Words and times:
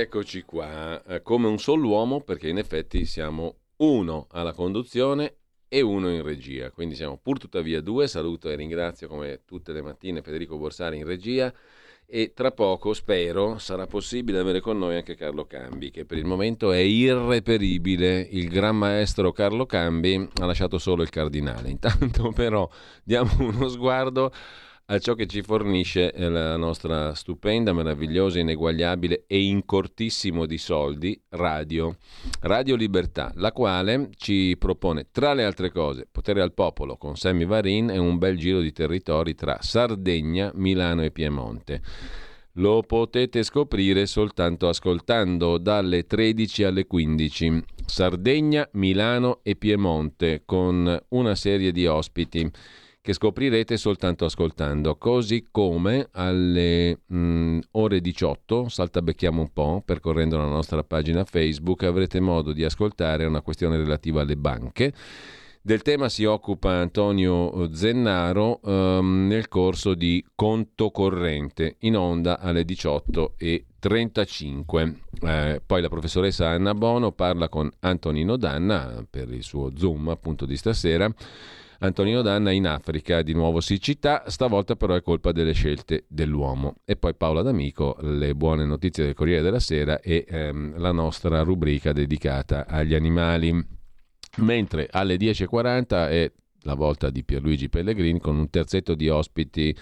Eccoci 0.00 0.42
qua, 0.42 1.02
eh, 1.04 1.22
come 1.22 1.46
un 1.46 1.58
solo 1.58 1.88
uomo, 1.88 2.20
perché 2.20 2.48
in 2.48 2.58
effetti 2.58 3.04
siamo 3.04 3.56
uno 3.78 4.26
alla 4.30 4.52
conduzione 4.52 5.36
e 5.68 5.80
uno 5.80 6.10
in 6.10 6.22
regia, 6.22 6.70
quindi 6.70 6.94
siamo 6.94 7.18
pur 7.18 7.38
tuttavia 7.38 7.80
due. 7.80 8.06
Saluto 8.08 8.48
e 8.48 8.56
ringrazio 8.56 9.08
come 9.08 9.42
tutte 9.44 9.72
le 9.72 9.82
mattine 9.82 10.22
Federico 10.22 10.56
Borsari 10.56 10.98
in 10.98 11.04
regia 11.04 11.52
e 12.08 12.32
tra 12.32 12.52
poco, 12.52 12.92
spero, 12.92 13.58
sarà 13.58 13.88
possibile 13.88 14.38
avere 14.38 14.60
con 14.60 14.78
noi 14.78 14.94
anche 14.94 15.16
Carlo 15.16 15.44
Cambi, 15.44 15.90
che 15.90 16.04
per 16.04 16.18
il 16.18 16.24
momento 16.24 16.70
è 16.70 16.78
irreperibile. 16.78 18.20
Il 18.30 18.48
gran 18.48 18.76
maestro 18.76 19.32
Carlo 19.32 19.66
Cambi 19.66 20.28
ha 20.40 20.46
lasciato 20.46 20.78
solo 20.78 21.02
il 21.02 21.10
cardinale. 21.10 21.68
Intanto 21.68 22.30
però 22.34 22.68
diamo 23.02 23.32
uno 23.40 23.66
sguardo 23.66 24.30
a 24.88 24.98
ciò 25.00 25.14
che 25.14 25.26
ci 25.26 25.42
fornisce 25.42 26.12
eh, 26.12 26.28
la 26.28 26.56
nostra 26.56 27.12
stupenda, 27.14 27.72
meravigliosa, 27.72 28.38
ineguagliabile 28.38 29.24
e 29.26 29.42
in 29.42 29.64
cortissimo 29.64 30.46
di 30.46 30.58
soldi 30.58 31.20
radio, 31.30 31.96
Radio 32.42 32.76
Libertà, 32.76 33.32
la 33.34 33.50
quale 33.50 34.10
ci 34.16 34.54
propone, 34.56 35.08
tra 35.10 35.34
le 35.34 35.44
altre 35.44 35.72
cose, 35.72 36.06
Potere 36.10 36.40
al 36.40 36.52
Popolo 36.52 36.96
con 36.96 37.16
Sammy 37.16 37.46
Varin 37.46 37.90
e 37.90 37.98
un 37.98 38.16
bel 38.18 38.36
giro 38.36 38.60
di 38.60 38.72
territori 38.72 39.34
tra 39.34 39.58
Sardegna, 39.60 40.52
Milano 40.54 41.02
e 41.02 41.10
Piemonte. 41.10 41.82
Lo 42.58 42.82
potete 42.82 43.42
scoprire 43.42 44.06
soltanto 44.06 44.68
ascoltando 44.68 45.58
dalle 45.58 46.06
13 46.06 46.64
alle 46.64 46.86
15. 46.86 47.62
Sardegna, 47.84 48.66
Milano 48.74 49.40
e 49.42 49.56
Piemonte 49.56 50.42
con 50.46 50.98
una 51.08 51.34
serie 51.34 51.70
di 51.72 51.86
ospiti 51.86 52.50
che 53.06 53.12
scoprirete 53.12 53.76
soltanto 53.76 54.24
ascoltando, 54.24 54.96
così 54.96 55.46
come 55.52 56.08
alle 56.10 57.02
mh, 57.06 57.16
mm, 57.16 57.58
ore 57.72 58.00
18, 58.00 58.68
saltabecchiamo 58.68 59.40
un 59.40 59.52
po', 59.52 59.80
percorrendo 59.84 60.36
la 60.36 60.46
nostra 60.46 60.82
pagina 60.82 61.22
Facebook, 61.22 61.84
avrete 61.84 62.18
modo 62.18 62.52
di 62.52 62.64
ascoltare 62.64 63.24
una 63.24 63.42
questione 63.42 63.76
relativa 63.76 64.22
alle 64.22 64.36
banche. 64.36 64.92
Del 65.62 65.82
tema 65.82 66.08
si 66.08 66.24
occupa 66.24 66.72
Antonio 66.72 67.72
Zennaro 67.72 68.58
um, 68.64 69.28
nel 69.28 69.46
corso 69.46 69.94
di 69.94 70.24
Conto 70.34 70.90
Corrente, 70.90 71.76
in 71.82 71.96
onda 71.96 72.40
alle 72.40 72.64
18.35. 72.64 74.94
Eh, 75.22 75.62
poi 75.64 75.80
la 75.80 75.88
professoressa 75.88 76.48
Anna 76.48 76.74
Bono 76.74 77.12
parla 77.12 77.48
con 77.48 77.70
Antonino 77.80 78.36
Danna 78.36 79.06
per 79.08 79.32
il 79.32 79.44
suo 79.44 79.70
Zoom 79.76 80.08
appunto 80.08 80.44
di 80.44 80.56
stasera 80.56 81.08
Antonino 81.80 82.22
Danna 82.22 82.50
in 82.50 82.66
Africa, 82.66 83.22
di 83.22 83.34
nuovo 83.34 83.60
siccità, 83.60 84.24
stavolta 84.26 84.76
però 84.76 84.94
è 84.94 85.02
colpa 85.02 85.32
delle 85.32 85.52
scelte 85.52 86.04
dell'uomo. 86.08 86.76
E 86.84 86.96
poi 86.96 87.14
Paola 87.14 87.42
D'Amico, 87.42 87.96
le 88.00 88.34
buone 88.34 88.64
notizie 88.64 89.04
del 89.04 89.14
Corriere 89.14 89.42
della 89.42 89.60
Sera 89.60 90.00
e 90.00 90.24
ehm, 90.26 90.78
la 90.78 90.92
nostra 90.92 91.42
rubrica 91.42 91.92
dedicata 91.92 92.66
agli 92.66 92.94
animali. 92.94 93.74
Mentre 94.38 94.88
alle 94.90 95.16
10.40 95.16 96.08
è 96.10 96.32
la 96.62 96.74
volta 96.74 97.10
di 97.10 97.24
Pierluigi 97.24 97.68
Pellegrini 97.68 98.18
con 98.18 98.36
un 98.36 98.50
terzetto 98.50 98.94
di 98.94 99.08
ospiti 99.08 99.74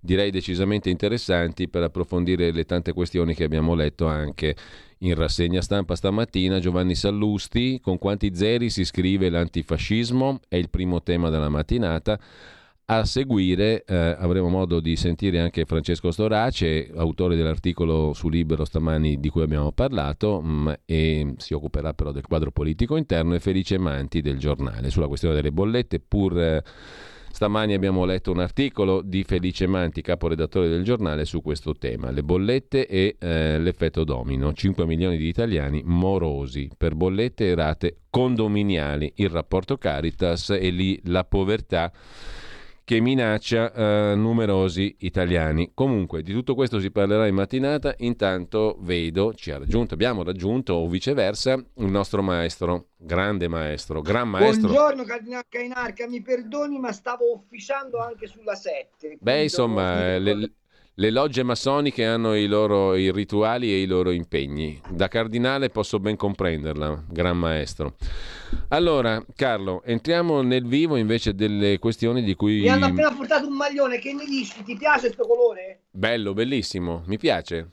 direi 0.00 0.30
decisamente 0.30 0.90
interessanti 0.90 1.68
per 1.68 1.84
approfondire 1.84 2.50
le 2.50 2.64
tante 2.64 2.92
questioni 2.92 3.34
che 3.34 3.44
abbiamo 3.44 3.74
letto 3.74 4.06
anche 4.06 4.56
in 5.02 5.14
rassegna 5.14 5.60
stampa 5.60 5.96
stamattina 5.96 6.58
Giovanni 6.58 6.94
Sallusti, 6.94 7.80
con 7.80 7.98
quanti 7.98 8.34
zeri 8.34 8.70
si 8.70 8.84
scrive 8.84 9.28
l'antifascismo, 9.30 10.40
è 10.48 10.56
il 10.56 10.70
primo 10.70 11.02
tema 11.02 11.28
della 11.28 11.48
mattinata. 11.48 12.18
A 12.84 13.04
seguire 13.04 13.84
eh, 13.84 13.94
avremo 14.18 14.48
modo 14.48 14.80
di 14.80 14.96
sentire 14.96 15.40
anche 15.40 15.64
Francesco 15.64 16.10
Storace, 16.10 16.90
autore 16.94 17.36
dell'articolo 17.36 18.12
su 18.12 18.28
Libero 18.28 18.64
stamani 18.64 19.18
di 19.18 19.28
cui 19.28 19.42
abbiamo 19.42 19.72
parlato, 19.72 20.40
mh, 20.40 20.48
mm, 20.48 20.72
e 20.84 21.34
si 21.38 21.54
occuperà 21.54 21.94
però 21.94 22.12
del 22.12 22.26
quadro 22.26 22.50
politico 22.50 22.96
interno, 22.96 23.34
e 23.34 23.40
Felice 23.40 23.78
Manti 23.78 24.20
del 24.20 24.38
giornale 24.38 24.90
sulla 24.90 25.08
questione 25.08 25.34
delle 25.34 25.52
bollette, 25.52 26.00
pur... 26.00 26.38
Eh, 26.38 26.62
Stamani 27.42 27.74
abbiamo 27.74 28.04
letto 28.04 28.30
un 28.30 28.38
articolo 28.38 29.02
di 29.02 29.24
Felice 29.24 29.66
Manti, 29.66 30.00
caporedattore 30.00 30.68
del 30.68 30.84
giornale, 30.84 31.24
su 31.24 31.42
questo 31.42 31.74
tema, 31.74 32.12
le 32.12 32.22
bollette 32.22 32.86
e 32.86 33.16
eh, 33.18 33.58
l'effetto 33.58 34.04
domino. 34.04 34.52
5 34.52 34.86
milioni 34.86 35.16
di 35.16 35.26
italiani 35.26 35.82
morosi 35.84 36.70
per 36.78 36.94
bollette 36.94 37.48
e 37.48 37.54
rate 37.56 37.96
condominiali, 38.10 39.14
il 39.16 39.28
rapporto 39.28 39.76
Caritas 39.76 40.50
e 40.50 40.70
lì 40.70 41.00
la 41.06 41.24
povertà 41.24 41.90
che 42.84 43.00
minaccia 43.00 43.72
eh, 43.72 44.14
numerosi 44.14 44.96
italiani. 45.00 45.72
Comunque, 45.74 46.22
di 46.22 46.32
tutto 46.32 46.54
questo 46.54 46.80
si 46.80 46.90
parlerà 46.90 47.26
in 47.26 47.34
mattinata. 47.34 47.94
Intanto 47.98 48.76
vedo, 48.80 49.34
ci 49.34 49.50
ha 49.50 49.58
raggiunto, 49.58 49.94
abbiamo 49.94 50.22
raggiunto 50.22 50.74
o 50.74 50.88
viceversa 50.88 51.52
il 51.54 51.90
nostro 51.90 52.22
maestro, 52.22 52.88
grande 52.96 53.48
maestro, 53.48 54.00
gran 54.00 54.28
maestro. 54.28 54.68
Buongiorno 54.68 55.04
Cardinale 55.04 55.46
Cainarca, 55.48 56.08
mi 56.08 56.22
perdoni, 56.22 56.78
ma 56.78 56.92
stavo 56.92 57.32
ufficiando 57.32 57.98
anche 57.98 58.26
sulla 58.26 58.54
7. 58.54 59.18
Beh, 59.20 59.42
insomma, 59.42 60.18
le, 60.18 60.52
le 61.02 61.10
logge 61.10 61.42
massoniche 61.42 62.04
hanno 62.04 62.36
i 62.36 62.46
loro 62.46 62.94
i 62.94 63.10
rituali 63.10 63.72
e 63.72 63.80
i 63.80 63.86
loro 63.86 64.12
impegni. 64.12 64.80
Da 64.88 65.08
cardinale 65.08 65.68
posso 65.68 65.98
ben 65.98 66.14
comprenderla, 66.14 67.06
gran 67.08 67.36
maestro. 67.36 67.96
Allora, 68.68 69.20
Carlo, 69.34 69.82
entriamo 69.82 70.42
nel 70.42 70.64
vivo 70.64 70.94
invece 70.94 71.34
delle 71.34 71.80
questioni 71.80 72.22
di 72.22 72.36
cui... 72.36 72.60
Mi 72.60 72.68
hanno 72.68 72.86
appena 72.86 73.12
portato 73.12 73.48
un 73.48 73.56
maglione, 73.56 73.98
che 73.98 74.12
ne 74.12 74.24
dici? 74.26 74.62
Ti 74.62 74.76
piace 74.76 75.12
questo 75.12 75.26
colore? 75.26 75.80
Bello, 75.90 76.34
bellissimo, 76.34 77.02
mi 77.06 77.18
piace. 77.18 77.66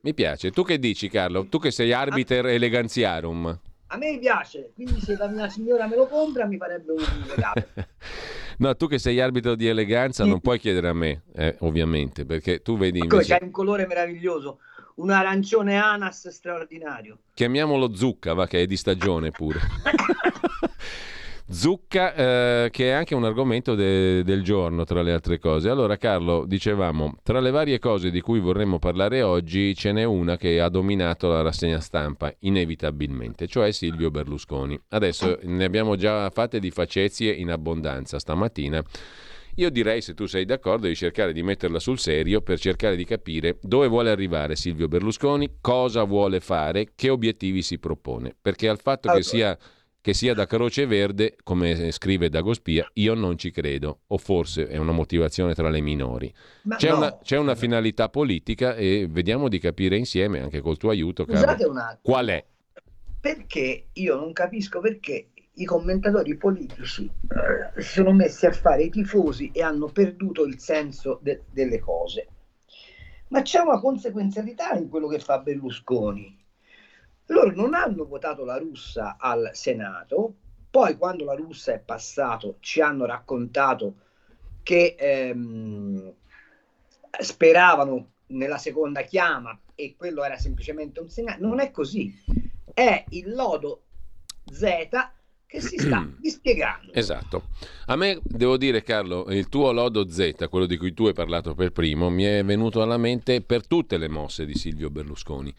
Mi 0.00 0.12
piace. 0.12 0.50
Tu 0.50 0.64
che 0.64 0.80
dici, 0.80 1.08
Carlo? 1.08 1.44
Tu 1.44 1.60
che 1.60 1.70
sei 1.70 1.92
arbiter 1.92 2.46
eleganziarum. 2.46 3.60
A 3.86 3.96
me 3.96 4.18
piace, 4.18 4.72
quindi 4.74 5.00
se 5.00 5.16
la 5.16 5.28
mia 5.28 5.48
signora 5.48 5.86
me 5.86 5.94
lo 5.94 6.08
compra 6.08 6.46
mi 6.46 6.56
farebbe 6.56 6.90
un 6.90 7.04
regalo. 7.28 7.64
no, 8.58 8.76
tu 8.76 8.86
che 8.86 8.98
sei 8.98 9.20
arbitro 9.20 9.54
di 9.54 9.66
eleganza 9.66 10.24
non 10.24 10.40
puoi 10.40 10.58
chiedere 10.58 10.88
a 10.88 10.92
me, 10.92 11.22
eh, 11.34 11.56
ovviamente, 11.60 12.24
perché 12.24 12.62
tu 12.62 12.76
vedi 12.76 12.98
invece... 12.98 13.36
C'hai 13.36 13.42
un 13.42 13.50
colore 13.50 13.86
meraviglioso, 13.86 14.58
un 14.96 15.10
arancione 15.10 15.76
anas 15.76 16.28
straordinario. 16.28 17.18
Chiamiamolo 17.34 17.94
zucca, 17.94 18.34
va, 18.34 18.46
che 18.46 18.62
è 18.62 18.66
di 18.66 18.76
stagione 18.76 19.30
pure. 19.30 19.60
Zucca, 21.52 22.14
eh, 22.14 22.70
che 22.70 22.88
è 22.88 22.90
anche 22.92 23.14
un 23.14 23.24
argomento 23.24 23.74
de- 23.74 24.24
del 24.24 24.42
giorno, 24.42 24.84
tra 24.84 25.02
le 25.02 25.12
altre 25.12 25.38
cose. 25.38 25.68
Allora, 25.68 25.98
Carlo, 25.98 26.46
dicevamo, 26.46 27.18
tra 27.22 27.40
le 27.40 27.50
varie 27.50 27.78
cose 27.78 28.10
di 28.10 28.22
cui 28.22 28.40
vorremmo 28.40 28.78
parlare 28.78 29.20
oggi, 29.20 29.74
ce 29.74 29.92
n'è 29.92 30.04
una 30.04 30.38
che 30.38 30.60
ha 30.60 30.70
dominato 30.70 31.28
la 31.28 31.42
rassegna 31.42 31.78
stampa, 31.78 32.34
inevitabilmente, 32.40 33.46
cioè 33.46 33.70
Silvio 33.70 34.10
Berlusconi. 34.10 34.80
Adesso 34.88 35.40
ne 35.42 35.64
abbiamo 35.64 35.94
già 35.96 36.30
fatte 36.30 36.58
di 36.58 36.70
facezie 36.70 37.32
in 37.32 37.50
abbondanza 37.50 38.18
stamattina. 38.18 38.82
Io 39.56 39.68
direi, 39.68 40.00
se 40.00 40.14
tu 40.14 40.24
sei 40.24 40.46
d'accordo, 40.46 40.86
di 40.86 40.96
cercare 40.96 41.34
di 41.34 41.42
metterla 41.42 41.78
sul 41.78 41.98
serio 41.98 42.40
per 42.40 42.58
cercare 42.58 42.96
di 42.96 43.04
capire 43.04 43.58
dove 43.60 43.86
vuole 43.88 44.08
arrivare 44.08 44.56
Silvio 44.56 44.88
Berlusconi, 44.88 45.56
cosa 45.60 46.04
vuole 46.04 46.40
fare, 46.40 46.92
che 46.96 47.10
obiettivi 47.10 47.60
si 47.60 47.78
propone. 47.78 48.34
Perché 48.40 48.70
al 48.70 48.78
fatto 48.78 49.08
allora. 49.08 49.22
che 49.22 49.28
sia 49.28 49.58
che 50.02 50.14
sia 50.14 50.34
da 50.34 50.46
Croce 50.46 50.84
Verde, 50.84 51.36
come 51.44 51.92
scrive 51.92 52.28
Dagospia, 52.28 52.90
io 52.94 53.14
non 53.14 53.38
ci 53.38 53.52
credo, 53.52 54.00
o 54.08 54.18
forse 54.18 54.66
è 54.66 54.76
una 54.76 54.90
motivazione 54.90 55.54
tra 55.54 55.70
le 55.70 55.80
minori. 55.80 56.34
C'è, 56.76 56.90
no. 56.90 56.96
una, 56.96 57.18
c'è, 57.22 57.38
una, 57.38 57.54
finalità 57.54 58.08
politica 58.08 58.74
e 58.74 59.06
vediamo 59.08 59.48
di 59.48 59.60
capire 59.60 59.96
insieme, 59.96 60.40
anche 60.40 60.60
col 60.60 60.76
tuo 60.76 60.90
aiuto, 60.90 61.24
caro, 61.24 61.56
qual 62.02 62.26
è. 62.26 62.44
Perché 63.20 63.90
io 63.92 64.16
non 64.16 64.32
capisco 64.32 64.80
perché 64.80 65.28
i 65.54 65.64
commentatori 65.64 66.36
politici 66.36 67.04
eh, 67.04 67.80
si 67.80 67.92
sono 67.92 68.12
messi 68.12 68.44
a 68.46 68.50
fare 68.50 68.82
i 68.82 68.90
tifosi 68.90 69.52
e 69.54 69.62
hanno 69.62 69.86
perduto 69.86 70.44
il 70.44 70.58
senso 70.58 71.20
de- 71.22 71.44
delle 71.52 71.78
cose. 71.78 72.26
Ma 73.28 73.42
c'è 73.42 73.60
una 73.60 73.78
conseguenzialità 73.78 74.74
in 74.74 74.88
quello 74.88 75.06
che 75.06 75.20
fa 75.20 75.38
Berlusconi 75.38 76.41
loro 77.26 77.52
non 77.54 77.74
hanno 77.74 78.04
votato 78.04 78.44
la 78.44 78.58
russa 78.58 79.16
al 79.18 79.50
Senato 79.52 80.34
Poi 80.70 80.96
quando 80.96 81.24
la 81.24 81.34
russa 81.34 81.72
è 81.72 81.78
passato 81.78 82.56
ci 82.60 82.80
hanno 82.80 83.04
raccontato 83.04 83.94
che 84.62 84.94
ehm, 84.98 86.14
speravano 87.20 88.12
nella 88.28 88.58
seconda 88.58 89.02
chiama 89.02 89.58
e 89.74 89.94
quello 89.96 90.24
era 90.24 90.38
semplicemente 90.38 91.00
un 91.00 91.10
segnale. 91.10 91.40
Non 91.40 91.60
è 91.60 91.70
così. 91.70 92.12
È 92.72 93.04
il 93.10 93.34
lodo 93.34 93.82
Z 94.50 94.88
che 95.52 95.60
si 95.60 95.76
sta 95.76 96.08
dispiegando. 96.18 96.94
Esatto. 96.94 97.48
A 97.86 97.96
me 97.96 98.18
devo 98.24 98.56
dire, 98.56 98.82
Carlo, 98.82 99.26
il 99.28 99.50
tuo 99.50 99.70
lodo 99.70 100.08
Z, 100.08 100.48
quello 100.48 100.64
di 100.64 100.78
cui 100.78 100.94
tu 100.94 101.04
hai 101.04 101.12
parlato 101.12 101.54
per 101.54 101.72
primo, 101.72 102.08
mi 102.08 102.24
è 102.24 102.42
venuto 102.42 102.80
alla 102.80 102.96
mente 102.96 103.42
per 103.42 103.66
tutte 103.66 103.98
le 103.98 104.08
mosse 104.08 104.46
di 104.46 104.54
Silvio 104.54 104.88
Berlusconi. 104.88 105.54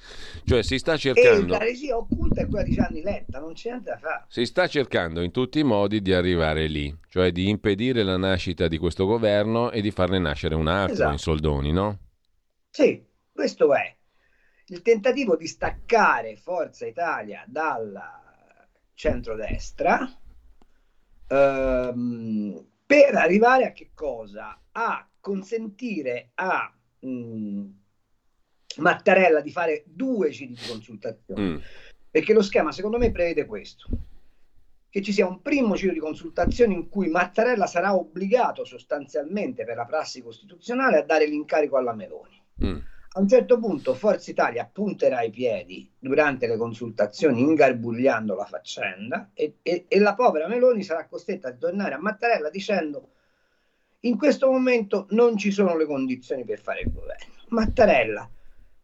Cioè 0.46 0.64
si 0.64 0.80
sta 0.80 0.98
cercando... 0.98 1.54
E 1.54 1.58
la 1.60 1.64
regia 1.64 1.96
occulta 1.96 2.42
è 2.42 2.48
quella 2.48 2.64
di 2.64 2.74
Gianni 2.74 3.04
Letta, 3.04 3.40
non 3.40 3.54
c'è 3.54 3.70
niente 3.70 3.92
da 3.92 3.98
fare. 4.00 4.26
Si 4.30 4.46
sta 4.46 4.66
cercando 4.66 5.22
in 5.22 5.30
tutti 5.30 5.60
i 5.60 5.64
modi 5.64 6.02
di 6.02 6.12
arrivare 6.12 6.66
lì, 6.66 6.96
cioè 7.10 7.32
di 7.32 7.48
impedire 7.48 8.02
la 8.02 8.18
nascita 8.18 8.68
di 8.68 8.80
questo 8.80 9.06
governo 9.06 9.70
e 9.70 9.82
di 9.82 9.92
farne 9.92 10.18
nascere 10.18 10.56
un 10.56 10.68
altro 10.68 10.94
esatto. 10.94 11.12
in 11.12 11.18
soldoni, 11.20 11.72
no? 11.72 12.00
Sì, 12.72 13.00
questo 13.32 13.72
è 13.76 13.96
il 14.68 14.82
tentativo 14.82 15.36
di 15.36 15.46
staccare 15.46 16.36
Forza 16.36 16.88
Italia 16.88 17.44
dalla 17.46 18.23
centrodestra 18.94 20.08
ehm, 21.28 22.68
per 22.86 23.16
arrivare 23.16 23.66
a 23.66 23.72
che 23.72 23.92
cosa? 23.94 24.60
A 24.72 25.08
consentire 25.20 26.32
a 26.36 26.74
mh, 27.00 27.08
mm, 27.08 27.70
Mattarella 28.78 29.42
di 29.42 29.52
fare 29.52 29.84
due 29.86 30.30
giri 30.30 30.54
di 30.54 30.68
consultazione. 30.68 31.42
Mm. 31.42 31.58
Perché 32.10 32.34
lo 32.34 32.42
schema 32.42 32.72
secondo 32.72 32.98
me 32.98 33.12
prevede 33.12 33.46
questo 33.46 33.88
che 34.94 35.02
ci 35.02 35.12
sia 35.12 35.26
un 35.26 35.42
primo 35.42 35.74
giro 35.74 35.92
di 35.92 35.98
consultazione 35.98 36.76
in 36.76 36.88
cui 36.88 37.10
Mattarella 37.10 37.66
sarà 37.66 37.96
obbligato 37.96 38.64
sostanzialmente 38.64 39.66
per 39.66 39.76
la 39.76 39.86
prassi 39.86 40.22
costituzionale 40.22 40.98
a 40.98 41.02
dare 41.02 41.26
l'incarico 41.26 41.78
alla 41.78 41.96
Meloni. 41.96 42.40
Mm. 42.64 42.78
A 43.16 43.20
un 43.20 43.28
certo 43.28 43.60
punto 43.60 43.94
Forza 43.94 44.32
Italia 44.32 44.68
punterà 44.72 45.22
i 45.22 45.30
piedi 45.30 45.88
durante 46.00 46.48
le 46.48 46.58
consultazioni 46.58 47.42
ingarbugliando 47.42 48.34
la 48.34 48.46
faccenda 48.46 49.30
e, 49.36 49.58
e, 49.62 49.86
e 49.88 50.00
la 50.00 50.16
povera 50.16 50.48
Meloni 50.48 50.82
sarà 50.82 51.06
costretta 51.06 51.50
a 51.50 51.54
tornare 51.54 51.94
a 51.94 52.00
Mattarella 52.00 52.50
dicendo 52.50 53.10
in 54.02 54.18
questo 54.18 54.50
momento 54.50 55.06
non 55.12 55.38
ci 55.38 55.52
sono 55.52 55.78
le 55.78 55.86
condizioni 55.86 56.44
per 56.44 56.60
fare 56.60 56.82
il 56.82 56.92
governo. 56.92 57.34
Mattarella 57.50 58.28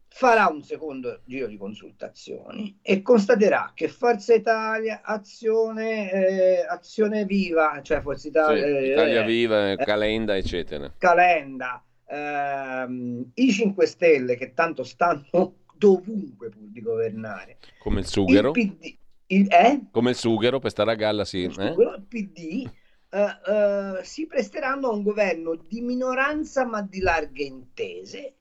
farà 0.06 0.46
un 0.46 0.62
secondo 0.62 1.22
giro 1.24 1.48
di 1.48 1.56
consultazioni 1.56 2.78
e 2.82 3.02
constaterà 3.02 3.72
che 3.74 3.88
Forza 3.88 4.32
Italia, 4.32 5.00
Azione, 5.02 6.10
eh, 6.10 6.66
Azione 6.68 7.24
Viva, 7.24 7.80
cioè 7.82 8.00
Forza 8.00 8.28
Italia, 8.28 8.64
sì, 8.64 8.70
eh, 8.70 8.92
Italia 8.92 9.22
Viva, 9.22 9.70
eh, 9.72 9.76
Calenda, 9.76 10.36
eccetera. 10.36 10.92
Calenda, 10.96 11.82
ehm, 12.10 13.30
i 13.34 13.52
5 13.52 13.86
Stelle 13.86 14.36
che 14.36 14.52
tanto 14.52 14.82
stanno 14.82 15.54
dovunque 15.76 16.48
pur 16.48 16.68
di 16.68 16.80
governare. 16.82 17.58
Come 17.78 18.00
il 18.00 18.06
sughero. 18.06 18.52
Il 18.54 18.76
PD, 18.76 18.96
il, 19.26 19.46
eh? 19.50 19.80
Come 19.90 20.10
il 20.10 20.16
sughero 20.16 20.58
per 20.58 20.70
stare 20.70 20.92
a 20.92 20.94
galla, 20.94 21.24
sì. 21.24 21.38
Il, 21.38 21.52
sughero, 21.52 21.94
il 21.94 22.04
PD 22.06 22.68
uh, 23.10 24.02
si 24.02 24.26
presteranno 24.26 24.88
a 24.88 24.92
un 24.92 25.02
governo 25.02 25.54
di 25.54 25.80
minoranza 25.80 26.66
ma 26.66 26.82
di 26.82 27.00
larghe 27.00 27.44
intese 27.44 28.34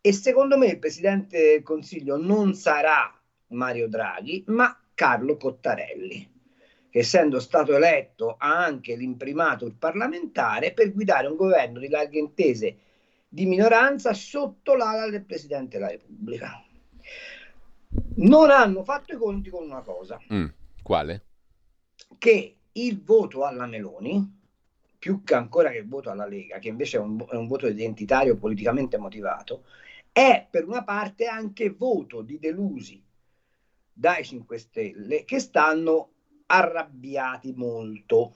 e 0.00 0.12
secondo 0.12 0.56
me 0.56 0.66
il 0.66 0.78
Presidente 0.78 1.38
del 1.38 1.62
Consiglio 1.62 2.16
non 2.16 2.54
sarà 2.54 3.12
Mario 3.48 3.88
Draghi 3.88 4.44
ma 4.48 4.78
Carlo 4.94 5.36
Cottarelli 5.36 6.34
essendo 6.90 7.40
stato 7.40 7.74
eletto 7.74 8.36
ha 8.38 8.64
anche 8.64 8.96
l'imprimato 8.96 9.74
parlamentare 9.78 10.72
per 10.72 10.92
guidare 10.92 11.26
un 11.26 11.36
governo 11.36 11.78
di 11.78 11.88
larghe 11.88 12.18
intese 12.18 12.76
di 13.36 13.44
minoranza 13.44 14.14
sotto 14.14 14.74
l'ala 14.74 15.10
del 15.10 15.22
Presidente 15.22 15.76
della 15.76 15.90
Repubblica. 15.90 16.64
Non 18.14 18.50
hanno 18.50 18.82
fatto 18.82 19.12
i 19.12 19.18
conti 19.18 19.50
con 19.50 19.64
una 19.64 19.82
cosa. 19.82 20.18
Mm, 20.32 20.46
quale? 20.82 21.24
Che 22.16 22.56
il 22.72 23.02
voto 23.02 23.44
alla 23.44 23.66
Meloni, 23.66 24.40
più 24.98 25.22
che 25.22 25.34
ancora 25.34 25.70
che 25.70 25.76
il 25.76 25.86
voto 25.86 26.08
alla 26.08 26.24
Lega, 26.24 26.58
che 26.58 26.68
invece 26.68 26.96
è 26.96 27.00
un, 27.00 27.22
è 27.28 27.34
un 27.34 27.46
voto 27.46 27.66
identitario 27.66 28.38
politicamente 28.38 28.96
motivato, 28.96 29.64
è 30.10 30.46
per 30.50 30.66
una 30.66 30.82
parte 30.82 31.26
anche 31.26 31.68
voto 31.68 32.22
di 32.22 32.38
delusi 32.38 33.04
dai 33.92 34.24
5 34.24 34.56
Stelle 34.56 35.24
che 35.26 35.40
stanno 35.40 36.12
arrabbiati 36.46 37.52
molto 37.52 38.34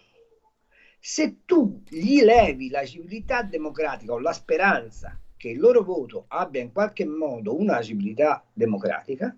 se 1.01 1.45
tu 1.47 1.83
gli 1.89 2.23
levi 2.23 2.69
la 2.69 2.85
civiltà 2.85 3.43
democratica 3.43 4.13
o 4.13 4.19
la 4.19 4.35
speranza 4.35 5.19
che 5.35 5.49
il 5.49 5.59
loro 5.59 5.83
voto 5.83 6.27
abbia 6.29 6.61
in 6.61 6.71
qualche 6.71 7.07
modo 7.07 7.59
una 7.59 7.81
civiltà 7.81 8.45
democratica, 8.53 9.35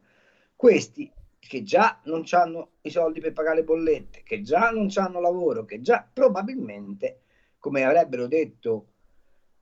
questi 0.56 1.08
che 1.38 1.62
già 1.62 2.00
non 2.04 2.24
hanno 2.30 2.70
i 2.80 2.90
soldi 2.90 3.20
per 3.20 3.32
pagare 3.32 3.56
le 3.56 3.64
bollette, 3.64 4.22
che 4.24 4.42
già 4.42 4.70
non 4.70 4.88
hanno 4.96 5.20
lavoro, 5.20 5.64
che 5.64 5.80
già 5.80 6.04
probabilmente, 6.12 7.20
come 7.60 7.84
avrebbero 7.84 8.26
detto 8.26 8.86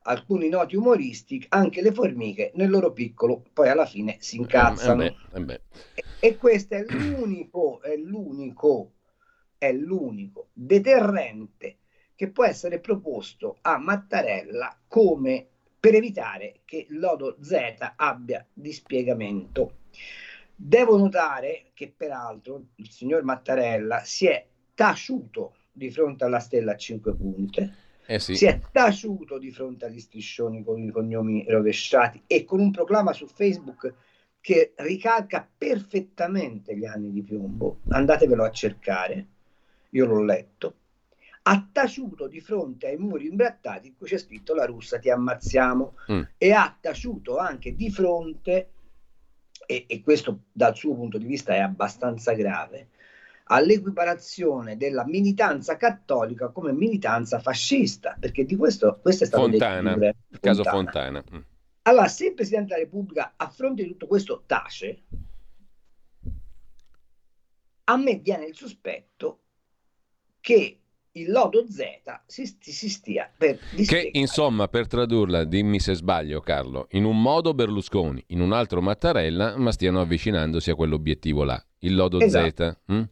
alcuni 0.03 0.49
noti 0.49 0.75
umoristi, 0.75 1.45
anche 1.49 1.83
le 1.83 1.91
formiche 1.91 2.51
nel 2.55 2.71
loro 2.71 2.91
piccolo 2.91 3.43
poi 3.53 3.69
alla 3.69 3.85
fine 3.85 4.17
si 4.19 4.37
incazzano. 4.37 5.03
Eh, 5.03 5.05
eh 5.05 5.11
beh, 5.11 5.37
eh 5.37 5.43
beh. 5.43 5.61
E, 5.93 6.03
e 6.27 6.37
questo 6.37 6.73
è 6.73 6.83
l'unico, 6.83 7.79
è 7.83 7.95
l'unico, 7.95 8.93
è 9.59 9.71
l'unico 9.71 10.47
deterrente 10.53 11.80
che 12.15 12.29
può 12.29 12.45
essere 12.45 12.79
proposto 12.79 13.57
a 13.61 13.77
Mattarella 13.77 14.77
come 14.87 15.47
per 15.79 15.95
evitare 15.95 16.59
che 16.63 16.85
lodo 16.89 17.37
Z 17.41 17.93
abbia 17.95 18.45
dispiegamento. 18.53 19.77
Devo 20.55 20.95
notare 20.95 21.71
che 21.73 21.91
peraltro 21.95 22.65
il 22.75 22.89
signor 22.89 23.23
Mattarella 23.23 24.03
si 24.03 24.27
è 24.27 24.45
taciuto 24.75 25.55
di 25.71 25.89
fronte 25.89 26.23
alla 26.23 26.39
stella 26.39 26.73
a 26.73 26.77
cinque 26.77 27.15
punte, 27.15 27.73
eh 28.05 28.19
sì. 28.19 28.35
si 28.35 28.45
è 28.45 28.59
taciuto 28.71 29.39
di 29.39 29.51
fronte 29.51 29.85
agli 29.85 29.99
striscioni 29.99 30.63
con 30.63 30.83
i 30.83 30.91
cognomi 30.91 31.45
rovesciati 31.47 32.21
e 32.27 32.43
con 32.43 32.59
un 32.59 32.69
proclama 32.69 33.13
su 33.13 33.25
Facebook 33.25 33.93
che 34.39 34.73
ricalca 34.75 35.49
perfettamente 35.57 36.77
gli 36.77 36.85
anni 36.85 37.11
di 37.11 37.23
piombo. 37.23 37.79
Andatevelo 37.89 38.43
a 38.43 38.51
cercare, 38.51 39.27
io 39.89 40.05
l'ho 40.05 40.23
letto 40.23 40.75
ha 41.43 41.67
taciuto 41.71 42.27
di 42.27 42.39
fronte 42.39 42.87
ai 42.87 42.97
muri 42.97 43.27
imbrattati 43.27 43.87
in 43.87 43.95
cui 43.95 44.07
c'è 44.07 44.17
scritto 44.17 44.53
la 44.53 44.65
russa 44.65 44.99
ti 44.99 45.09
ammazziamo 45.09 45.95
mm. 46.11 46.21
e 46.37 46.51
ha 46.51 46.77
taciuto 46.79 47.37
anche 47.37 47.75
di 47.75 47.89
fronte 47.89 48.71
e, 49.65 49.85
e, 49.87 50.01
questo 50.01 50.43
dal 50.51 50.75
suo 50.75 50.93
punto 50.93 51.17
di 51.17 51.25
vista 51.25 51.53
è 51.53 51.59
abbastanza 51.59 52.33
grave 52.33 52.89
all'equiparazione 53.45 54.77
della 54.77 55.05
militanza 55.05 55.77
cattolica 55.77 56.49
come 56.49 56.73
militanza 56.73 57.39
fascista 57.39 58.15
perché 58.19 58.45
di 58.45 58.55
questo 58.55 58.99
questo 59.01 59.23
è 59.23 59.27
stato 59.27 59.43
Fontana, 59.43 59.95
detto, 59.95 60.17
il 60.27 60.39
caso 60.39 60.63
Fontana 60.63 61.23
mm. 61.33 61.39
allora 61.83 62.07
se 62.07 62.27
il 62.27 62.33
Presidente 62.35 62.73
della 62.73 62.83
Repubblica 62.85 63.33
a 63.35 63.49
fronte 63.49 63.81
di 63.81 63.89
tutto 63.89 64.05
questo 64.05 64.43
tace 64.45 65.01
a 67.85 67.97
me 67.97 68.15
viene 68.17 68.45
il 68.45 68.55
sospetto 68.55 69.39
che 70.39 70.80
il 71.13 71.29
lodo 71.29 71.65
Z 71.69 71.81
si, 72.25 72.45
si 72.59 72.89
stia 72.89 73.29
per 73.35 73.59
dispiegare. 73.75 74.11
Che 74.11 74.17
insomma, 74.17 74.67
per 74.67 74.87
tradurla, 74.87 75.43
dimmi 75.43 75.79
se 75.79 75.93
sbaglio 75.93 76.39
Carlo, 76.39 76.87
in 76.91 77.03
un 77.03 77.21
modo 77.21 77.53
Berlusconi, 77.53 78.23
in 78.27 78.39
un 78.39 78.53
altro 78.53 78.81
Mattarella, 78.81 79.57
ma 79.57 79.71
stiano 79.71 79.99
avvicinandosi 79.99 80.69
a 80.69 80.75
quell'obiettivo 80.75 81.43
là, 81.43 81.61
il 81.79 81.95
lodo 81.95 82.19
esatto. 82.19 82.63
Z. 82.63 82.77
Hm? 82.85 83.03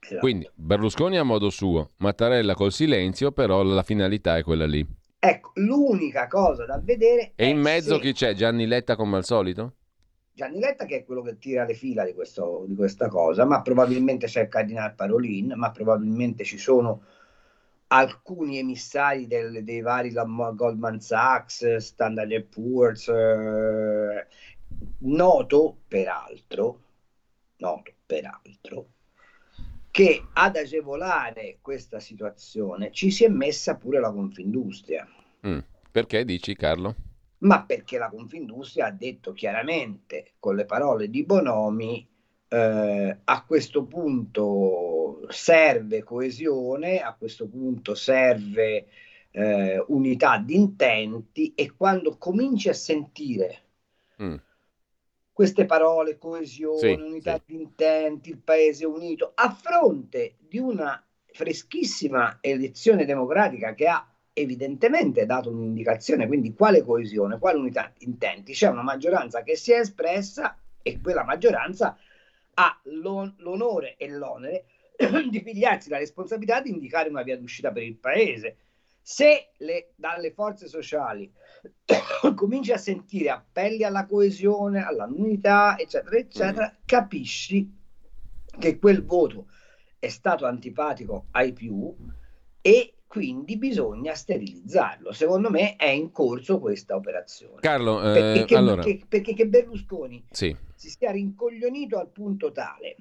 Esatto. 0.00 0.20
Quindi 0.20 0.50
Berlusconi 0.54 1.16
a 1.16 1.22
modo 1.22 1.48
suo, 1.48 1.92
Mattarella 1.98 2.54
col 2.54 2.72
silenzio, 2.72 3.32
però 3.32 3.62
la 3.62 3.82
finalità 3.82 4.36
è 4.36 4.42
quella 4.42 4.66
lì. 4.66 4.86
Ecco, 5.18 5.52
l'unica 5.54 6.26
cosa 6.26 6.66
da 6.66 6.78
vedere... 6.78 7.32
E 7.34 7.46
in 7.46 7.58
mezzo 7.58 7.94
se... 7.94 8.00
chi 8.02 8.12
c'è? 8.12 8.34
Gianni 8.34 8.66
Letta 8.66 8.96
come 8.96 9.16
al 9.16 9.24
solito? 9.24 9.76
Gianni 10.34 10.58
Letta 10.58 10.84
che 10.84 10.96
è 10.96 11.04
quello 11.04 11.22
che 11.22 11.38
tira 11.38 11.64
le 11.64 11.72
fila 11.72 12.04
di, 12.04 12.12
questo, 12.12 12.64
di 12.66 12.74
questa 12.74 13.08
cosa, 13.08 13.46
ma 13.46 13.62
probabilmente 13.62 14.26
c'è 14.26 14.42
il 14.42 14.48
Cardinal 14.48 14.94
Parolin, 14.94 15.54
ma 15.56 15.70
probabilmente 15.70 16.44
ci 16.44 16.58
sono 16.58 17.04
alcuni 17.88 18.58
emissari 18.58 19.26
del, 19.26 19.62
dei 19.64 19.80
vari 19.80 20.12
Goldman 20.12 21.00
Sachs, 21.00 21.76
Standard 21.76 22.42
Poor's, 22.44 23.08
eh, 23.08 24.26
noto 24.98 25.78
peraltro, 25.86 26.80
noto 27.58 27.92
peraltro, 28.06 28.88
che 29.90 30.26
ad 30.32 30.56
agevolare 30.56 31.58
questa 31.60 32.00
situazione 32.00 32.90
ci 32.90 33.10
si 33.10 33.24
è 33.24 33.28
messa 33.28 33.76
pure 33.76 34.00
la 34.00 34.10
Confindustria. 34.10 35.06
Mm. 35.46 35.58
Perché 35.90 36.24
dici 36.24 36.56
Carlo? 36.56 36.96
Ma 37.38 37.64
perché 37.64 37.98
la 37.98 38.08
Confindustria 38.08 38.86
ha 38.86 38.90
detto 38.90 39.32
chiaramente 39.32 40.32
con 40.40 40.56
le 40.56 40.64
parole 40.64 41.08
di 41.08 41.24
Bonomi 41.24 42.08
eh, 42.54 43.18
a 43.24 43.44
questo 43.44 43.84
punto 43.84 45.26
serve 45.28 46.04
coesione, 46.04 47.00
a 47.00 47.14
questo 47.14 47.48
punto 47.48 47.96
serve 47.96 48.86
eh, 49.32 49.84
unità 49.88 50.38
di 50.38 50.54
intenti 50.54 51.52
e 51.56 51.74
quando 51.76 52.16
cominci 52.16 52.68
a 52.68 52.74
sentire 52.74 53.62
mm. 54.22 54.36
queste 55.32 55.66
parole, 55.66 56.16
coesione, 56.16 56.78
sì, 56.78 56.92
unità 56.92 57.34
sì. 57.34 57.42
di 57.46 57.54
intenti, 57.62 58.30
il 58.30 58.38
paese 58.38 58.86
unito, 58.86 59.32
a 59.34 59.50
fronte 59.50 60.36
di 60.38 60.58
una 60.58 61.04
freschissima 61.26 62.38
elezione 62.40 63.04
democratica 63.04 63.74
che 63.74 63.88
ha 63.88 64.08
evidentemente 64.32 65.26
dato 65.26 65.50
un'indicazione, 65.50 66.28
quindi 66.28 66.54
quale 66.54 66.84
coesione, 66.84 67.40
quale 67.40 67.58
unità 67.58 67.92
di 67.98 68.04
intenti, 68.04 68.52
c'è 68.52 68.68
una 68.68 68.82
maggioranza 68.82 69.42
che 69.42 69.56
si 69.56 69.72
è 69.72 69.80
espressa 69.80 70.56
e 70.82 71.00
quella 71.00 71.24
maggioranza 71.24 71.88
ha 71.88 71.96
l'on- 72.84 73.34
l'onore 73.38 73.96
e 73.96 74.08
l'onere 74.08 74.64
di 75.30 75.42
pigliarsi 75.42 75.88
la 75.88 75.98
responsabilità 75.98 76.60
di 76.60 76.70
indicare 76.70 77.08
una 77.08 77.22
via 77.22 77.36
d'uscita 77.36 77.72
per 77.72 77.82
il 77.82 77.96
paese. 77.96 78.56
Se 79.02 79.50
le, 79.58 79.92
dalle 79.96 80.32
forze 80.32 80.66
sociali 80.66 81.30
cominci 82.34 82.72
a 82.72 82.78
sentire 82.78 83.30
appelli 83.30 83.84
alla 83.84 84.06
coesione, 84.06 84.84
all'unità, 84.84 85.76
eccetera, 85.78 86.16
eccetera, 86.16 86.72
mm. 86.72 86.82
capisci 86.86 87.82
che 88.58 88.78
quel 88.78 89.04
voto 89.04 89.48
è 89.98 90.08
stato 90.08 90.46
antipatico 90.46 91.26
ai 91.32 91.52
più 91.52 91.94
e 92.60 92.94
quindi 93.14 93.56
bisogna 93.56 94.12
sterilizzarlo. 94.12 95.12
Secondo 95.12 95.48
me 95.48 95.76
è 95.76 95.86
in 95.86 96.10
corso 96.10 96.58
questa 96.58 96.96
operazione. 96.96 97.60
Carlo, 97.60 98.00
eh, 98.00 98.12
perché, 98.12 98.44
che, 98.44 98.56
allora... 98.56 98.82
perché, 98.82 99.04
perché 99.06 99.34
che 99.34 99.46
Berlusconi 99.46 100.24
sì. 100.32 100.56
si 100.74 100.90
sia 100.90 101.12
rincoglionito 101.12 101.96
al 101.96 102.08
punto 102.08 102.50
tale 102.50 102.96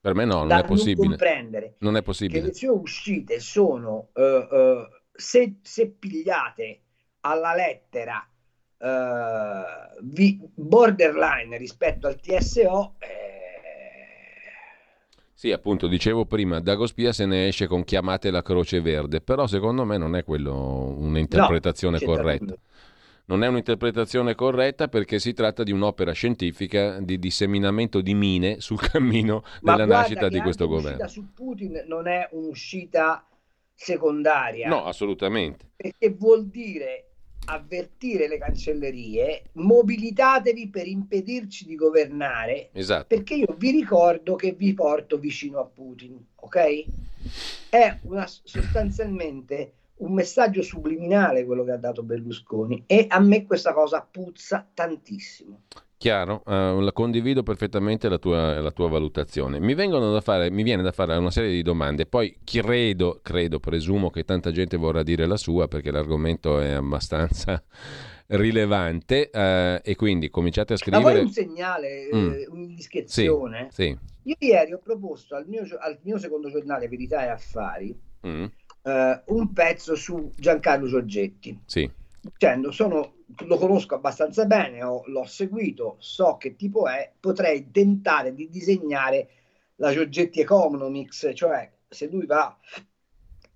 per 0.00 0.14
me 0.14 0.24
no, 0.24 0.44
non 0.44 0.52
è 0.52 0.64
possibile. 0.64 1.06
Non 1.06 1.08
comprendere 1.08 1.74
non 1.80 1.96
è 1.96 2.02
possibile. 2.02 2.40
che 2.40 2.46
le 2.46 2.54
sue 2.54 2.68
uscite 2.68 3.40
sono 3.40 4.08
uh, 4.14 4.22
uh, 4.22 4.88
se, 5.12 5.56
se, 5.60 5.90
pigliate 5.90 6.80
alla 7.20 7.54
lettera 7.54 8.26
uh, 8.78 10.00
borderline 10.54 11.58
rispetto 11.58 12.06
al 12.06 12.18
TSO. 12.18 12.94
Eh, 13.00 13.37
sì, 15.38 15.52
appunto, 15.52 15.86
dicevo 15.86 16.24
prima, 16.24 16.58
Dagospia 16.58 17.12
se 17.12 17.24
ne 17.24 17.46
esce 17.46 17.68
con 17.68 17.84
chiamate 17.84 18.32
la 18.32 18.42
Croce 18.42 18.80
Verde, 18.80 19.20
però 19.20 19.46
secondo 19.46 19.84
me 19.84 19.96
non 19.96 20.16
è 20.16 20.24
quello 20.24 20.96
un'interpretazione 20.98 21.98
no, 22.00 22.06
corretta. 22.06 22.56
Non 23.26 23.44
è 23.44 23.46
un'interpretazione 23.46 24.34
corretta 24.34 24.88
perché 24.88 25.20
si 25.20 25.34
tratta 25.34 25.62
di 25.62 25.70
un'opera 25.70 26.10
scientifica 26.10 26.98
di 26.98 27.20
disseminamento 27.20 28.00
di 28.00 28.14
mine 28.14 28.58
sul 28.58 28.80
cammino 28.80 29.44
Ma 29.60 29.76
della 29.76 29.86
nascita 29.86 30.28
di 30.28 30.40
questo 30.40 30.66
governo. 30.66 31.06
su 31.06 31.32
Putin 31.32 31.84
non 31.86 32.08
è 32.08 32.28
un'uscita 32.32 33.24
secondaria. 33.72 34.68
No, 34.68 34.86
assolutamente. 34.86 35.70
Perché 35.76 36.10
vuol 36.18 36.48
dire 36.48 37.07
avvertire 37.48 38.28
le 38.28 38.38
cancellerie, 38.38 39.44
mobilitatevi 39.52 40.68
per 40.68 40.86
impedirci 40.86 41.66
di 41.66 41.74
governare, 41.74 42.68
esatto. 42.72 43.06
perché 43.06 43.34
io 43.34 43.54
vi 43.56 43.70
ricordo 43.70 44.36
che 44.36 44.52
vi 44.52 44.74
porto 44.74 45.18
vicino 45.18 45.58
a 45.58 45.64
Putin, 45.64 46.18
ok? 46.36 46.84
È 47.68 47.98
una, 48.02 48.26
sostanzialmente 48.26 49.72
un 49.98 50.12
messaggio 50.12 50.62
subliminale 50.62 51.44
quello 51.44 51.64
che 51.64 51.72
ha 51.72 51.76
dato 51.76 52.02
Berlusconi 52.02 52.84
e 52.86 53.06
a 53.08 53.18
me 53.18 53.46
questa 53.46 53.72
cosa 53.72 54.06
puzza 54.08 54.66
tantissimo. 54.72 55.62
Chiaro, 55.98 56.44
uh, 56.46 56.78
la 56.78 56.92
condivido 56.92 57.42
perfettamente 57.42 58.08
la 58.08 58.18
tua, 58.18 58.60
la 58.60 58.70
tua 58.70 58.88
valutazione. 58.88 59.58
Mi, 59.58 59.74
da 59.74 60.20
fare, 60.20 60.48
mi, 60.48 60.62
viene 60.62 60.80
da 60.82 60.92
fare 60.92 61.16
una 61.16 61.32
serie 61.32 61.50
di 61.50 61.62
domande, 61.62 62.06
poi 62.06 62.38
credo, 62.44 63.18
credo, 63.20 63.58
presumo 63.58 64.08
che 64.08 64.22
tanta 64.22 64.52
gente 64.52 64.76
vorrà 64.76 65.02
dire 65.02 65.26
la 65.26 65.36
sua 65.36 65.66
perché 65.66 65.90
l'argomento 65.90 66.60
è 66.60 66.70
abbastanza 66.70 67.60
rilevante 68.28 69.28
uh, 69.32 69.82
e 69.82 69.96
quindi 69.96 70.30
cominciate 70.30 70.74
a 70.74 70.76
scrivere... 70.76 71.02
Ma 71.02 71.10
poi 71.10 71.20
un 71.20 71.30
segnale, 71.30 72.08
mm. 72.14 72.30
eh, 72.30 72.46
un'indiscrezione. 72.48 73.66
Sì, 73.72 73.82
sì. 73.82 73.98
Io 74.28 74.36
ieri 74.38 74.74
ho 74.74 74.78
proposto 74.78 75.34
al 75.34 75.48
mio, 75.48 75.64
al 75.80 75.98
mio 76.02 76.16
secondo 76.18 76.48
giornale 76.48 76.86
Verità 76.86 77.24
e 77.24 77.28
Affari 77.28 78.00
mm. 78.24 78.44
uh, 78.44 79.34
un 79.34 79.52
pezzo 79.52 79.96
su 79.96 80.30
Giancarlo 80.36 80.86
Giorgetti. 80.86 81.58
Sì 81.66 81.90
dicendo 82.20 82.70
sono, 82.70 83.14
lo 83.46 83.58
conosco 83.58 83.94
abbastanza 83.94 84.44
bene, 84.46 84.82
ho, 84.82 85.02
l'ho 85.06 85.24
seguito, 85.24 85.96
so 85.98 86.36
che 86.36 86.56
tipo 86.56 86.88
è, 86.88 87.12
potrei 87.18 87.70
tentare 87.70 88.34
di 88.34 88.48
disegnare 88.48 89.28
la 89.76 89.92
Giorgetti 89.92 90.40
Economics, 90.40 91.30
cioè 91.34 91.70
se 91.88 92.08
lui 92.08 92.26
va 92.26 92.56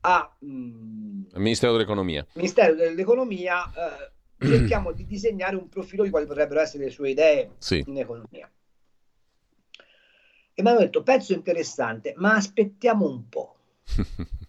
a... 0.00 0.37
Mm, 0.45 1.23
Ministero 1.35 1.73
dell'Economia. 1.73 2.26
Ministero 2.35 2.75
dell'Economia, 2.75 3.64
eh, 3.67 4.47
cerchiamo 4.47 4.93
di 4.93 5.07
disegnare 5.07 5.57
un 5.57 5.69
profilo 5.69 6.02
di 6.05 6.11
quali 6.11 6.26
potrebbero 6.26 6.61
essere 6.61 6.85
le 6.85 6.91
sue 6.91 7.11
idee 7.11 7.52
sì. 7.59 7.83
in 7.87 7.99
economia. 7.99 8.50
E 10.55 10.62
mi 10.62 10.69
hanno 10.69 10.81
detto, 10.81 11.02
pezzo 11.02 11.33
interessante, 11.33 12.12
ma 12.17 12.35
aspettiamo 12.35 13.07
un 13.07 13.29
po'. 13.29 13.57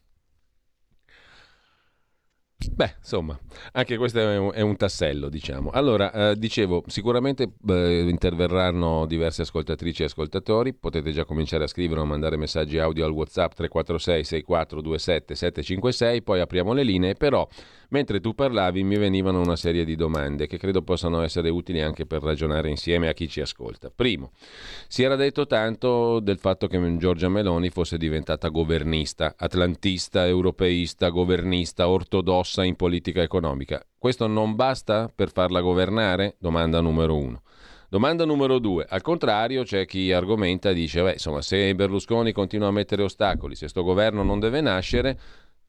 Beh, 2.72 2.96
insomma, 3.00 3.38
anche 3.74 3.98
questo 3.98 4.20
è 4.20 4.38
un, 4.38 4.52
è 4.54 4.62
un 4.62 4.76
tassello, 4.76 5.30
diciamo. 5.30 5.70
Allora, 5.72 6.32
eh, 6.32 6.38
dicevo, 6.38 6.84
sicuramente 6.88 7.54
eh, 7.68 8.08
interverranno 8.08 9.06
diverse 9.06 9.44
ascoltatrici 9.44 10.04
e 10.04 10.06
ascoltatori, 10.06 10.74
potete 10.74 11.12
già 11.12 11.26
cominciare 11.26 11.66
a 11.66 11.68
scrivere 11.68 12.00
o 12.02 12.06
mandare 12.06 12.38
messaggi 12.38 12.78
audio 12.78 13.06
al 13.06 13.12
WhatsApp 13.12 13.54
346 13.54 14.24
6427 14.24 15.36
756, 15.36 16.22
poi 16.24 16.40
apriamo 16.40 16.74
le 16.74 16.84
linee, 16.84 17.14
però 17.16 17.48
mentre 17.94 18.20
tu 18.20 18.34
parlavi 18.34 18.84
mi 18.84 18.98
venivano 18.98 19.40
una 19.40 19.56
serie 19.56 19.86
di 19.86 19.96
domande 19.96 20.48
che 20.48 20.58
credo 20.58 20.82
possano 20.82 21.22
essere 21.22 21.50
utili 21.50 21.80
anche 21.80 22.08
per 22.08 22.24
ragionare 22.24 22.68
insieme 22.68 23.08
a 23.08 23.14
chi 23.14 23.30
ci 23.30 23.40
ascolta. 23.40 23.92
Primo, 23.96 24.32
si 24.88 25.04
era 25.04 25.16
detto 25.16 25.46
tanto 25.46 26.20
del 26.20 26.40
fatto 26.40 26.66
che 26.66 26.98
Giorgia 26.98 27.30
Meloni 27.30 27.70
fosse 27.70 27.98
diventata 27.98 28.48
governista, 28.48 29.36
atlantista, 29.38 30.26
europeista, 30.26 31.10
governista, 31.10 31.88
ortodossa 31.88 32.64
in 32.64 32.76
politica 32.76 33.22
economica. 33.22 33.86
Questo 33.96 34.26
non 34.26 34.56
basta 34.56 35.10
per 35.14 35.32
farla 35.32 35.62
governare? 35.62 36.36
Domanda 36.40 36.82
numero 36.82 37.16
uno. 37.16 37.44
Domanda 37.90 38.26
numero 38.26 38.58
due. 38.58 38.88
Al 38.90 39.04
contrario, 39.04 39.62
c'è 39.62 39.86
chi 39.86 40.12
argomenta 40.12 40.72
e 40.72 40.74
dice: 40.74 41.04
beh, 41.04 41.12
insomma, 41.12 41.44
se 41.44 41.76
Berlusconi 41.76 42.32
continua 42.32 42.70
a 42.70 42.72
mettere 42.72 43.04
ostacoli, 43.04 43.54
se 43.54 43.68
sto 43.68 43.84
governo 43.84 44.24
non 44.24 44.40
deve 44.40 44.62
nascere, 44.62 45.20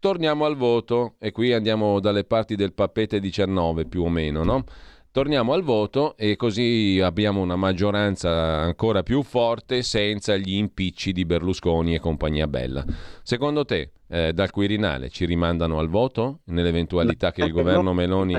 torniamo 0.04 0.44
al 0.44 0.54
voto. 0.54 1.14
E 1.18 1.32
qui 1.32 1.54
andiamo 1.54 1.98
dalle 1.98 2.24
parti 2.24 2.56
del 2.56 2.74
papete 2.74 3.20
19 3.20 3.86
più 3.86 4.02
o 4.02 4.10
meno, 4.10 4.44
no? 4.44 4.64
Torniamo 5.10 5.54
al 5.54 5.62
voto 5.62 6.14
e 6.18 6.36
così 6.36 7.00
abbiamo 7.02 7.40
una 7.40 7.56
maggioranza 7.56 8.30
ancora 8.30 9.02
più 9.02 9.22
forte 9.22 9.82
senza 9.82 10.36
gli 10.36 10.56
impicci 10.56 11.12
di 11.12 11.24
Berlusconi 11.24 11.94
e 11.94 12.00
compagnia 12.00 12.46
bella. 12.46 12.84
Secondo 13.22 13.64
te, 13.64 13.92
eh, 14.08 14.34
dal 14.34 14.50
Quirinale 14.50 15.08
ci 15.08 15.24
rimandano 15.24 15.78
al 15.78 15.88
voto 15.88 16.40
nell'eventualità 16.46 17.32
che 17.32 17.42
il 17.42 17.52
governo 17.52 17.94
Meloni 17.94 18.34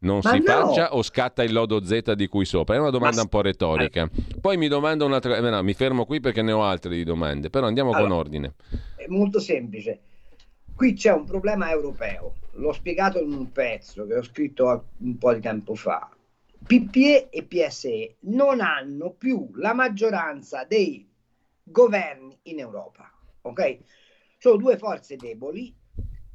non 0.00 0.20
Ma 0.22 0.30
si 0.30 0.38
no. 0.38 0.44
faccia 0.44 0.94
o 0.94 1.02
scatta 1.02 1.42
il 1.42 1.52
lodo 1.52 1.84
Z 1.84 2.12
di 2.12 2.28
cui 2.28 2.44
sopra? 2.44 2.76
È 2.76 2.78
una 2.78 2.90
domanda 2.90 3.16
Ma... 3.16 3.22
un 3.22 3.28
po' 3.28 3.40
retorica. 3.40 4.08
Poi 4.40 4.56
mi 4.56 4.68
domando 4.68 5.06
un'altra... 5.06 5.38
Eh, 5.38 5.40
no, 5.40 5.62
mi 5.64 5.72
fermo 5.74 6.04
qui 6.04 6.20
perché 6.20 6.42
ne 6.42 6.52
ho 6.52 6.62
altre 6.62 6.94
di 6.94 7.02
domande, 7.02 7.50
però 7.50 7.66
andiamo 7.66 7.90
allora, 7.90 8.06
con 8.06 8.16
ordine. 8.16 8.54
È 8.94 9.06
molto 9.08 9.40
semplice. 9.40 10.02
Qui 10.80 10.94
c'è 10.94 11.12
un 11.12 11.26
problema 11.26 11.70
europeo. 11.70 12.36
L'ho 12.52 12.72
spiegato 12.72 13.20
in 13.20 13.34
un 13.34 13.52
pezzo 13.52 14.06
che 14.06 14.16
ho 14.16 14.22
scritto 14.22 14.86
un 15.00 15.18
po' 15.18 15.34
di 15.34 15.40
tempo 15.40 15.74
fa. 15.74 16.08
PPE 16.66 17.28
e 17.28 17.42
PSE 17.42 18.16
non 18.20 18.62
hanno 18.62 19.10
più 19.10 19.50
la 19.56 19.74
maggioranza 19.74 20.64
dei 20.64 21.06
governi 21.62 22.38
in 22.44 22.60
Europa. 22.60 23.12
Ok? 23.42 23.80
Sono 24.38 24.56
due 24.56 24.78
forze 24.78 25.16
deboli 25.16 25.76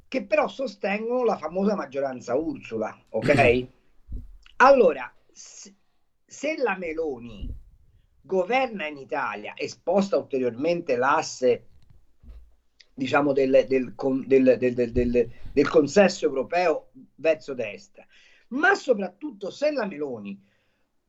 che 0.07 0.23
però 0.23 0.47
sostengono 0.47 1.23
la 1.23 1.37
famosa 1.37 1.73
maggioranza 1.73 2.35
Ursula, 2.35 2.95
ok? 3.09 3.67
Allora, 4.57 5.11
se 5.31 6.55
la 6.57 6.77
Meloni 6.77 7.51
governa 8.21 8.85
in 8.85 8.97
Italia 8.97 9.55
e 9.55 9.67
sposta 9.67 10.17
ulteriormente 10.17 10.97
l'asse 10.97 11.69
diciamo 12.95 13.33
del, 13.33 13.65
del, 13.67 13.93
del, 13.93 15.29
del, 15.51 15.69
consesso 15.69 16.25
europeo 16.25 16.91
verso 17.15 17.53
destra, 17.53 18.05
ma 18.49 18.73
soprattutto 18.73 19.51
se 19.51 19.71
la 19.71 19.85
Meloni 19.85 20.41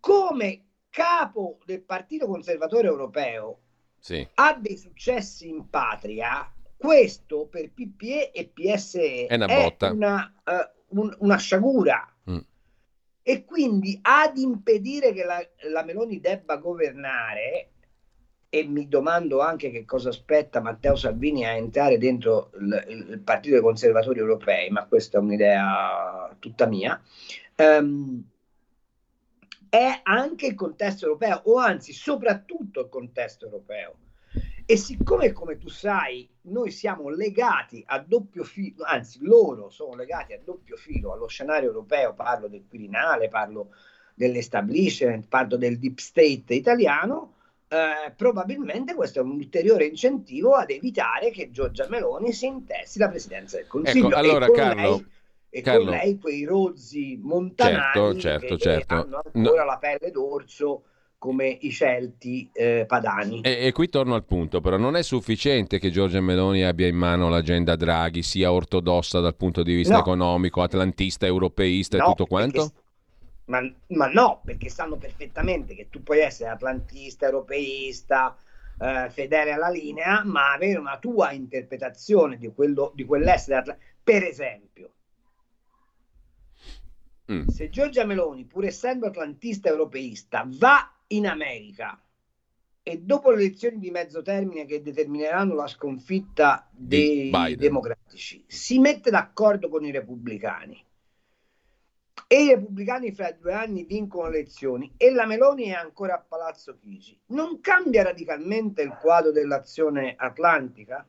come 0.00 0.64
capo 0.90 1.58
del 1.64 1.82
Partito 1.82 2.26
Conservatore 2.26 2.88
Europeo 2.88 3.60
sì. 4.00 4.26
ha 4.34 4.54
dei 4.54 4.76
successi 4.76 5.48
in 5.48 5.70
patria, 5.70 6.52
questo 6.76 7.46
per 7.46 7.72
PPE 7.72 8.32
e 8.32 8.48
PSE 8.48 9.26
è 9.26 9.34
una. 9.34 9.46
È 9.46 9.88
una, 9.88 10.34
uh, 10.44 11.00
un, 11.00 11.16
una 11.20 11.36
sciagura. 11.36 12.12
Mm. 12.30 12.38
E 13.22 13.44
quindi 13.44 13.98
ad 14.02 14.36
impedire 14.36 15.12
che 15.12 15.24
la, 15.24 15.44
la 15.70 15.84
Meloni 15.84 16.20
debba 16.20 16.56
governare 16.56 17.70
e 18.48 18.64
mi 18.64 18.88
domando 18.88 19.40
anche 19.40 19.70
che 19.70 19.84
cosa 19.84 20.10
aspetta 20.10 20.60
Matteo 20.60 20.96
Salvini 20.96 21.44
a 21.44 21.50
entrare 21.50 21.98
dentro 21.98 22.50
il, 22.58 23.08
il 23.10 23.18
Partito 23.20 23.54
dei 23.54 23.62
Conservatori 23.62 24.18
Europei, 24.18 24.70
ma 24.70 24.86
questa 24.86 25.18
è 25.18 25.20
un'idea 25.20 26.34
tutta 26.38 26.66
mia, 26.66 27.00
um, 27.56 28.22
è 29.68 30.00
anche 30.04 30.46
il 30.46 30.54
contesto 30.54 31.06
europeo, 31.06 31.42
o 31.44 31.58
anzi 31.58 31.92
soprattutto 31.92 32.80
il 32.80 32.88
contesto 32.88 33.44
europeo. 33.46 33.96
E 34.68 34.76
siccome, 34.76 35.30
come 35.32 35.58
tu 35.58 35.68
sai, 35.68 36.28
noi 36.42 36.72
siamo 36.72 37.08
legati 37.08 37.84
a 37.86 38.00
doppio 38.00 38.42
filo, 38.42 38.84
anzi 38.84 39.18
loro 39.22 39.70
sono 39.70 39.94
legati 39.94 40.32
a 40.32 40.40
doppio 40.42 40.76
filo 40.76 41.12
allo 41.12 41.28
scenario 41.28 41.68
europeo, 41.68 42.14
parlo 42.14 42.48
del 42.48 42.64
Quirinale, 42.68 43.28
parlo 43.28 43.70
dell'establishment, 44.14 45.28
parlo 45.28 45.56
del 45.56 45.78
deep 45.78 45.98
state 45.98 46.54
italiano, 46.54 47.35
eh, 47.68 48.12
probabilmente 48.16 48.94
questo 48.94 49.18
è 49.18 49.22
un 49.22 49.30
ulteriore 49.32 49.86
incentivo 49.86 50.52
ad 50.54 50.70
evitare 50.70 51.30
che 51.30 51.50
Giorgia 51.50 51.86
Meloni 51.88 52.32
si 52.32 52.46
intessi 52.46 52.98
la 52.98 53.08
presidenza 53.08 53.56
del 53.56 53.66
Consiglio. 53.66 54.08
Ecco, 54.08 54.16
allora, 54.16 54.44
e 54.44 54.48
con 54.48 54.56
Carlo, 54.56 54.90
lei, 54.90 55.06
e 55.50 55.60
Carlo. 55.62 55.84
con 55.84 55.94
lei 55.94 56.18
quei 56.18 56.44
rozzi 56.44 57.18
montanari 57.22 58.20
certo, 58.20 58.20
certo, 58.20 58.54
che 58.56 58.62
certo. 58.62 58.94
hanno 58.94 59.20
ancora 59.32 59.62
No. 59.62 59.68
la 59.70 59.78
pelle 59.78 60.10
d'orso 60.10 60.82
come 61.18 61.48
i 61.48 61.70
Celti 61.72 62.48
eh, 62.52 62.84
padani. 62.86 63.40
E, 63.40 63.66
e 63.66 63.72
qui 63.72 63.88
torno 63.88 64.14
al 64.14 64.24
punto, 64.24 64.60
però 64.60 64.76
non 64.76 64.94
è 64.96 65.02
sufficiente 65.02 65.78
che 65.78 65.90
Giorgia 65.90 66.20
Meloni 66.20 66.62
abbia 66.62 66.86
in 66.86 66.94
mano 66.94 67.28
l'agenda 67.28 67.74
Draghi, 67.74 68.22
sia 68.22 68.52
ortodossa 68.52 69.18
dal 69.20 69.34
punto 69.34 69.62
di 69.62 69.74
vista 69.74 69.94
No. 69.94 70.00
economico, 70.00 70.62
atlantista, 70.62 71.26
europeista 71.26 71.96
e 71.96 72.00
No, 72.00 72.06
tutto 72.08 72.26
quanto? 72.26 72.70
Ma, 73.46 73.60
ma 73.88 74.08
no, 74.08 74.42
perché 74.44 74.68
sanno 74.68 74.96
perfettamente 74.96 75.74
che 75.74 75.88
tu 75.88 76.02
puoi 76.02 76.20
essere 76.20 76.50
atlantista, 76.50 77.26
europeista, 77.26 78.36
eh, 78.78 79.08
fedele 79.10 79.52
alla 79.52 79.68
linea, 79.68 80.24
ma 80.24 80.52
avere 80.52 80.78
una 80.78 80.98
tua 80.98 81.32
interpretazione 81.32 82.38
di, 82.38 82.52
quello, 82.52 82.92
di 82.94 83.04
quell'essere 83.04 83.56
atla- 83.56 83.78
Per 84.02 84.22
esempio, 84.24 84.90
Mm. 87.30 87.48
se 87.48 87.68
Giorgia 87.70 88.04
Meloni, 88.04 88.44
pur 88.44 88.64
essendo 88.64 89.06
atlantista 89.06 89.68
europeista, 89.68 90.44
va 90.46 90.88
in 91.08 91.26
America 91.26 92.00
e 92.82 92.98
dopo 92.98 93.30
le 93.32 93.42
elezioni 93.42 93.78
di 93.78 93.90
mezzo 93.90 94.22
termine 94.22 94.64
che 94.64 94.80
determineranno 94.80 95.54
la 95.54 95.66
sconfitta 95.66 96.68
dei 96.70 97.56
democratici, 97.56 98.44
si 98.46 98.78
mette 98.78 99.10
d'accordo 99.10 99.68
con 99.68 99.84
i 99.84 99.90
repubblicani 99.90 100.85
e 102.26 102.42
i 102.42 102.48
repubblicani 102.48 103.12
fra 103.12 103.30
due 103.32 103.52
anni 103.52 103.84
vincono 103.84 104.28
le 104.28 104.38
elezioni 104.38 104.92
e 104.96 105.10
la 105.10 105.26
Meloni 105.26 105.64
è 105.64 105.74
ancora 105.74 106.14
a 106.14 106.24
Palazzo 106.26 106.76
Chigi, 106.78 107.18
non 107.26 107.60
cambia 107.60 108.02
radicalmente 108.02 108.82
il 108.82 108.96
quadro 109.00 109.30
dell'azione 109.30 110.14
atlantica? 110.16 111.06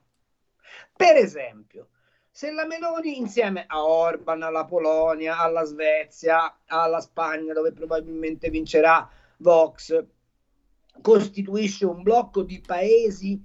Per 0.96 1.16
esempio, 1.16 1.90
se 2.30 2.52
la 2.52 2.66
Meloni 2.66 3.18
insieme 3.18 3.66
a 3.68 3.84
Orban, 3.84 4.44
alla 4.44 4.66
Polonia, 4.66 5.40
alla 5.40 5.64
Svezia, 5.64 6.60
alla 6.68 7.00
Spagna, 7.00 7.54
dove 7.54 7.72
probabilmente 7.72 8.50
vincerà 8.50 9.10
Vox, 9.38 10.06
costituisce 11.02 11.86
un 11.86 12.04
blocco 12.04 12.44
di 12.44 12.60
paesi 12.60 13.42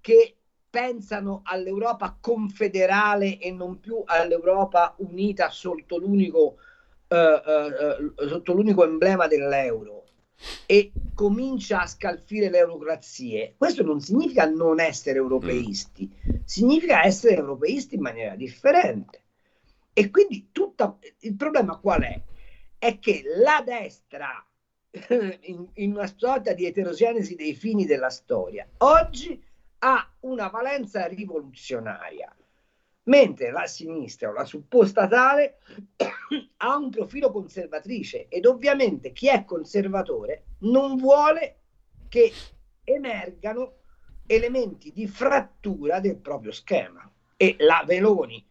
che 0.00 0.36
pensano 0.68 1.40
all'Europa 1.44 2.16
confederale 2.20 3.38
e 3.38 3.50
non 3.50 3.80
più 3.80 4.02
all'Europa 4.04 4.94
unita 4.98 5.48
sotto 5.48 5.96
l'unico, 5.96 6.58
eh, 7.08 7.16
eh, 7.16 8.12
eh, 8.24 8.28
sotto 8.28 8.52
l'unico 8.52 8.84
emblema 8.84 9.28
dell'euro 9.28 10.04
e 10.66 10.92
comincia 11.14 11.82
a 11.82 11.86
scalfire 11.86 12.50
le 12.50 12.58
eurocrazie, 12.58 13.54
questo 13.56 13.82
non 13.82 14.00
significa 14.00 14.44
non 14.46 14.80
essere 14.80 15.18
europeisti, 15.18 16.10
significa 16.44 17.04
essere 17.04 17.36
europeisti 17.36 17.94
in 17.94 18.02
maniera 18.02 18.34
differente. 18.34 19.22
E 19.92 20.10
quindi 20.10 20.48
tutta, 20.52 20.98
il 21.20 21.36
problema 21.36 21.78
qual 21.78 22.02
è? 22.02 22.20
È 22.76 22.98
che 22.98 23.22
la 23.38 23.62
destra, 23.64 24.44
in, 25.42 25.66
in 25.74 25.92
una 25.92 26.12
sorta 26.14 26.52
di 26.52 26.66
eterogenesi 26.66 27.34
dei 27.34 27.54
fini 27.54 27.86
della 27.86 28.10
storia, 28.10 28.68
oggi 28.78 29.42
ha 29.78 30.12
una 30.20 30.48
valenza 30.48 31.06
rivoluzionaria, 31.06 32.34
mentre 33.06 33.50
la 33.50 33.66
sinistra 33.66 34.28
o 34.28 34.32
la 34.32 34.44
supposta 34.44 35.06
tale 35.06 35.58
ha 36.58 36.76
un 36.76 36.90
profilo 36.90 37.30
conservatrice 37.30 38.26
ed 38.28 38.46
ovviamente 38.46 39.12
chi 39.12 39.28
è 39.28 39.44
conservatore 39.44 40.44
non 40.60 40.96
vuole 40.96 41.58
che 42.08 42.32
emergano 42.84 43.74
elementi 44.26 44.92
di 44.92 45.06
frattura 45.06 46.00
del 46.00 46.16
proprio 46.16 46.52
schema 46.52 47.10
e 47.36 47.56
la 47.58 47.84
Veloni 47.86 48.44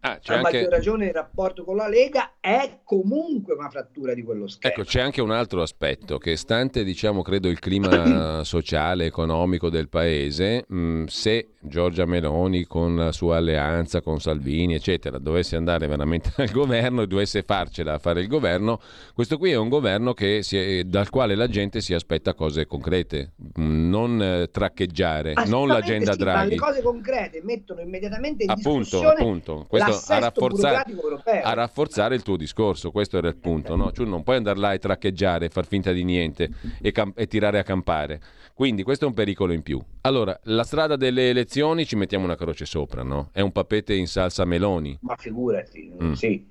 Ah, 0.00 0.18
c'è 0.20 0.34
a 0.34 0.36
anche... 0.36 0.52
maggior 0.52 0.70
ragione 0.70 1.06
il 1.06 1.12
rapporto 1.12 1.64
con 1.64 1.74
la 1.74 1.88
Lega 1.88 2.34
è 2.38 2.80
comunque 2.84 3.54
una 3.54 3.68
frattura 3.68 4.14
di 4.14 4.22
quello 4.22 4.46
schema. 4.46 4.72
Ecco, 4.72 4.84
c'è 4.84 5.00
anche 5.00 5.20
un 5.20 5.32
altro 5.32 5.60
aspetto 5.60 6.18
che 6.18 6.36
stante, 6.36 6.84
diciamo, 6.84 7.22
credo 7.22 7.48
il 7.48 7.58
clima 7.58 8.42
sociale, 8.44 9.06
economico 9.06 9.68
del 9.70 9.88
paese, 9.88 10.64
mh, 10.68 11.04
se 11.06 11.54
Giorgia 11.68 12.04
Meloni 12.06 12.64
con 12.64 12.96
la 12.96 13.12
sua 13.12 13.36
alleanza 13.36 14.00
con 14.00 14.20
Salvini, 14.20 14.74
eccetera, 14.74 15.18
dovesse 15.18 15.56
andare 15.56 15.86
veramente 15.86 16.32
al 16.36 16.50
governo 16.50 17.02
e 17.02 17.06
dovesse 17.06 17.42
farcela 17.42 17.94
a 17.94 17.98
fare 17.98 18.20
il 18.20 18.26
governo, 18.26 18.80
questo 19.14 19.38
qui 19.38 19.50
è 19.52 19.56
un 19.56 19.68
governo 19.68 20.14
è- 20.56 20.84
dal 20.84 21.10
quale 21.10 21.34
la 21.34 21.46
gente 21.48 21.80
si 21.80 21.94
aspetta 21.94 22.34
cose 22.34 22.66
concrete, 22.66 23.32
mh, 23.36 23.88
non 23.88 24.20
eh, 24.22 24.48
traccheggiare, 24.50 25.34
non 25.46 25.68
l'agenda 25.68 26.12
sì, 26.12 26.18
ma 26.18 26.24
Draghi. 26.24 26.48
le 26.50 26.56
cose 26.56 26.82
concrete 26.82 27.40
mettono 27.44 27.80
immediatamente 27.80 28.44
in 28.44 28.50
Appunto, 28.50 28.78
discussione 28.78 29.14
appunto, 29.20 29.66
questo 29.68 30.12
a 30.12 30.18
rafforzare, 30.18 30.84
a 31.42 31.52
rafforzare 31.52 32.14
il 32.14 32.22
tuo 32.22 32.36
discorso, 32.36 32.90
questo 32.90 33.18
era 33.18 33.28
il 33.28 33.36
punto, 33.36 33.76
no? 33.76 33.92
Tu 33.92 34.04
non 34.04 34.22
puoi 34.22 34.36
andare 34.36 34.58
là 34.58 34.72
e 34.72 34.78
traccheggiare, 34.78 35.46
e 35.46 35.48
far 35.50 35.66
finta 35.66 35.92
di 35.92 36.04
niente 36.04 36.48
e, 36.80 36.90
cam- 36.92 37.12
e 37.14 37.26
tirare 37.26 37.58
a 37.58 37.62
campare. 37.62 38.20
Quindi 38.58 38.82
questo 38.82 39.04
è 39.04 39.06
un 39.08 39.14
pericolo 39.14 39.52
in 39.52 39.62
più. 39.62 39.80
Allora, 40.00 40.36
la 40.46 40.64
strada 40.64 40.96
delle 40.96 41.28
elezioni 41.28 41.86
ci 41.86 41.94
mettiamo 41.94 42.24
una 42.24 42.34
croce 42.34 42.66
sopra, 42.66 43.04
no? 43.04 43.28
È 43.32 43.40
un 43.40 43.52
papete 43.52 43.94
in 43.94 44.08
salsa 44.08 44.44
meloni, 44.44 44.98
Ma 45.02 45.14
figurati, 45.16 45.92
Mm. 46.02 46.12
sì. 46.14 46.44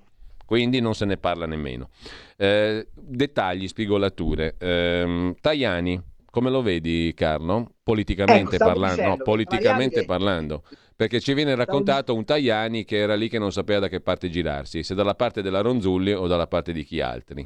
quindi 0.45 0.79
non 0.79 0.95
se 0.95 1.03
ne 1.03 1.17
parla 1.17 1.45
nemmeno. 1.45 1.89
Eh, 2.37 2.87
dettagli, 2.95 3.67
spigolature. 3.67 4.55
Ehm, 4.57 5.35
Tajani, 5.41 6.01
come 6.31 6.49
lo 6.49 6.61
vedi 6.61 7.11
Carlo? 7.13 7.71
Politicamente 7.83 8.55
Ecco, 8.55 8.63
parlando, 8.63 8.95
dicendo 8.95 9.17
no, 9.17 9.23
politicamente 9.23 10.05
parlando. 10.05 10.63
Perché 10.95 11.19
ci 11.19 11.33
viene 11.33 11.55
raccontato 11.55 12.15
un 12.15 12.23
Tajani 12.23 12.85
che 12.85 12.99
era 12.99 13.15
lì 13.15 13.27
che 13.27 13.37
non 13.37 13.51
sapeva 13.51 13.79
da 13.79 13.89
che 13.89 13.99
parte 13.99 14.29
girarsi, 14.29 14.81
se 14.81 14.95
dalla 14.95 15.13
parte 15.13 15.41
della 15.41 15.59
Ronzulli 15.59 16.13
o 16.13 16.25
dalla 16.25 16.47
parte 16.47 16.71
di 16.71 16.85
chi 16.85 17.01
altri. 17.01 17.45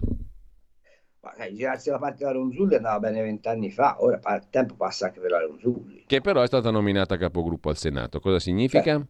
Ma 1.32 1.38
sai, 1.38 1.56
girarsi 1.56 1.88
dalla 1.88 2.02
parte 2.02 2.18
della 2.20 2.34
Ronzulli 2.34 2.76
andava 2.76 3.00
bene 3.00 3.22
vent'anni 3.22 3.72
fa, 3.72 3.96
ora 4.00 4.20
il 4.36 4.48
tempo 4.50 4.76
passa 4.76 5.06
anche 5.06 5.22
per 5.22 5.32
la 5.32 5.40
Ronzulli. 5.40 6.04
Che 6.06 6.22
però 6.22 6.42
è 6.42 6.48
stata 6.48 6.70
nominata 6.72 7.16
capogruppo 7.16 7.70
al 7.70 7.78
Senato. 7.78 8.20
Cosa 8.20 8.40
significa? 8.40 9.02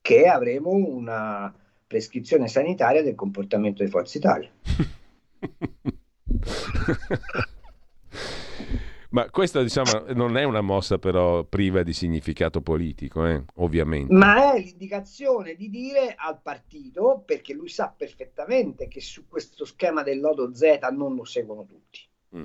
Che 0.00 0.26
avremo 0.26 0.70
una 0.70 1.52
prescrizione 1.86 2.46
sanitaria 2.46 3.02
del 3.02 3.16
comportamento 3.16 3.82
di 3.82 3.90
Forza 3.90 4.18
Italia. 4.18 4.50
Ma 9.10 9.28
questa 9.28 9.60
diciamo 9.62 10.12
non 10.14 10.36
è 10.36 10.44
una 10.44 10.60
mossa 10.60 10.98
però 10.98 11.42
priva 11.42 11.82
di 11.82 11.92
significato 11.92 12.60
politico, 12.60 13.26
eh, 13.26 13.42
ovviamente. 13.56 14.14
Ma 14.14 14.54
è 14.54 14.60
l'indicazione 14.60 15.56
di 15.56 15.68
dire 15.68 16.14
al 16.16 16.40
partito, 16.40 17.22
perché 17.26 17.52
lui 17.52 17.68
sa 17.68 17.92
perfettamente 17.96 18.86
che 18.86 19.00
su 19.00 19.26
questo 19.26 19.64
schema 19.64 20.04
del 20.04 20.20
lodo 20.20 20.54
Z 20.54 20.78
non 20.92 21.16
lo 21.16 21.24
seguono 21.24 21.66
tutti. 21.66 22.00
Mm. 22.36 22.44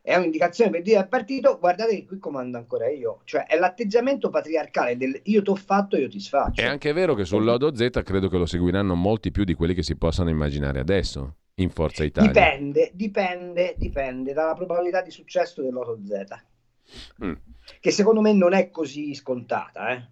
È 0.00 0.16
un'indicazione 0.16 0.70
per 0.70 0.80
dire 0.80 0.98
al 0.98 1.08
partito, 1.08 1.58
guardate 1.58 1.94
che 1.96 2.06
qui 2.06 2.18
comando 2.18 2.56
ancora 2.56 2.88
io. 2.88 3.20
Cioè 3.24 3.44
è 3.44 3.58
l'atteggiamento 3.58 4.30
patriarcale 4.30 4.96
del 4.96 5.20
io 5.24 5.42
ti 5.42 5.50
ho 5.50 5.56
fatto, 5.56 5.98
io 5.98 6.08
ti 6.08 6.20
sfaccio. 6.20 6.62
È 6.62 6.64
anche 6.64 6.94
vero 6.94 7.14
che 7.14 7.26
sul 7.26 7.44
lodo 7.44 7.74
Z 7.74 8.00
credo 8.02 8.28
che 8.28 8.38
lo 8.38 8.46
seguiranno 8.46 8.94
molti 8.94 9.30
più 9.30 9.44
di 9.44 9.52
quelli 9.52 9.74
che 9.74 9.82
si 9.82 9.96
possano 9.96 10.30
immaginare 10.30 10.80
adesso 10.80 11.34
in 11.58 11.70
Forza 11.70 12.04
Italia. 12.04 12.30
Dipende, 12.30 12.90
dipende, 12.94 13.74
dipende 13.78 14.32
dalla 14.32 14.54
probabilità 14.54 15.02
di 15.02 15.10
successo 15.10 15.62
del 15.62 15.72
loto 15.72 15.98
Z. 16.04 17.24
Mm. 17.24 17.32
Che 17.80 17.90
secondo 17.90 18.20
me 18.20 18.32
non 18.32 18.52
è 18.52 18.70
così 18.70 19.14
scontata, 19.14 19.90
eh? 19.90 20.04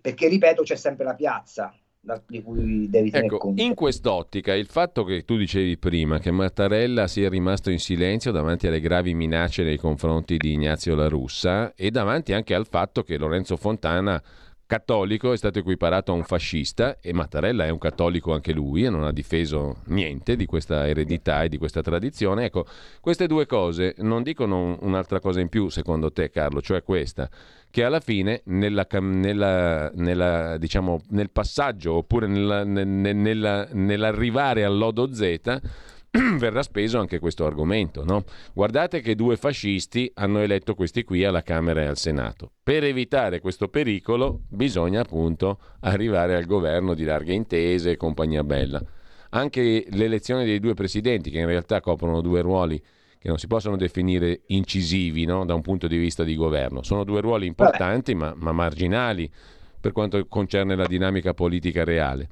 Perché, 0.00 0.28
ripeto, 0.28 0.62
c'è 0.62 0.76
sempre 0.76 1.04
la 1.04 1.14
piazza 1.14 1.74
di 2.28 2.40
cui 2.40 2.88
devi 2.88 3.10
tenere 3.10 3.26
Ecco, 3.26 3.38
conto. 3.38 3.60
in 3.60 3.74
quest'ottica 3.74 4.54
il 4.54 4.66
fatto 4.66 5.02
che 5.02 5.24
tu 5.24 5.36
dicevi 5.36 5.76
prima 5.76 6.20
che 6.20 6.30
Mattarella 6.30 7.08
sia 7.08 7.28
rimasto 7.28 7.70
in 7.70 7.80
silenzio 7.80 8.30
davanti 8.30 8.68
alle 8.68 8.78
gravi 8.78 9.12
minacce 9.12 9.64
nei 9.64 9.76
confronti 9.76 10.36
di 10.36 10.52
Ignazio 10.52 10.94
La 10.94 11.08
Russa 11.08 11.74
e 11.74 11.90
davanti 11.90 12.32
anche 12.32 12.54
al 12.54 12.68
fatto 12.68 13.02
che 13.02 13.16
Lorenzo 13.18 13.56
Fontana 13.56 14.22
cattolico 14.66 15.32
è 15.32 15.36
stato 15.36 15.60
equiparato 15.60 16.12
a 16.12 16.14
un 16.14 16.24
fascista 16.24 16.98
e 17.00 17.12
Mattarella 17.12 17.64
è 17.64 17.70
un 17.70 17.78
cattolico 17.78 18.32
anche 18.32 18.52
lui 18.52 18.84
e 18.84 18.90
non 18.90 19.04
ha 19.04 19.12
difeso 19.12 19.76
niente 19.86 20.34
di 20.34 20.44
questa 20.44 20.88
eredità 20.88 21.42
e 21.42 21.48
di 21.48 21.56
questa 21.56 21.82
tradizione. 21.82 22.46
Ecco, 22.46 22.66
queste 23.00 23.26
due 23.26 23.46
cose 23.46 23.94
non 23.98 24.22
dicono 24.22 24.76
un'altra 24.80 25.20
cosa 25.20 25.40
in 25.40 25.48
più 25.48 25.68
secondo 25.68 26.10
te 26.12 26.30
Carlo, 26.30 26.60
cioè 26.60 26.82
questa, 26.82 27.30
che 27.70 27.84
alla 27.84 28.00
fine 28.00 28.42
nella, 28.46 28.86
nella, 28.90 29.90
nella, 29.94 30.56
diciamo, 30.58 31.02
nel 31.10 31.30
passaggio 31.30 31.94
oppure 31.94 32.26
nella, 32.26 32.64
nella, 32.64 33.68
nell'arrivare 33.72 34.64
al 34.64 34.76
lodo 34.76 35.12
Z 35.12 35.60
verrà 36.38 36.62
speso 36.62 36.98
anche 36.98 37.18
questo 37.18 37.46
argomento. 37.46 38.04
No? 38.04 38.24
Guardate 38.52 39.00
che 39.00 39.14
due 39.14 39.36
fascisti 39.36 40.10
hanno 40.14 40.40
eletto 40.40 40.74
questi 40.74 41.04
qui 41.04 41.24
alla 41.24 41.42
Camera 41.42 41.82
e 41.82 41.86
al 41.86 41.96
Senato. 41.96 42.50
Per 42.62 42.84
evitare 42.84 43.40
questo 43.40 43.68
pericolo 43.68 44.40
bisogna 44.48 45.00
appunto 45.00 45.58
arrivare 45.80 46.36
al 46.36 46.44
governo 46.46 46.94
di 46.94 47.04
larghe 47.04 47.32
intese 47.32 47.92
e 47.92 47.96
compagnia 47.96 48.44
bella. 48.44 48.82
Anche 49.30 49.86
l'elezione 49.90 50.44
dei 50.44 50.60
due 50.60 50.74
presidenti, 50.74 51.30
che 51.30 51.38
in 51.38 51.46
realtà 51.46 51.80
coprono 51.80 52.20
due 52.20 52.40
ruoli 52.40 52.82
che 53.18 53.28
non 53.28 53.38
si 53.38 53.48
possono 53.48 53.76
definire 53.76 54.42
incisivi 54.46 55.24
no? 55.24 55.44
da 55.44 55.54
un 55.54 55.62
punto 55.62 55.88
di 55.88 55.96
vista 55.96 56.22
di 56.22 56.36
governo, 56.36 56.82
sono 56.82 57.02
due 57.02 57.20
ruoli 57.20 57.46
importanti 57.46 58.14
ma, 58.14 58.32
ma 58.36 58.52
marginali 58.52 59.28
per 59.80 59.92
quanto 59.92 60.26
concerne 60.26 60.74
la 60.76 60.86
dinamica 60.86 61.34
politica 61.34 61.84
reale. 61.84 62.28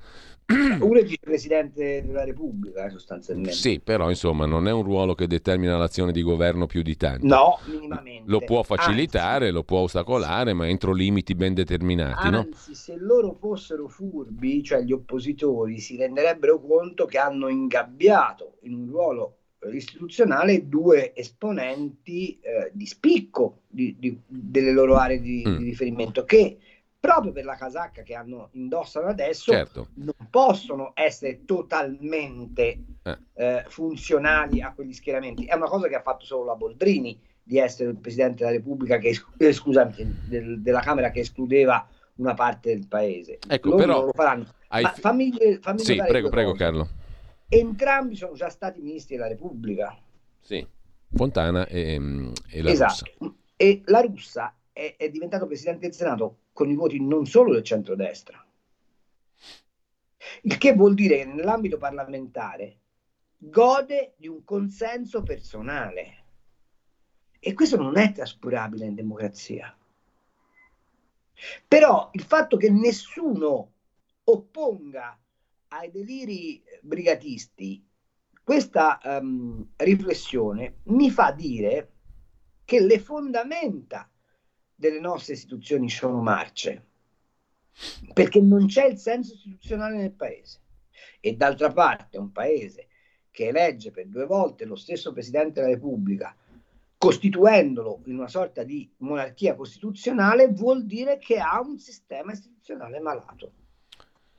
Uno 0.46 0.98
è 0.98 1.02
vicepresidente 1.02 2.04
della 2.04 2.24
Repubblica, 2.24 2.84
eh, 2.84 2.90
sostanzialmente. 2.90 3.52
Sì, 3.52 3.80
però 3.80 4.10
insomma 4.10 4.44
non 4.44 4.68
è 4.68 4.72
un 4.72 4.82
ruolo 4.82 5.14
che 5.14 5.26
determina 5.26 5.76
l'azione 5.78 6.12
di 6.12 6.22
governo 6.22 6.66
più 6.66 6.82
di 6.82 6.96
tanto. 6.96 7.26
No, 7.26 7.58
minimamente. 7.64 8.30
Lo 8.30 8.40
può 8.40 8.62
facilitare, 8.62 9.46
Anzi, 9.46 9.56
lo 9.56 9.64
può 9.64 9.80
ostacolare, 9.80 10.52
ma 10.52 10.68
entro 10.68 10.92
limiti 10.92 11.34
ben 11.34 11.54
determinati. 11.54 12.26
Anzi, 12.26 12.70
no? 12.70 12.74
se 12.74 12.96
loro 12.98 13.32
fossero 13.32 13.88
furbi, 13.88 14.62
cioè 14.62 14.82
gli 14.82 14.92
oppositori, 14.92 15.78
si 15.78 15.96
renderebbero 15.96 16.60
conto 16.60 17.06
che 17.06 17.18
hanno 17.18 17.48
ingabbiato 17.48 18.58
in 18.62 18.74
un 18.74 18.90
ruolo 18.90 19.38
istituzionale 19.72 20.68
due 20.68 21.14
esponenti 21.14 22.38
eh, 22.40 22.70
di 22.74 22.86
spicco 22.86 23.62
di, 23.66 23.96
di, 23.98 24.18
delle 24.26 24.72
loro 24.72 24.96
aree 24.96 25.20
di, 25.20 25.42
mm. 25.46 25.56
di 25.56 25.64
riferimento 25.64 26.24
che 26.24 26.58
proprio 27.04 27.32
per 27.32 27.44
la 27.44 27.54
casacca 27.54 28.00
che 28.00 28.14
hanno 28.14 28.48
indossano 28.52 29.08
adesso, 29.08 29.52
certo. 29.52 29.88
non 29.96 30.14
possono 30.30 30.92
essere 30.94 31.44
totalmente 31.44 32.82
eh. 33.02 33.18
Eh, 33.34 33.64
funzionali 33.68 34.62
a 34.62 34.72
quegli 34.72 34.94
schieramenti. 34.94 35.44
È 35.44 35.54
una 35.54 35.68
cosa 35.68 35.86
che 35.86 35.96
ha 35.96 36.00
fatto 36.00 36.24
solo 36.24 36.44
la 36.44 36.54
Boldrini 36.54 37.20
di 37.42 37.58
essere 37.58 37.90
il 37.90 37.98
Presidente 37.98 38.36
della 38.36 38.56
Repubblica, 38.56 38.96
che, 38.96 39.14
eh, 39.36 39.52
scusami, 39.52 39.92
del, 40.26 40.62
della 40.62 40.80
Camera 40.80 41.10
che 41.10 41.20
escludeva 41.20 41.86
una 42.14 42.32
parte 42.32 42.74
del 42.74 42.86
paese. 42.88 43.38
Ecco, 43.46 43.68
Loro 43.68 43.82
però... 43.82 44.04
lo 44.06 44.12
faranno. 44.14 44.46
Ma 44.70 44.88
fammi, 44.88 45.30
fammi 45.60 45.80
sì, 45.80 45.96
prego, 45.96 46.30
prego 46.30 46.52
cose. 46.52 46.64
Carlo. 46.64 46.88
Entrambi 47.50 48.16
sono 48.16 48.32
già 48.32 48.48
stati 48.48 48.80
ministri 48.80 49.16
della 49.16 49.28
Repubblica. 49.28 49.94
Sì, 50.40 50.66
Fontana 51.12 51.66
e, 51.66 52.00
e 52.48 52.62
la 52.62 52.70
esatto. 52.70 53.10
Russa. 53.18 53.34
E 53.56 53.82
la 53.84 54.00
Russa 54.00 54.56
è, 54.72 54.94
è 54.96 55.10
diventato 55.10 55.46
Presidente 55.46 55.86
del 55.86 55.94
Senato 55.94 56.38
con 56.54 56.70
i 56.70 56.74
voti 56.74 57.04
non 57.04 57.26
solo 57.26 57.52
del 57.52 57.64
centrodestra, 57.64 58.42
il 60.42 60.56
che 60.56 60.72
vuol 60.72 60.94
dire 60.94 61.18
che 61.18 61.24
nell'ambito 61.26 61.76
parlamentare 61.76 62.78
gode 63.36 64.14
di 64.16 64.28
un 64.28 64.42
consenso 64.44 65.22
personale 65.22 66.22
e 67.38 67.52
questo 67.52 67.76
non 67.76 67.98
è 67.98 68.12
trascurabile 68.12 68.86
in 68.86 68.94
democrazia. 68.94 69.76
Però 71.68 72.08
il 72.12 72.22
fatto 72.22 72.56
che 72.56 72.70
nessuno 72.70 73.72
opponga 74.24 75.20
ai 75.68 75.90
deliri 75.90 76.62
brigatisti 76.80 77.86
questa 78.42 79.00
um, 79.02 79.72
riflessione 79.76 80.76
mi 80.84 81.10
fa 81.10 81.32
dire 81.32 81.92
che 82.64 82.80
le 82.80 82.98
fondamenta 82.98 84.08
delle 84.74 85.00
nostre 85.00 85.34
istituzioni 85.34 85.88
sono 85.88 86.20
marce, 86.20 86.86
perché 88.12 88.40
non 88.40 88.66
c'è 88.66 88.86
il 88.86 88.98
senso 88.98 89.34
istituzionale 89.34 89.96
nel 89.96 90.12
paese. 90.12 90.60
E 91.20 91.34
d'altra 91.34 91.72
parte 91.72 92.18
un 92.18 92.32
paese 92.32 92.88
che 93.30 93.48
elegge 93.48 93.90
per 93.90 94.06
due 94.06 94.26
volte 94.26 94.64
lo 94.64 94.76
stesso 94.76 95.12
Presidente 95.12 95.60
della 95.60 95.72
Repubblica, 95.72 96.36
costituendolo 96.96 98.02
in 98.06 98.18
una 98.18 98.28
sorta 98.28 98.62
di 98.62 98.90
monarchia 98.98 99.54
costituzionale, 99.54 100.48
vuol 100.48 100.86
dire 100.86 101.18
che 101.18 101.38
ha 101.38 101.60
un 101.60 101.78
sistema 101.78 102.32
istituzionale 102.32 103.00
malato. 103.00 103.52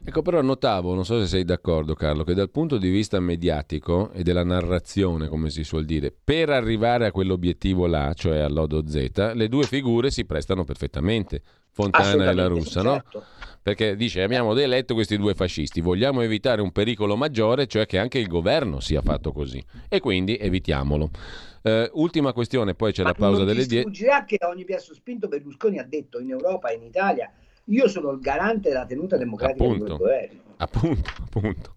Ecco, 0.08 0.22
però 0.22 0.40
notavo, 0.42 0.94
non 0.94 1.04
so 1.04 1.20
se 1.20 1.26
sei 1.26 1.44
d'accordo 1.44 1.96
Carlo, 1.96 2.24
che 2.24 2.36
dal 2.36 2.52
punto 2.52 2.78
di 2.78 2.90
vista 2.90 3.20
mediatico 3.20 4.12
e 4.12 4.22
della 4.22 4.44
narrazione, 4.44 5.28
come 5.28 5.50
si 5.50 5.64
suol 5.64 5.84
dire, 5.84 6.14
per 6.24 6.52
arrivare 6.52 7.08
a 7.08 7.12
quell'obiettivo 7.12 7.88
là, 7.88 8.14
cioè 8.14 8.38
all'Odo 8.38 8.88
Z, 8.88 9.34
le 9.34 9.50
due 9.50 9.64
figure 9.64 10.12
si 10.12 10.26
prestano 10.26 10.64
perfettamente, 10.64 11.42
Fontana 11.72 12.30
e 12.30 12.34
la 12.36 12.46
Russa, 12.46 12.84
certo. 12.84 13.18
no? 13.18 13.24
Perché 13.64 13.96
dice 13.96 14.22
abbiamo 14.22 14.56
eletto 14.56 14.94
questi 14.94 15.18
due 15.18 15.34
fascisti, 15.34 15.82
vogliamo 15.82 16.22
evitare 16.22 16.62
un 16.62 16.72
pericolo 16.72 17.16
maggiore, 17.16 17.66
cioè 17.66 17.88
che 17.88 17.98
anche 17.98 18.20
il 18.20 18.28
governo 18.28 18.80
sia 18.80 19.02
fatto 19.02 19.32
così, 19.32 19.62
e 19.90 20.00
quindi 20.00 20.38
evitiamolo. 20.38 21.10
Uh, 21.64 21.90
ultima 21.94 22.32
questione, 22.32 22.76
poi 22.76 22.92
c'è 22.92 23.02
Ma 23.02 23.10
la 23.10 23.16
pausa 23.16 23.44
delle 23.44 23.66
10. 23.66 23.76
Ma 23.76 23.82
sfuggirà 23.82 24.24
che 24.24 24.38
a 24.40 24.50
ogni 24.50 24.66
piasso 24.66 24.94
spinto 24.94 25.28
Berlusconi 25.28 25.80
ha 25.80 25.84
detto 25.84 26.20
in 26.20 26.30
Europa 26.30 26.70
e 26.70 26.76
in 26.76 26.84
Italia 26.84 27.34
io 27.66 27.88
sono 27.88 28.12
il 28.12 28.20
garante 28.20 28.70
della 28.70 28.86
tenuta 28.86 29.18
democratica 29.18 29.64
appunto, 29.64 29.86
del 29.86 29.98
governo. 29.98 30.42
Appunto, 30.58 31.10
appunto. 31.22 31.76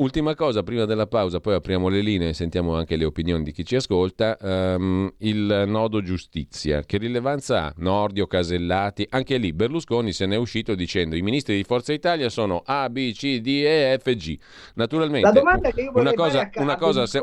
Ultima 0.00 0.34
cosa, 0.34 0.62
prima 0.62 0.86
della 0.86 1.06
pausa, 1.06 1.40
poi 1.40 1.52
apriamo 1.52 1.88
le 1.88 2.00
linee 2.00 2.30
e 2.30 2.32
sentiamo 2.32 2.74
anche 2.74 2.96
le 2.96 3.04
opinioni 3.04 3.44
di 3.44 3.52
chi 3.52 3.66
ci 3.66 3.76
ascolta. 3.76 4.34
Um, 4.40 5.12
il 5.18 5.64
nodo 5.66 6.00
giustizia, 6.00 6.80
che 6.84 6.96
rilevanza 6.96 7.64
ha? 7.64 7.74
Nordio, 7.76 8.26
Casellati, 8.26 9.06
anche 9.10 9.36
lì 9.36 9.52
Berlusconi 9.52 10.14
se 10.14 10.24
ne 10.24 10.36
è 10.36 10.38
uscito 10.38 10.74
dicendo 10.74 11.16
i 11.16 11.20
ministri 11.20 11.54
di 11.54 11.64
Forza 11.64 11.92
Italia 11.92 12.30
sono 12.30 12.62
A, 12.64 12.88
B, 12.88 13.12
C, 13.12 13.40
D, 13.40 13.46
E, 13.46 14.00
F, 14.02 14.10
G. 14.14 14.38
Naturalmente, 14.76 15.42
una 15.92 16.14
cosa, 16.14 16.48
una, 16.54 16.76
cosa 16.76 17.04
se, 17.04 17.20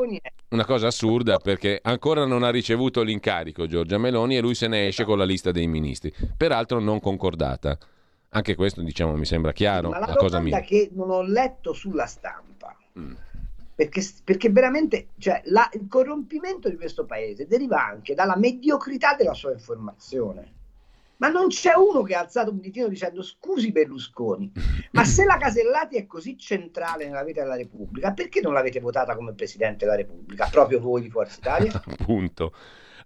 una 0.50 0.64
cosa 0.64 0.86
assurda 0.86 1.38
perché 1.38 1.80
ancora 1.82 2.26
non 2.26 2.44
ha 2.44 2.50
ricevuto 2.50 3.02
l'incarico 3.02 3.66
Giorgia 3.66 3.98
Meloni 3.98 4.36
e 4.36 4.40
lui 4.40 4.54
se 4.54 4.68
ne 4.68 4.86
esce 4.86 5.02
con 5.02 5.18
la 5.18 5.24
lista 5.24 5.50
dei 5.50 5.66
ministri, 5.66 6.14
peraltro 6.36 6.78
non 6.78 7.00
concordata. 7.00 7.76
Anche 8.30 8.54
questo, 8.54 8.82
diciamo, 8.82 9.16
mi 9.16 9.24
sembra 9.24 9.52
chiaro. 9.52 9.90
Ma 9.90 9.98
la, 9.98 10.06
la 10.06 10.14
cosa 10.14 10.40
mia. 10.40 10.60
che 10.60 10.90
non 10.92 11.10
ho 11.10 11.22
letto 11.22 11.72
sulla 11.72 12.06
stampa, 12.06 12.76
mm. 12.98 13.14
perché, 13.74 14.06
perché, 14.22 14.50
veramente 14.50 15.08
cioè, 15.18 15.40
la, 15.46 15.68
il 15.72 15.86
corrompimento 15.88 16.68
di 16.68 16.76
questo 16.76 17.06
paese 17.06 17.46
deriva 17.46 17.82
anche 17.84 18.14
dalla 18.14 18.36
mediocrità 18.36 19.14
della 19.14 19.34
sua 19.34 19.52
informazione. 19.52 20.56
Ma 21.18 21.28
non 21.28 21.48
c'è 21.48 21.74
uno 21.74 22.02
che 22.02 22.14
ha 22.14 22.20
alzato 22.20 22.50
un 22.50 22.60
ditino 22.60 22.86
dicendo 22.86 23.22
scusi 23.22 23.72
Berlusconi, 23.72 24.52
ma 24.92 25.04
se 25.04 25.24
la 25.24 25.36
Casellati 25.36 25.96
è 25.96 26.06
così 26.06 26.38
centrale 26.38 27.06
nella 27.06 27.24
vita 27.24 27.42
della 27.42 27.56
Repubblica, 27.56 28.12
perché 28.12 28.40
non 28.40 28.52
l'avete 28.52 28.78
votata 28.78 29.16
come 29.16 29.32
Presidente 29.32 29.84
della 29.84 29.96
Repubblica? 29.96 30.46
Proprio 30.48 30.78
voi 30.78 31.02
di 31.02 31.10
Forza 31.10 31.38
Italia? 31.38 31.72
appunto, 31.98 32.52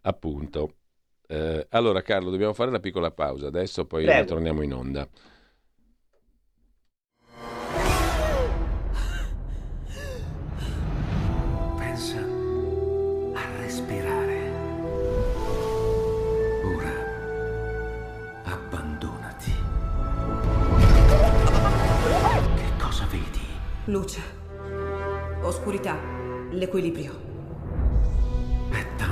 appunto. 0.02 0.74
Eh, 1.32 1.66
allora 1.70 2.02
Carlo, 2.02 2.28
dobbiamo 2.28 2.52
fare 2.52 2.68
una 2.68 2.78
piccola 2.78 3.10
pausa, 3.10 3.46
adesso 3.46 3.86
poi 3.86 4.04
Prego. 4.04 4.26
torniamo 4.26 4.60
in 4.60 4.74
onda. 4.74 5.08
Pensa 11.78 12.18
a 13.34 13.60
respirare. 13.60 14.50
Ora 16.64 16.92
abbandonati. 18.44 19.52
Che 22.56 22.70
cosa 22.78 23.06
vedi? 23.10 23.40
Luce, 23.86 24.20
oscurità, 25.40 25.98
l'equilibrio. 26.50 27.30
È 28.70 28.84
tanto 28.96 29.11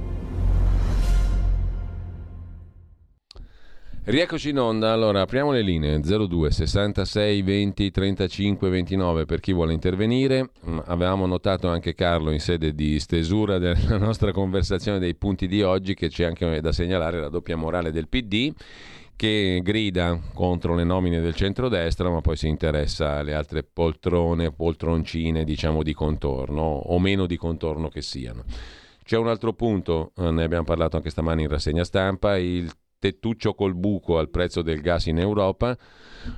Rieccoci 4.03 4.49
in 4.49 4.57
onda, 4.57 4.91
allora 4.91 5.21
apriamo 5.21 5.51
le 5.51 5.61
linee 5.61 5.99
02 5.99 6.49
66 6.49 7.41
20 7.43 7.91
35 7.91 8.67
29 8.67 9.25
per 9.25 9.39
chi 9.39 9.53
vuole 9.53 9.73
intervenire. 9.73 10.49
Mm, 10.67 10.79
avevamo 10.85 11.27
notato 11.27 11.67
anche 11.67 11.93
Carlo 11.93 12.31
in 12.31 12.39
sede 12.39 12.73
di 12.73 12.99
stesura 12.99 13.59
della 13.59 13.97
nostra 14.01 14.31
conversazione 14.31 14.97
dei 14.97 15.13
punti 15.13 15.47
di 15.47 15.61
oggi 15.61 15.93
che 15.93 16.09
c'è 16.09 16.25
anche 16.25 16.61
da 16.61 16.71
segnalare 16.71 17.19
la 17.19 17.29
doppia 17.29 17.55
morale 17.55 17.91
del 17.91 18.07
PD 18.07 18.51
che 19.15 19.59
grida 19.61 20.19
contro 20.33 20.73
le 20.73 20.83
nomine 20.83 21.21
del 21.21 21.35
centrodestra 21.35 22.09
ma 22.09 22.21
poi 22.21 22.37
si 22.37 22.47
interessa 22.47 23.17
alle 23.17 23.35
altre 23.35 23.61
poltrone, 23.61 24.51
poltroncine 24.51 25.43
diciamo 25.43 25.83
di 25.83 25.93
contorno 25.93 26.63
o 26.63 26.97
meno 26.97 27.27
di 27.27 27.37
contorno 27.37 27.87
che 27.87 28.01
siano. 28.01 28.45
C'è 29.03 29.17
un 29.17 29.27
altro 29.27 29.53
punto, 29.53 30.11
eh, 30.17 30.31
ne 30.31 30.43
abbiamo 30.43 30.63
parlato 30.63 30.95
anche 30.95 31.11
stamani 31.11 31.43
in 31.43 31.49
rassegna 31.49 31.83
stampa, 31.83 32.37
il 32.37 32.67
tettuccio 33.01 33.55
col 33.55 33.73
buco 33.73 34.19
al 34.19 34.29
prezzo 34.29 34.61
del 34.61 34.79
gas 34.79 35.07
in 35.07 35.17
Europa, 35.17 35.75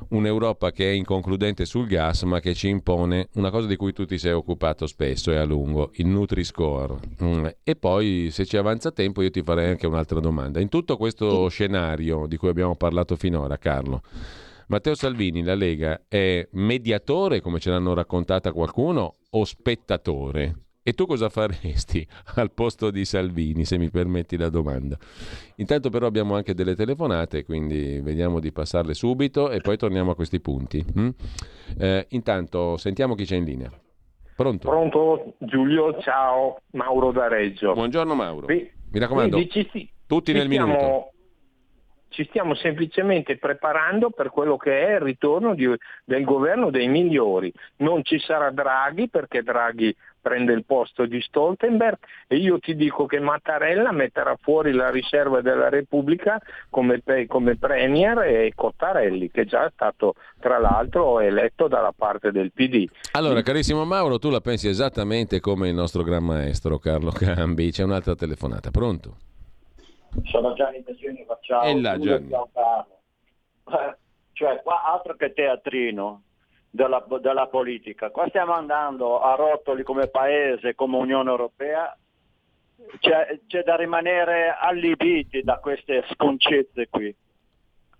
un'Europa 0.10 0.72
che 0.72 0.90
è 0.90 0.94
inconcludente 0.94 1.66
sul 1.66 1.88
gas 1.88 2.24
ma 2.24 2.40
che 2.40 2.54
ci 2.54 2.70
impone 2.70 3.28
una 3.34 3.52
cosa 3.52 3.68
di 3.68 3.76
cui 3.76 3.92
tu 3.92 4.06
ti 4.06 4.18
sei 4.18 4.32
occupato 4.32 4.88
spesso 4.88 5.30
e 5.32 5.36
a 5.36 5.44
lungo, 5.44 5.92
il 5.96 6.08
Nutri-Score. 6.08 6.96
Mm. 7.22 7.46
E 7.64 7.76
poi 7.76 8.30
se 8.32 8.46
ci 8.46 8.56
avanza 8.56 8.92
tempo 8.92 9.22
io 9.22 9.30
ti 9.30 9.44
farei 9.44 9.72
anche 9.72 9.86
un'altra 9.86 10.22
domanda. 10.22 10.62
In 10.62 10.70
tutto 10.70 10.96
questo 10.96 11.50
scenario 11.50 12.28
di 12.28 12.38
cui 12.38 12.48
abbiamo 12.48 12.76
parlato 12.76 13.18
finora, 13.18 13.58
Carlo, 13.58 14.02
Matteo 14.68 14.96
Salvini, 14.96 15.44
la 15.44 15.56
Lega, 15.56 16.04
è 16.08 16.48
mediatore, 16.54 17.42
come 17.42 17.60
ce 17.60 17.72
l'hanno 17.72 17.94
raccontata 17.94 18.54
qualcuno, 18.54 19.16
o 19.32 19.44
spettatore? 19.44 20.63
E 20.86 20.92
tu 20.92 21.06
cosa 21.06 21.30
faresti 21.30 22.06
al 22.36 22.52
posto 22.52 22.92
di 22.92 23.06
Salvini, 23.06 23.64
se 23.64 23.78
mi 23.78 23.90
permetti 23.90 24.36
la 24.36 24.50
domanda? 24.50 24.98
Intanto 25.56 25.90
però 25.90 26.08
abbiamo 26.08 26.36
anche 26.36 26.54
delle 26.54 26.76
telefonate, 26.76 27.46
quindi 27.46 28.02
vediamo 28.02 28.42
di 28.42 28.52
passarle 28.52 28.94
subito 28.94 29.50
e 29.50 29.62
poi 29.62 29.78
torniamo 29.78 30.12
a 30.12 30.16
questi 30.16 30.42
punti. 30.42 30.84
Mm? 31.00 31.10
Eh, 31.80 32.06
intanto 32.10 32.76
sentiamo 32.76 33.16
chi 33.16 33.24
c'è 33.24 33.38
in 33.38 33.46
linea. 33.46 33.72
Pronto? 34.36 34.68
Pronto 34.68 35.36
Giulio, 35.38 36.02
ciao, 36.02 36.58
Mauro 36.72 37.14
da 37.14 37.30
Reggio. 37.30 37.72
Buongiorno 37.72 38.14
Mauro. 38.14 38.48
Vi, 38.48 38.70
mi 38.92 39.00
raccomando, 39.00 39.38
ci, 39.48 39.90
tutti 40.06 40.34
nel 40.34 40.48
stiamo, 40.48 40.66
minuto. 40.66 41.13
Ci 42.14 42.26
stiamo 42.26 42.54
semplicemente 42.54 43.38
preparando 43.38 44.12
per 44.12 44.30
quello 44.30 44.56
che 44.56 44.86
è 44.86 44.94
il 44.94 45.00
ritorno 45.00 45.56
di, 45.56 45.68
del 46.06 46.24
governo 46.24 46.70
dei 46.70 46.88
migliori. 46.88 47.52
Non 47.78 48.04
ci 48.04 48.20
sarà 48.20 48.52
Draghi 48.52 49.10
perché 49.10 49.42
Draghi 49.42 49.96
prende 50.22 50.54
il 50.54 50.64
posto 50.64 51.08
di 51.08 51.20
Stoltenberg 51.20 51.98
e 52.28 52.38
io 52.38 52.60
ti 52.60 52.76
dico 52.76 53.08
che 53.08 53.20
Mattarella 53.20 53.92
metterà 53.92 54.38
fuori 54.40 54.72
la 54.72 54.92
riserva 54.92 55.42
della 55.42 55.70
Repubblica 55.70 56.40
come, 56.70 57.02
come 57.28 57.58
Premier 57.58 58.20
e 58.20 58.54
Cottarelli 58.56 59.32
che 59.32 59.46
già 59.46 59.66
è 59.66 59.72
stato 59.74 60.14
tra 60.40 60.60
l'altro 60.60 61.20
eletto 61.20 61.68
dalla 61.68 61.94
parte 61.96 62.32
del 62.32 62.52
PD. 62.54 62.88
Allora 63.14 63.42
carissimo 63.42 63.84
Mauro 63.86 64.20
tu 64.20 64.30
la 64.30 64.40
pensi 64.40 64.70
esattamente 64.70 65.40
come 65.40 65.68
il 65.68 65.76
nostro 65.76 66.04
gran 66.04 66.24
maestro 66.24 66.78
Carlo 66.78 67.12
Cambi, 67.12 67.72
c'è 67.72 67.84
un'altra 67.84 68.16
telefonata, 68.16 68.70
pronto? 68.70 69.18
Sono 70.24 70.54
Gianni 70.54 70.84
Messini, 70.86 71.24
facciamo. 71.26 71.64
E 71.64 71.80
là 71.80 71.98
Gianni. 71.98 72.30
Cioè 74.34 74.62
qua 74.64 74.84
altro 74.84 75.16
che 75.16 75.34
teatrino, 75.34 76.24
della, 76.74 77.06
della 77.22 77.48
politica. 77.48 78.10
Qua 78.10 78.28
stiamo 78.30 78.54
andando 78.54 79.22
a 79.22 79.36
rotoli 79.36 79.84
come 79.84 80.08
paese, 80.08 80.74
come 80.74 80.98
Unione 80.98 81.30
Europea, 81.30 81.96
c'è, 83.00 83.40
c'è 83.46 83.62
da 83.62 83.76
rimanere 83.76 84.56
allibiti 84.60 85.44
da 85.44 85.60
queste 85.60 86.04
sconcezze 86.12 86.88
qui. 86.90 87.16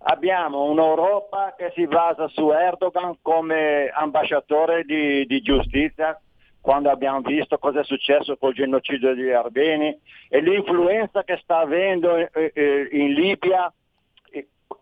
Abbiamo 0.06 0.64
un'Europa 0.64 1.54
che 1.56 1.72
si 1.74 1.86
basa 1.86 2.26
su 2.28 2.50
Erdogan 2.50 3.16
come 3.22 3.88
ambasciatore 3.88 4.82
di, 4.82 5.24
di 5.24 5.40
giustizia, 5.40 6.20
quando 6.64 6.88
abbiamo 6.88 7.20
visto 7.20 7.58
cosa 7.58 7.80
è 7.80 7.84
successo 7.84 8.38
col 8.38 8.54
genocidio 8.54 9.14
degli 9.14 9.28
Armeni 9.28 9.94
e 10.30 10.40
l'influenza 10.40 11.22
che 11.22 11.38
sta 11.42 11.58
avendo 11.58 12.16
in, 12.16 12.26
eh, 12.32 12.52
eh, 12.54 12.88
in 12.92 13.12
Libia 13.12 13.70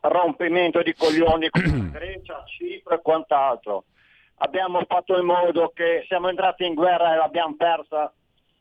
rompimento 0.03 0.81
di 0.81 0.95
coglioni 0.95 1.51
con 1.51 1.63
la 1.63 1.91
Grecia, 1.99 2.45
Cipro 2.47 2.95
e 2.95 3.03
quant'altro. 3.03 3.87
Abbiamo 4.37 4.81
fatto 4.87 5.19
in 5.19 5.25
modo 5.25 5.73
che 5.75 6.05
siamo 6.07 6.29
entrati 6.29 6.65
in 6.65 6.75
guerra 6.75 7.15
e 7.15 7.17
l'abbiamo 7.17 7.57
persa 7.57 8.13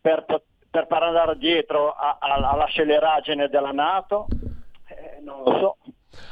per, 0.02 0.26
per 0.72 0.88
andare 0.90 1.38
dietro 1.38 1.94
alla 1.94 2.66
sceleraggine 2.66 3.50
della 3.50 3.72
Nato. 3.72 4.26
Eh, 4.88 5.22
non 5.22 5.44
lo 5.44 5.60
so. 5.60 5.78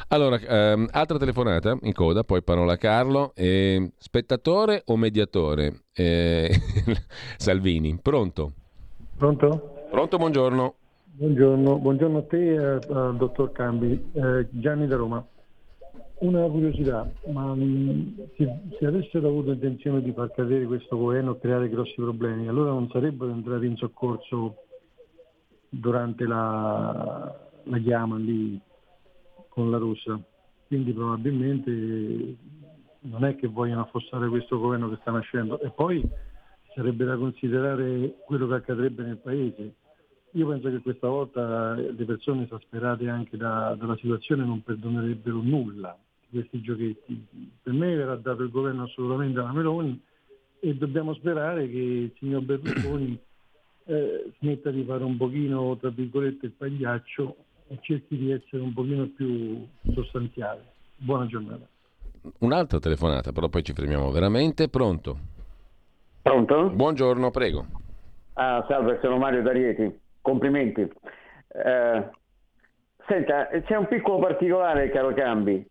Allora, 0.09 0.37
ehm, 0.39 0.87
altra 0.91 1.17
telefonata 1.17 1.77
in 1.81 1.93
coda, 1.93 2.23
poi 2.23 2.41
parola 2.41 2.73
a 2.73 2.77
Carlo. 2.77 3.31
Eh, 3.35 3.91
spettatore 3.97 4.83
o 4.85 4.97
mediatore? 4.97 5.83
Eh, 5.93 6.49
Salvini, 7.37 7.97
pronto? 8.01 8.53
Pronto? 9.17 9.87
Pronto, 9.89 10.17
buongiorno. 10.17 10.73
Buongiorno, 11.19 11.77
buongiorno 11.79 12.17
a 12.19 12.23
te 12.23 12.53
e 12.53 12.57
al 12.57 13.17
dottor 13.17 13.51
Cambi. 13.51 14.09
Eh, 14.13 14.47
Gianni 14.51 14.87
da 14.87 14.95
Roma. 14.95 15.25
Una 16.19 16.47
curiosità, 16.47 17.09
ma 17.27 17.53
mh, 17.53 18.29
se, 18.35 18.59
se, 18.77 18.85
avessero 18.85 19.29
avuto 19.29 19.51
intenzione 19.51 20.01
di 20.01 20.11
far 20.11 20.31
cadere 20.31 20.65
questo 20.65 20.97
governo 20.97 21.35
e 21.35 21.39
creare 21.39 21.69
grossi 21.69 21.93
problemi, 21.95 22.49
allora 22.49 22.71
non 22.71 22.89
sarebbero 22.89 23.31
entrati 23.31 23.65
in 23.65 23.77
soccorso 23.77 24.55
durante 25.69 26.25
la, 26.25 27.33
la 27.63 27.77
chiama 27.77 28.17
lì 28.17 28.59
con 29.59 29.71
la 29.71 29.77
Russia. 29.77 30.19
Quindi 30.67 30.93
probabilmente 30.93 32.35
non 33.01 33.25
è 33.25 33.35
che 33.35 33.47
vogliono 33.47 33.81
affossare 33.81 34.27
questo 34.29 34.59
governo 34.59 34.89
che 34.89 34.97
sta 35.01 35.11
nascendo. 35.11 35.59
E 35.59 35.69
poi 35.69 36.07
sarebbe 36.75 37.05
da 37.05 37.17
considerare 37.17 38.15
quello 38.25 38.47
che 38.47 38.53
accadrebbe 38.53 39.03
nel 39.03 39.17
Paese 39.17 39.73
io 40.33 40.47
penso 40.47 40.69
che 40.69 40.79
questa 40.81 41.07
volta 41.07 41.73
le 41.73 42.05
persone 42.05 42.43
esasperate 42.43 43.09
anche 43.09 43.35
da, 43.35 43.75
dalla 43.75 43.95
situazione 43.95 44.45
non 44.45 44.61
perdonerebbero 44.61 45.41
nulla 45.41 45.97
di 46.27 46.39
questi 46.39 46.61
giochetti. 46.61 47.25
Per 47.63 47.73
me 47.73 47.95
verrà 47.95 48.15
dato 48.15 48.43
il 48.43 48.51
governo 48.51 48.83
assolutamente 48.83 49.39
alla 49.39 49.51
Meloni 49.51 49.99
e 50.59 50.75
dobbiamo 50.75 51.15
sperare 51.15 51.67
che 51.67 51.77
il 51.77 52.13
signor 52.19 52.43
Berlusconi 52.43 53.19
eh, 53.85 54.31
smetta 54.37 54.69
di 54.69 54.83
fare 54.83 55.03
un 55.03 55.17
pochino, 55.17 55.75
tra 55.77 55.89
virgolette, 55.89 56.45
il 56.45 56.51
pagliaccio 56.51 57.35
e 57.69 57.77
cerchi 57.81 58.17
di 58.17 58.31
essere 58.31 58.63
un 58.63 58.73
pochino 58.73 59.07
più 59.15 59.65
sostanziale. 59.93 60.63
Buona 60.97 61.27
giornata. 61.27 61.67
Un'altra 62.39 62.79
telefonata, 62.79 63.31
però 63.31 63.47
poi 63.47 63.63
ci 63.63 63.73
fermiamo 63.73 64.11
veramente. 64.11 64.69
Pronto? 64.69 65.17
Pronto? 66.21 66.69
Buongiorno, 66.69 67.29
prego. 67.31 67.65
Ah, 68.33 68.65
salve, 68.67 68.99
sono 69.01 69.17
Mario 69.17 69.43
D'Arieti. 69.43 69.99
Complimenti. 70.21 70.81
Eh, 70.81 72.09
senta, 73.07 73.47
c'è 73.47 73.75
un 73.75 73.87
piccolo 73.87 74.19
particolare, 74.19 74.89
caro 74.89 75.13
Cambi. 75.13 75.65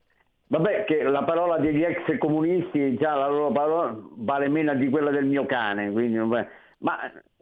Vabbè, 0.47 0.85
che 0.85 1.03
la 1.03 1.25
parola 1.25 1.59
degli 1.59 1.83
ex 1.83 2.17
comunisti, 2.17 2.97
già 2.97 3.15
la 3.15 3.29
loro 3.29 3.53
parola 3.53 3.99
vale 4.17 4.49
meno 4.49 4.75
di 4.75 4.89
quella 4.89 5.11
del 5.11 5.27
mio 5.27 5.45
cane, 5.45 5.91
quindi, 5.93 6.17
ma 6.17 6.99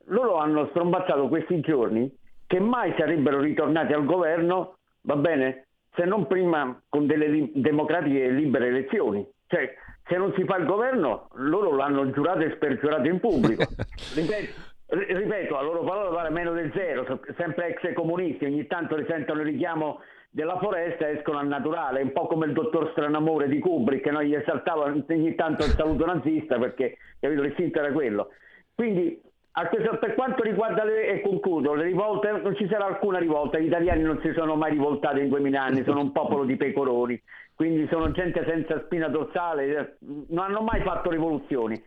loro 0.06 0.38
hanno 0.38 0.66
strombazzato 0.70 1.28
questi 1.28 1.60
giorni 1.60 2.12
che 2.46 2.60
mai 2.60 2.94
sarebbero 2.96 3.40
ritornati 3.40 3.92
al 3.92 4.04
governo, 4.04 4.76
va 5.02 5.16
bene, 5.16 5.66
se 5.94 6.04
non 6.04 6.26
prima 6.26 6.80
con 6.88 7.06
delle 7.06 7.50
democratiche 7.54 8.24
e 8.24 8.30
libere 8.30 8.68
elezioni. 8.68 9.26
Cioè, 9.46 9.74
se 10.06 10.16
non 10.16 10.32
si 10.36 10.44
fa 10.44 10.56
il 10.56 10.66
governo, 10.66 11.28
loro 11.34 11.74
l'hanno 11.74 12.10
giurato 12.10 12.40
e 12.40 12.52
spergiurato 12.54 13.08
in 13.08 13.18
pubblico. 13.18 13.64
Ripeto, 14.14 14.74
ripeto, 14.88 15.54
la 15.54 15.62
loro 15.62 15.82
parola 15.82 16.10
vale 16.10 16.30
meno 16.30 16.52
del 16.52 16.70
zero, 16.72 17.20
sempre 17.36 17.68
ex 17.68 17.92
comunisti, 17.92 18.44
ogni 18.44 18.66
tanto 18.66 18.94
risentono 18.94 19.40
il 19.40 19.46
richiamo 19.46 20.00
della 20.30 20.58
foresta 20.58 21.08
e 21.08 21.16
escono 21.16 21.38
al 21.38 21.48
naturale, 21.48 22.02
un 22.02 22.12
po' 22.12 22.26
come 22.26 22.46
il 22.46 22.52
dottor 22.52 22.90
Stranamore 22.90 23.48
di 23.48 23.58
Kubrick, 23.58 24.04
che 24.04 24.10
noi 24.10 24.28
gli 24.28 24.34
esaltava 24.34 24.84
ogni 24.84 25.34
tanto 25.34 25.64
il 25.64 25.72
saluto 25.72 26.04
nazista 26.04 26.58
perché 26.58 26.98
capito, 27.18 27.42
l'istinto 27.42 27.78
era 27.78 27.90
quello. 27.90 28.28
Quindi 28.74 29.20
questo, 29.68 29.96
per 29.98 30.14
quanto 30.14 30.42
riguarda 30.42 30.84
le, 30.84 31.08
e 31.08 31.20
concludo, 31.22 31.74
le 31.74 31.84
rivolte, 31.84 32.30
non 32.30 32.54
ci 32.56 32.68
sarà 32.68 32.86
alcuna 32.86 33.18
rivolta, 33.18 33.58
gli 33.58 33.66
italiani 33.66 34.02
non 34.02 34.20
si 34.22 34.32
sono 34.36 34.54
mai 34.54 34.72
rivoltati 34.72 35.20
in 35.20 35.28
2000 35.28 35.62
anni, 35.62 35.84
sono 35.84 36.00
un 36.00 36.12
popolo 36.12 36.44
di 36.44 36.56
pecoroni, 36.56 37.20
quindi 37.54 37.86
sono 37.90 38.10
gente 38.10 38.44
senza 38.46 38.82
spina 38.84 39.08
dorsale, 39.08 39.96
non 40.28 40.44
hanno 40.44 40.60
mai 40.60 40.82
fatto 40.82 41.10
rivoluzioni 41.10 41.82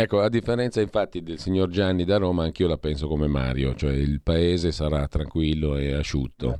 Ecco, 0.00 0.20
a 0.20 0.28
differenza 0.28 0.80
infatti 0.80 1.24
del 1.24 1.40
signor 1.40 1.70
Gianni 1.70 2.04
da 2.04 2.18
Roma, 2.18 2.44
anch'io 2.44 2.68
la 2.68 2.76
penso 2.76 3.08
come 3.08 3.26
Mario, 3.26 3.74
cioè 3.74 3.90
il 3.94 4.20
paese 4.22 4.70
sarà 4.70 5.08
tranquillo 5.08 5.76
e 5.76 5.92
asciutto. 5.92 6.56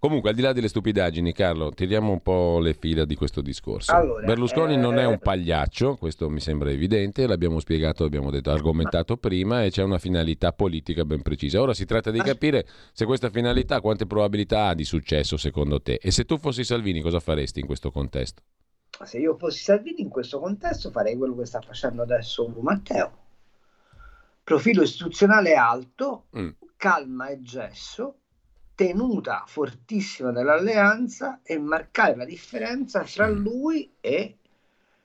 Comunque, 0.00 0.30
al 0.30 0.34
di 0.34 0.40
là 0.40 0.54
delle 0.54 0.68
stupidaggini, 0.68 1.30
Carlo, 1.34 1.72
tiriamo 1.72 2.10
un 2.10 2.22
po' 2.22 2.58
le 2.58 2.72
fila 2.72 3.04
di 3.04 3.14
questo 3.16 3.42
discorso. 3.42 3.92
Allora, 3.92 4.24
Berlusconi 4.24 4.72
eh, 4.72 4.78
non 4.78 4.98
è 4.98 5.04
un 5.04 5.18
pagliaccio, 5.18 5.96
questo 5.96 6.30
mi 6.30 6.40
sembra 6.40 6.70
evidente, 6.70 7.26
l'abbiamo 7.26 7.60
spiegato, 7.60 8.04
abbiamo 8.04 8.30
detto, 8.30 8.50
argomentato 8.50 9.18
prima 9.18 9.62
e 9.62 9.70
c'è 9.70 9.82
una 9.82 9.98
finalità 9.98 10.52
politica 10.52 11.04
ben 11.04 11.20
precisa. 11.20 11.60
Ora 11.60 11.74
si 11.74 11.84
tratta 11.84 12.10
di 12.10 12.18
capire 12.20 12.66
se 12.94 13.04
questa 13.04 13.28
finalità 13.28 13.82
quante 13.82 14.06
probabilità 14.06 14.68
ha 14.68 14.74
di 14.74 14.84
successo 14.84 15.36
secondo 15.36 15.82
te 15.82 15.98
e 16.00 16.10
se 16.10 16.24
tu 16.24 16.38
fossi 16.38 16.64
Salvini 16.64 17.02
cosa 17.02 17.20
faresti 17.20 17.60
in 17.60 17.66
questo 17.66 17.90
contesto? 17.90 18.40
Se 19.04 19.18
io 19.18 19.36
fossi 19.36 19.62
Salvini 19.62 20.00
in 20.00 20.08
questo 20.08 20.40
contesto 20.40 20.90
farei 20.90 21.14
quello 21.18 21.36
che 21.36 21.44
sta 21.44 21.60
facendo 21.60 22.00
adesso 22.00 22.50
Matteo. 22.62 23.18
Profilo 24.42 24.82
istituzionale 24.82 25.56
alto, 25.56 26.24
Mm. 26.38 26.48
calma 26.76 27.28
e 27.28 27.42
gesso, 27.42 28.19
tenuta 28.80 29.44
fortissima 29.46 30.32
dell'alleanza 30.32 31.40
e 31.42 31.58
marcare 31.58 32.16
la 32.16 32.24
differenza 32.24 33.04
fra 33.04 33.28
lui 33.28 33.92
e 34.00 34.38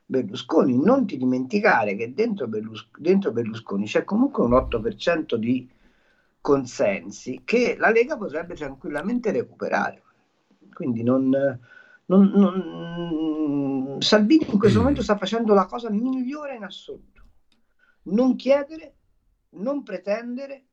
Berlusconi. 0.06 0.82
Non 0.82 1.06
ti 1.06 1.18
dimenticare 1.18 1.98
che 1.98 2.14
dentro, 2.14 2.48
Berlus- 2.48 2.88
dentro 2.98 3.34
Berlusconi 3.34 3.86
c'è 3.86 4.06
comunque 4.06 4.46
un 4.46 4.54
8% 4.54 5.36
di 5.36 5.70
consensi 6.40 7.42
che 7.44 7.76
la 7.78 7.90
Lega 7.90 8.16
potrebbe 8.16 8.56
tranquillamente 8.56 9.32
recuperare. 9.32 10.02
Quindi 10.74 11.04
non, 11.04 11.28
non- 12.06 12.32
non- 12.34 13.98
Salvini 14.00 14.48
in 14.52 14.58
questo 14.58 14.80
momento 14.80 15.04
sta 15.04 15.18
facendo 15.18 15.54
la 15.54 15.66
cosa 15.66 15.90
migliore 15.90 16.56
in 16.56 16.64
assoluto. 16.64 17.24
Non 18.04 18.38
chiedere, 18.38 18.96
non 19.50 19.84
pretendere, 19.84 20.64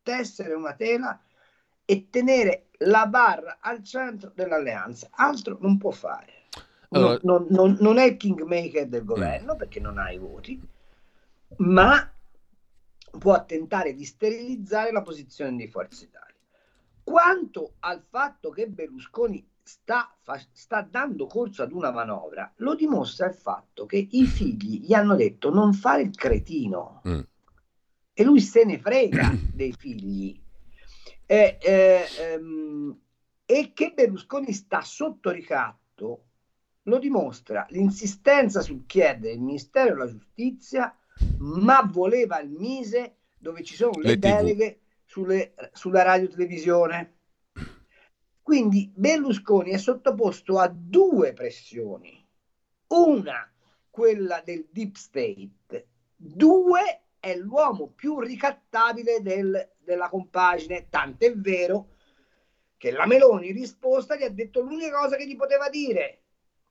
tessere 0.00 0.54
una 0.54 0.74
tela 0.74 1.20
e 1.84 2.08
tenere 2.10 2.68
la 2.78 3.06
barra 3.06 3.58
al 3.60 3.82
centro 3.82 4.32
dell'alleanza. 4.34 5.08
Altro 5.12 5.58
non 5.60 5.78
può 5.78 5.90
fare. 5.90 6.32
Non- 6.90 7.02
Allora- 7.04 7.20
non, 7.22 7.46
non- 7.50 7.76
non 7.80 7.98
è 7.98 8.04
il 8.04 8.16
kingmaker 8.16 8.86
del 8.86 9.04
governo 9.04 9.56
perché 9.56 9.80
non 9.80 9.98
ha 9.98 10.10
i 10.10 10.18
voti, 10.18 10.60
ma 11.58 12.10
può 13.18 13.44
tentare 13.44 13.94
di 13.94 14.04
sterilizzare 14.04 14.92
la 14.92 15.02
posizione 15.02 15.56
di 15.56 15.68
Forza 15.68 16.04
Italia. 16.04 16.34
Quanto 17.04 17.74
al 17.80 18.02
fatto 18.08 18.50
che 18.50 18.68
Berlusconi 18.68 19.44
sta, 19.62 20.14
fa- 20.22 20.40
sta 20.52 20.82
dando 20.82 21.26
corso 21.26 21.62
ad 21.62 21.72
una 21.72 21.90
manovra, 21.90 22.52
lo 22.56 22.74
dimostra 22.74 23.26
il 23.26 23.34
fatto 23.34 23.86
che 23.86 24.06
i 24.10 24.24
figli 24.26 24.80
gli 24.84 24.92
hanno 24.92 25.14
detto 25.14 25.50
non 25.52 25.72
fare 25.72 26.02
il 26.02 26.14
cretino 26.14 27.00
Mm. 27.08 27.20
e 28.12 28.24
lui 28.24 28.40
se 28.40 28.64
ne 28.64 28.78
frega 28.78 29.30
dei 29.52 29.72
figli. 29.72 30.40
Eh, 31.26 31.58
eh, 31.60 32.04
ehm, 32.18 33.00
e 33.44 33.72
che 33.74 33.92
Berlusconi 33.94 34.52
sta 34.52 34.82
sotto 34.82 35.30
ricatto 35.30 36.24
lo 36.84 36.98
dimostra 36.98 37.66
l'insistenza 37.70 38.60
sul 38.60 38.86
chiedere 38.86 39.34
il 39.34 39.40
Ministero 39.40 39.90
della 39.90 40.08
Giustizia, 40.08 40.96
ma 41.38 41.82
voleva 41.82 42.40
il 42.40 42.50
Mise 42.50 43.16
dove 43.38 43.62
ci 43.62 43.74
sono 43.74 44.00
le, 44.00 44.10
Le 44.10 44.18
deleghe 44.18 44.80
sulle- 45.04 45.54
sulla 45.72 46.02
radio 46.02 46.28
televisione. 46.28 47.16
Quindi 48.42 48.92
Berlusconi 48.94 49.70
è 49.70 49.78
sottoposto 49.78 50.58
a 50.58 50.68
due 50.68 51.32
pressioni. 51.32 52.26
Una, 52.88 53.50
quella 53.88 54.42
del 54.44 54.66
deep 54.70 54.96
state, 54.96 55.88
due, 56.16 57.02
è 57.22 57.36
l'uomo 57.36 57.92
più 57.94 58.18
ricattabile 58.18 59.22
del- 59.22 59.68
della 59.78 60.08
compagine, 60.08 60.88
tant'è 60.88 61.32
vero 61.34 61.86
che 62.76 62.90
la 62.90 63.06
Meloni 63.06 63.48
in 63.50 63.54
risposta 63.54 64.16
gli 64.16 64.24
ha 64.24 64.28
detto 64.28 64.60
l'unica 64.60 64.98
cosa 64.98 65.14
che 65.14 65.24
gli 65.24 65.36
poteva 65.36 65.68
dire, 65.68 66.18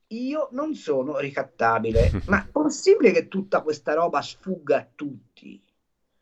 io 0.08 0.48
non 0.50 0.74
sono 0.74 1.16
ricattabile. 1.18 2.10
Ma 2.28 2.44
è 2.44 2.48
possibile 2.50 3.12
che 3.12 3.28
tutta 3.28 3.62
questa 3.62 3.94
roba 3.94 4.20
sfugga 4.20 4.76
a 4.76 4.86
tutti? 4.94 5.58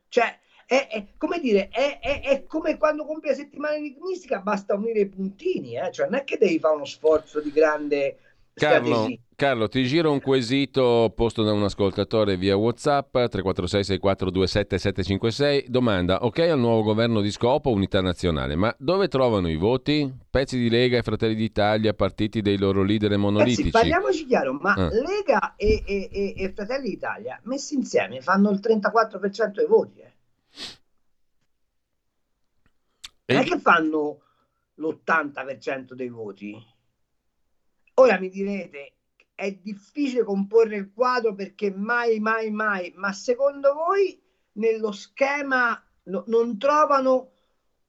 Cioè, 0.07 0.39
è, 0.65 0.87
è- 0.89 1.07
come 1.17 1.39
dire, 1.39 1.67
è, 1.67 1.99
è- 1.99 2.21
è 2.21 2.45
come 2.45 2.77
quando 2.77 3.03
compri 3.03 3.29
la 3.29 3.35
settimana 3.35 3.75
enigmistica, 3.75 4.39
basta 4.39 4.75
unire 4.75 5.01
i 5.01 5.09
puntini, 5.09 5.77
eh? 5.77 5.91
Cioè, 5.91 6.05
non 6.07 6.19
è 6.19 6.23
che 6.23 6.37
devi 6.37 6.57
fare 6.57 6.75
uno 6.75 6.85
sforzo 6.85 7.41
di 7.41 7.51
grande 7.51 8.15
Carlo. 8.67 9.07
Carlo, 9.35 9.67
ti 9.69 9.83
giro 9.85 10.11
un 10.11 10.21
quesito 10.21 11.11
posto 11.15 11.41
da 11.41 11.51
un 11.51 11.63
ascoltatore 11.63 12.37
via 12.37 12.55
WhatsApp 12.55 13.11
346 13.11 13.83
6427 13.85 14.77
756. 14.77 15.65
Domanda: 15.67 16.23
Ok 16.25 16.39
al 16.39 16.59
nuovo 16.59 16.83
governo 16.83 17.21
di 17.21 17.31
scopo, 17.31 17.71
unità 17.71 18.01
nazionale, 18.01 18.55
ma 18.55 18.71
dove 18.77 19.07
trovano 19.07 19.49
i 19.49 19.55
voti? 19.55 20.07
Pezzi 20.29 20.59
di 20.59 20.69
Lega 20.69 20.99
e 20.99 21.01
Fratelli 21.01 21.33
d'Italia, 21.33 21.93
partiti 21.93 22.41
dei 22.41 22.59
loro 22.59 22.83
leader 22.83 23.17
monolitici. 23.17 23.71
Ragazzi, 23.71 23.89
parliamoci 23.89 24.25
chiaro, 24.27 24.53
ma 24.53 24.73
Ah. 24.73 24.89
Lega 24.89 25.55
e, 25.55 25.81
e- 25.87 26.09
e- 26.11 26.33
e 26.37 26.53
Fratelli 26.53 26.89
d'Italia 26.89 27.39
messi 27.45 27.73
insieme 27.73 28.21
fanno 28.21 28.51
il 28.51 28.59
34% 28.59 29.51
dei 29.55 29.67
voti. 29.67 29.99
eh. 30.01 30.13
E- 33.25 33.33
Non 33.33 33.41
è 33.43 33.45
che 33.45 33.59
fanno 33.59 34.19
l'80% 34.75 35.93
dei 35.93 36.09
voti. 36.09 36.69
Ora 38.01 38.17
mi 38.17 38.29
direte, 38.29 38.93
è 39.35 39.51
difficile 39.51 40.23
comporre 40.23 40.75
il 40.75 40.91
quadro 40.91 41.35
perché 41.35 41.69
mai, 41.71 42.19
mai, 42.19 42.49
mai, 42.49 42.91
ma 42.95 43.13
secondo 43.13 43.75
voi 43.75 44.19
nello 44.53 44.91
schema 44.91 45.79
no- 46.05 46.23
non 46.25 46.57
trovano 46.57 47.29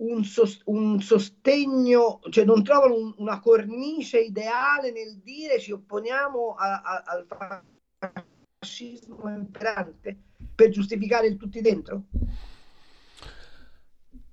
un, 0.03 0.23
sos- 0.23 0.61
un 0.67 1.01
sostegno, 1.01 2.21
cioè 2.29 2.45
non 2.45 2.63
trovano 2.63 2.95
un- 2.95 3.15
una 3.17 3.41
cornice 3.41 4.21
ideale 4.21 4.93
nel 4.93 5.17
dire 5.23 5.59
ci 5.59 5.73
opponiamo 5.73 6.57
a- 6.59 6.83
a- 6.83 7.03
al 7.07 7.27
fascismo 8.59 9.31
imperante 9.31 10.15
per 10.55 10.69
giustificare 10.69 11.27
il 11.27 11.39
tutti 11.39 11.63
dentro? 11.63 12.03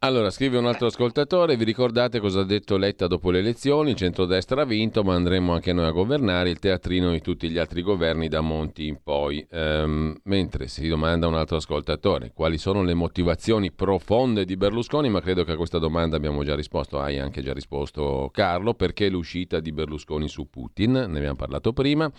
Allora, 0.02 0.30
scrive 0.30 0.58
un 0.58 0.66
altro 0.66 0.88
ascoltatore, 0.88 1.58
vi 1.58 1.66
ricordate 1.66 2.22
cosa 2.22 2.40
ha 2.40 2.46
detto 2.46 2.78
Letta 2.78 3.06
dopo 3.06 3.32
le 3.32 3.40
elezioni? 3.40 3.90
Il 3.90 3.96
centrodestra 3.98 4.62
ha 4.62 4.66
vinto, 4.66 5.04
ma 5.04 5.14
andremo 5.14 5.52
anche 5.52 5.74
noi 5.74 5.88
a 5.88 5.92
governare, 5.92 6.50
il 6.50 6.58
teatrino 6.58 7.12
di 7.12 7.20
tutti 7.20 7.50
gli 7.50 7.58
altri 7.58 7.82
governi 7.82 8.30
da 8.30 8.40
Monti 8.40 8.88
in 8.88 9.04
poi. 9.04 9.46
Ehm, 9.52 10.16
mentre 10.24 10.70
si 10.70 10.88
domanda 10.88 11.28
un 11.28 11.36
altro 11.36 11.58
ascoltatore, 11.58 12.32
quali 12.34 12.58
sono 12.58 12.82
le 12.82 12.94
motivazioni 12.94 13.74
profonde 13.74 14.46
di 14.46 14.56
Berlusconi? 14.56 15.10
Ma 15.10 15.20
credo 15.20 15.44
che 15.44 15.52
a 15.52 15.58
questa 15.58 15.80
domanda 15.80 16.16
abbiamo 16.16 16.46
già 16.46 16.56
risposto, 16.56 17.02
hai 17.02 17.20
anche 17.20 17.42
già 17.42 17.52
risposto 17.52 18.30
Carlo, 18.32 18.76
perché 18.76 19.10
l'uscita 19.10 19.60
di 19.60 19.74
Berlusconi 19.74 20.30
su 20.30 20.50
Putin, 20.50 20.92
ne 20.94 21.18
abbiamo 21.18 21.36
parlato 21.36 21.74
prima. 21.74 22.10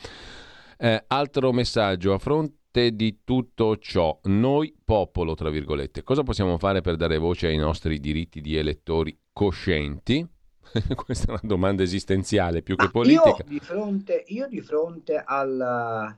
Eh, 0.76 1.04
altro 1.06 1.50
messaggio, 1.52 2.12
a 2.12 2.18
fronte 2.18 2.59
di 2.70 3.20
tutto 3.24 3.76
ciò, 3.78 4.18
noi 4.24 4.74
popolo, 4.84 5.34
tra 5.34 5.50
virgolette, 5.50 6.02
cosa 6.02 6.22
possiamo 6.22 6.56
fare 6.58 6.80
per 6.80 6.96
dare 6.96 7.18
voce 7.18 7.48
ai 7.48 7.56
nostri 7.56 7.98
diritti 7.98 8.40
di 8.40 8.56
elettori 8.56 9.18
coscienti? 9.32 10.24
Questa 10.94 11.26
è 11.26 11.30
una 11.30 11.40
domanda 11.42 11.82
esistenziale 11.82 12.62
più 12.62 12.76
che 12.76 12.88
politica. 12.90 13.42
Io 13.42 13.44
di 13.44 13.58
fronte, 13.60 14.24
io 14.28 14.46
di 14.46 14.60
fronte 14.60 15.22
alla- 15.24 16.16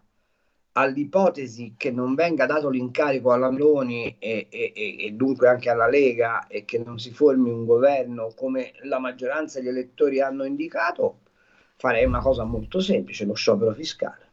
all'ipotesi 0.73 1.75
che 1.77 1.91
non 1.91 2.15
venga 2.15 2.47
dato 2.47 2.69
l'incarico 2.71 3.33
alla 3.33 3.51
Meloni 3.51 4.17
e- 4.19 4.47
e- 4.51 4.73
e 4.99 5.11
dunque 5.13 5.49
anche 5.49 5.71
alla 5.71 5.89
Lega 5.89 6.47
e 6.47 6.65
che 6.65 6.79
non 6.79 6.99
si 6.99 7.13
formi 7.13 7.51
un 7.51 7.65
governo 7.65 8.33
come 8.35 8.73
la 8.83 8.99
maggioranza 8.99 9.59
degli 9.59 9.69
elettori 9.69 10.21
hanno 10.21 10.45
indicato, 10.45 11.21
farei 11.77 12.05
una 12.05 12.21
cosa 12.21 12.45
molto 12.45 12.81
semplice, 12.81 13.25
lo 13.27 13.35
sciopero 13.35 13.73
fiscale. 13.75 14.31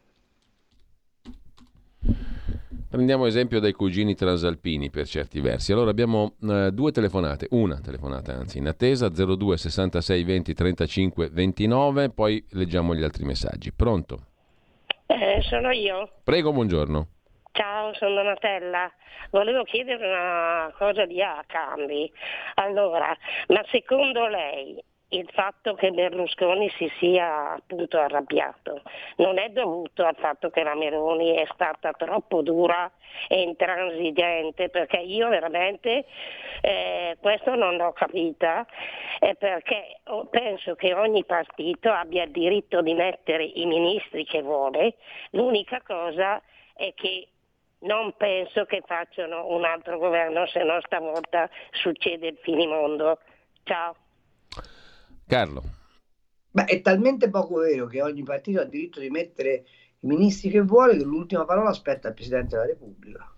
Prendiamo 2.89 3.27
esempio 3.27 3.59
dai 3.59 3.71
cugini 3.71 4.15
transalpini 4.15 4.89
per 4.89 5.05
certi 5.05 5.41
versi. 5.41 5.71
Allora 5.71 5.91
abbiamo 5.91 6.33
eh, 6.41 6.71
due 6.71 6.91
telefonate, 6.91 7.45
una 7.51 7.79
telefonata 7.79 8.33
anzi 8.33 8.57
in 8.57 8.65
attesa 8.65 9.09
02 9.09 9.57
66 9.57 10.23
20 10.23 10.53
35 10.55 11.29
29, 11.29 12.09
poi 12.09 12.43
leggiamo 12.53 12.95
gli 12.95 13.03
altri 13.03 13.25
messaggi. 13.25 13.71
Pronto? 13.71 14.17
Eh, 15.05 15.39
sono 15.43 15.69
io. 15.69 16.09
Prego, 16.23 16.51
buongiorno. 16.51 17.07
Ciao, 17.51 17.93
sono 17.93 18.15
Donatella. 18.15 18.91
Volevo 19.29 19.63
chiedere 19.65 20.07
una 20.07 20.73
cosa 20.75 21.05
di 21.05 21.21
A 21.21 21.43
Cambi. 21.45 22.11
Allora, 22.55 23.15
ma 23.49 23.63
secondo 23.69 24.25
lei 24.25 24.83
il 25.09 25.27
fatto 25.33 25.73
che 25.73 25.91
Berlusconi 25.91 26.69
si 26.77 26.91
sia 26.99 27.53
appunto 27.53 27.97
arrabbiato 27.97 28.83
non 29.15 29.39
è 29.39 29.49
dovuto 29.49 30.05
al 30.05 30.15
fatto 30.15 30.49
che 30.49 30.61
la 30.63 30.75
Meloni 30.75 31.35
è 31.35 31.47
stata 31.53 31.93
troppo 31.93 32.41
dura 32.41 32.91
e 33.27 33.41
intransigente? 33.41 34.69
Perché 34.69 34.97
io 34.97 35.29
veramente 35.29 36.05
eh, 36.61 37.17
questo 37.19 37.55
non 37.55 37.75
l'ho 37.77 37.91
capita, 37.93 38.65
eh, 39.19 39.35
perché 39.35 39.99
penso 40.29 40.75
che 40.75 40.93
ogni 40.93 41.25
partito 41.25 41.91
abbia 41.91 42.23
il 42.23 42.31
diritto 42.31 42.81
di 42.81 42.93
mettere 42.93 43.43
i 43.43 43.65
ministri 43.65 44.25
che 44.25 44.41
vuole. 44.41 44.95
L'unica 45.31 45.81
cosa 45.81 46.41
è 46.75 46.93
che 46.93 47.27
non 47.79 48.13
penso 48.17 48.65
che 48.65 48.83
facciano 48.85 49.47
un 49.47 49.63
altro 49.63 49.97
governo, 49.97 50.45
se 50.47 50.63
no 50.63 50.79
stavolta 50.81 51.49
succede 51.71 52.27
il 52.27 52.37
finimondo. 52.41 53.19
Ciao. 53.63 53.95
Carlo. 55.29 55.61
Beh, 56.49 56.65
è 56.65 56.81
talmente 56.81 57.29
poco 57.29 57.59
vero 57.59 57.85
che 57.85 58.01
ogni 58.01 58.23
partito 58.23 58.61
ha 58.61 58.63
diritto 58.63 58.99
di 58.99 59.11
mettere 59.11 59.63
i 59.99 60.07
ministri 60.07 60.49
che 60.49 60.61
vuole 60.61 60.97
che 60.97 61.03
l'ultima 61.03 61.45
parola 61.45 61.69
aspetta 61.69 62.07
il 62.07 62.15
Presidente 62.15 62.55
della 62.55 62.65
Repubblica. 62.65 63.31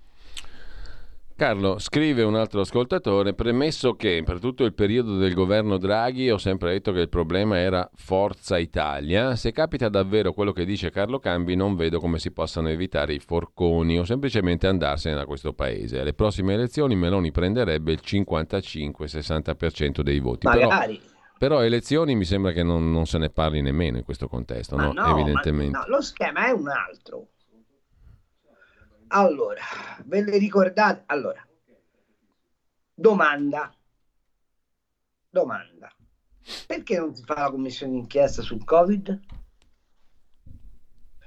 Carlo, 1.35 1.79
scrive 1.79 2.23
un 2.23 2.35
altro 2.35 2.61
ascoltatore, 2.61 3.33
premesso 3.33 3.95
che 3.95 4.21
per 4.23 4.39
tutto 4.39 4.63
il 4.63 4.73
periodo 4.73 5.17
del 5.17 5.33
governo 5.33 5.77
Draghi 5.77 6.29
ho 6.29 6.37
sempre 6.37 6.71
detto 6.71 6.93
che 6.93 7.01
il 7.01 7.09
problema 7.09 7.57
era 7.57 7.89
Forza 7.93 8.57
Italia, 8.57 9.35
se 9.35 9.51
capita 9.51 9.89
davvero 9.89 10.31
quello 10.31 10.53
che 10.53 10.63
dice 10.63 10.91
Carlo 10.91 11.19
Cambi 11.19 11.55
non 11.55 11.75
vedo 11.75 11.99
come 11.99 12.19
si 12.19 12.31
possano 12.31 12.69
evitare 12.69 13.15
i 13.15 13.19
forconi 13.19 13.99
o 13.99 14.05
semplicemente 14.05 14.67
andarsene 14.67 15.15
da 15.15 15.25
questo 15.25 15.51
paese. 15.51 15.99
Alle 15.99 16.13
prossime 16.13 16.53
elezioni 16.53 16.95
Meloni 16.95 17.31
prenderebbe 17.31 17.91
il 17.91 17.99
55-60% 18.01 19.99
dei 19.99 20.19
voti. 20.19 20.45
Magari. 20.45 20.97
Però, 20.97 21.10
però 21.41 21.63
elezioni 21.63 22.13
mi 22.13 22.23
sembra 22.23 22.51
che 22.51 22.61
non, 22.61 22.91
non, 22.91 23.07
se 23.07 23.17
ne 23.17 23.31
parli 23.31 23.63
nemmeno 23.63 23.97
in 23.97 24.03
questo 24.03 24.27
contesto, 24.27 24.75
no? 24.75 24.91
no 24.91 25.07
evidentemente. 25.07 25.75
no, 25.75 25.85
lo 25.87 25.99
schema 25.99 26.45
è 26.45 26.51
un 26.51 26.69
altro. 26.69 27.29
Allora, 29.07 29.63
ve 30.05 30.21
le 30.23 30.37
ricordate? 30.37 31.01
Allora, 31.07 31.43
domanda. 32.93 33.75
Domanda. 35.31 35.91
Perché 36.67 36.99
non 36.99 37.15
si 37.15 37.23
fa 37.23 37.33
la 37.33 37.49
commissione 37.49 37.93
d'inchiesta 37.93 38.43
sul 38.43 38.63
Covid? 38.63 39.19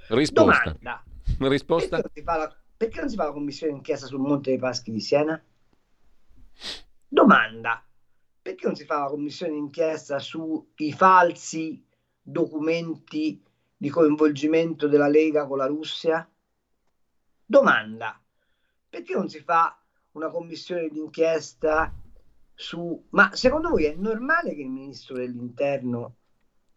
Risposta. 0.07 0.77
Domanda. 0.79 1.03
Risposta. 1.49 1.99
Perché 1.99 2.23
non, 2.23 2.37
la, 2.37 2.55
perché 2.77 2.99
non 3.01 3.09
si 3.09 3.15
fa 3.17 3.25
la 3.25 3.33
commissione 3.33 3.73
d'inchiesta 3.73 4.05
sul 4.05 4.21
Monte 4.21 4.51
dei 4.51 4.59
Paschi 4.59 4.91
di 4.91 5.01
Siena? 5.01 5.43
Domanda. 7.05 7.85
Perché 8.45 8.67
non 8.67 8.75
si 8.75 8.85
fa 8.85 8.99
la 8.99 9.07
commissione 9.07 9.53
d'inchiesta 9.53 10.19
sui 10.19 10.93
falsi 10.95 11.83
documenti 12.21 13.43
di 13.75 13.89
coinvolgimento 13.89 14.87
della 14.87 15.07
Lega 15.07 15.47
con 15.47 15.57
la 15.57 15.65
Russia? 15.65 16.31
Domanda, 17.43 18.21
perché 18.87 19.15
non 19.15 19.29
si 19.29 19.39
fa 19.39 19.75
una 20.11 20.29
commissione 20.29 20.89
d'inchiesta 20.89 21.91
su... 22.53 23.07
Ma 23.09 23.33
secondo 23.33 23.69
voi 23.69 23.85
è 23.85 23.95
normale 23.95 24.53
che 24.53 24.61
il 24.61 24.69
ministro 24.69 25.15
dell'interno 25.15 26.17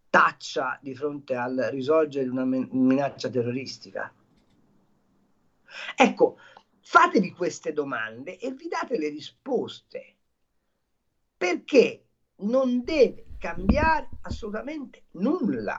taccia 0.08 0.78
di 0.80 0.94
fronte 0.94 1.34
al 1.34 1.68
risorgere 1.70 2.24
di 2.24 2.30
una 2.30 2.46
minaccia 2.46 3.28
terroristica? 3.28 4.10
Ecco, 5.94 6.38
fatevi 6.80 7.30
queste 7.32 7.74
domande 7.74 8.38
e 8.38 8.52
vi 8.52 8.68
date 8.68 8.96
le 8.96 9.10
risposte. 9.10 10.14
Perché 11.38 12.04
non 12.40 12.84
deve 12.84 13.24
cambiare 13.38 14.08
assolutamente 14.22 15.04
nulla. 15.12 15.78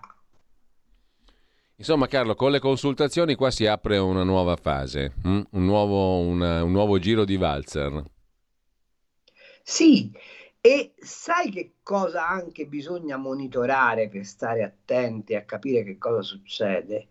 Insomma, 1.76 2.08
Carlo, 2.08 2.36
con 2.36 2.52
le 2.52 2.60
consultazioni 2.60 3.36
qua 3.36 3.52
si 3.52 3.66
apre 3.66 3.98
una 3.98 4.24
nuova 4.24 4.56
fase, 4.56 5.14
hm? 5.22 5.42
un, 5.52 5.66
nuovo, 5.66 6.20
una, 6.20 6.64
un 6.64 6.72
nuovo 6.72 7.00
giro 7.00 7.24
di 7.24 7.38
valzer. 7.38 8.04
Sì, 9.64 10.12
e 10.60 10.94
sai 10.98 11.50
che 11.50 11.76
cosa 11.84 12.28
anche 12.28 12.66
bisogna 12.66 13.16
monitorare 13.16 14.10
per 14.10 14.26
stare 14.26 14.64
attenti 14.64 15.36
a 15.36 15.46
capire 15.46 15.84
che 15.84 15.98
cosa 15.98 16.22
succede? 16.22 17.08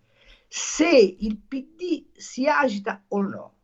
Se 0.47 0.89
il 0.89 1.39
PD 1.39 2.09
si 2.15 2.47
agita 2.47 3.05
o 3.09 3.23
no. 3.23 3.55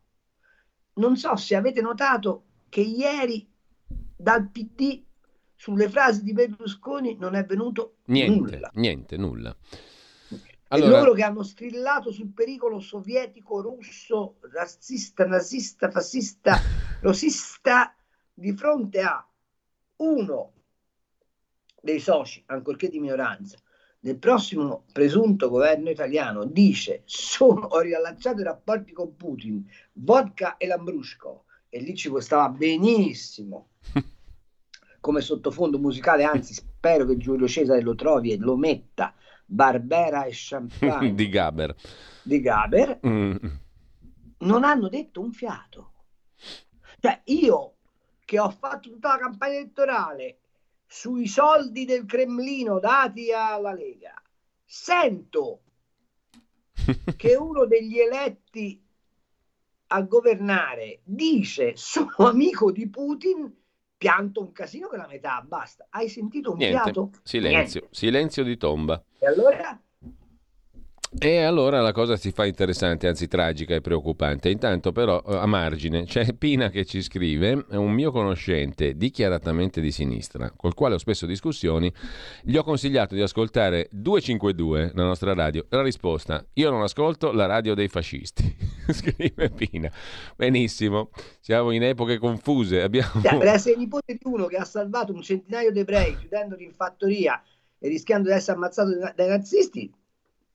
Non 0.93 1.17
so 1.17 1.35
se 1.35 1.55
avete 1.55 1.81
notato 1.81 2.45
che 2.69 2.81
ieri 2.81 3.47
dal 4.15 4.49
PD 4.49 5.03
sulle 5.55 5.89
frasi 5.89 6.23
di 6.23 6.33
Berlusconi 6.33 7.17
non 7.17 7.35
è 7.35 7.45
venuto 7.45 7.97
niente, 8.05 8.39
nulla. 8.39 8.71
Niente, 8.73 9.17
nulla. 9.17 9.55
Allora... 10.69 10.99
loro 10.99 11.13
che 11.13 11.23
hanno 11.23 11.43
strillato 11.43 12.11
sul 12.11 12.33
pericolo 12.33 12.79
sovietico, 12.79 13.61
russo, 13.61 14.37
razzista, 14.51 15.25
nazista, 15.25 15.89
fascista, 15.89 16.59
rosista 17.01 17.95
di 18.33 18.53
fronte 18.53 19.01
a 19.01 19.25
uno 19.97 20.53
dei 21.81 21.99
soci, 21.99 22.43
ancorché 22.47 22.89
di 22.89 22.99
minoranza, 22.99 23.57
del 23.99 24.17
prossimo 24.17 24.85
presunto 24.91 25.49
governo 25.49 25.89
italiano 25.89 26.45
dice 26.45 27.03
sono, 27.05 27.61
ho 27.67 27.79
riallacciato 27.79 28.41
i 28.41 28.43
rapporti 28.43 28.91
con 28.91 29.15
Putin, 29.15 29.65
vodka 29.93 30.57
e 30.57 30.67
lambrusco 30.67 31.45
e 31.69 31.79
lì 31.79 31.95
ci 31.95 32.11
stava 32.19 32.49
benissimo 32.49 33.69
come 34.99 35.21
sottofondo 35.21 35.77
musicale, 35.77 36.23
anzi 36.23 36.53
spero 36.53 37.05
che 37.05 37.17
Giulio 37.17 37.47
Cesare 37.47 37.81
lo 37.81 37.95
trovi 37.95 38.31
e 38.31 38.37
lo 38.37 38.55
metta 38.55 39.13
Barbera 39.45 40.25
e 40.25 40.31
Champagne 40.33 41.13
di 41.15 41.29
Gaber, 41.29 41.75
di 42.23 42.41
Gaber 42.41 42.99
mm. 43.05 43.35
non 44.39 44.63
hanno 44.63 44.89
detto 44.89 45.21
un 45.21 45.31
fiato. 45.31 45.91
Cioè 46.99 47.21
io 47.25 47.75
che 48.25 48.39
ho 48.39 48.49
fatto 48.49 48.89
tutta 48.89 49.09
la 49.09 49.19
campagna 49.19 49.57
elettorale 49.57 50.39
sui 50.87 51.27
soldi 51.27 51.85
del 51.85 52.05
Cremlino 52.05 52.79
dati 52.79 53.31
alla 53.31 53.73
Lega, 53.73 54.19
sento 54.63 55.61
che 57.15 57.35
uno 57.35 57.65
degli 57.65 57.99
eletti 57.99 58.83
a 59.87 60.01
governare 60.01 61.01
dice 61.03 61.75
sono 61.75 62.15
amico 62.17 62.71
di 62.71 62.89
Putin 62.89 63.53
pianto 64.05 64.39
un 64.39 64.51
casino 64.51 64.87
che 64.87 64.97
la 64.97 65.07
metà 65.07 65.43
basta. 65.43 65.87
Hai 65.89 66.07
sentito 66.09 66.51
un 66.51 66.57
Niente. 66.57 66.79
fiato? 66.83 67.09
Silenzio, 67.23 67.79
Niente. 67.79 67.97
silenzio 67.97 68.43
di 68.43 68.55
tomba. 68.55 69.03
E 69.17 69.25
allora? 69.25 69.81
E 71.17 71.41
allora 71.41 71.79
la 71.79 71.93
cosa 71.93 72.17
si 72.17 72.31
fa 72.31 72.45
interessante, 72.45 73.07
anzi 73.07 73.27
tragica 73.27 73.73
e 73.73 73.79
preoccupante. 73.79 74.49
Intanto 74.49 74.91
però 74.91 75.23
eh, 75.25 75.35
a 75.35 75.45
margine 75.45 76.03
c'è 76.03 76.33
Pina 76.33 76.69
che 76.69 76.83
ci 76.85 77.01
scrive, 77.01 77.65
un 77.69 77.91
mio 77.91 78.11
conoscente 78.11 78.97
dichiaratamente 78.97 79.79
di 79.79 79.91
sinistra, 79.91 80.51
col 80.51 80.73
quale 80.73 80.95
ho 80.95 80.97
spesso 80.97 81.25
discussioni, 81.25 81.91
gli 82.43 82.57
ho 82.57 82.63
consigliato 82.63 83.15
di 83.15 83.21
ascoltare 83.21 83.87
252, 83.91 84.91
la 84.93 85.03
nostra 85.03 85.33
radio. 85.33 85.65
La 85.69 85.81
risposta, 85.81 86.45
io 86.53 86.69
non 86.69 86.81
ascolto 86.81 87.31
la 87.31 87.45
radio 87.45 87.75
dei 87.75 87.87
fascisti, 87.87 88.53
scrive 88.91 89.49
Pina. 89.51 89.89
Benissimo, 90.35 91.11
siamo 91.39 91.71
in 91.71 91.83
epoche 91.83 92.17
confuse. 92.17 92.81
Abbiamo... 92.81 93.21
Per 93.21 93.47
essere 93.47 93.77
nipote 93.77 94.15
di 94.15 94.19
uno 94.23 94.47
che 94.47 94.57
ha 94.57 94.65
salvato 94.65 95.13
un 95.13 95.21
centinaio 95.21 95.71
di 95.71 95.79
ebrei 95.79 96.17
chiudendoli 96.17 96.65
in 96.65 96.73
fattoria 96.73 97.41
e 97.79 97.87
rischiando 97.87 98.27
di 98.27 98.35
essere 98.35 98.57
ammazzato 98.57 98.91
dai 99.15 99.27
nazisti, 99.29 99.91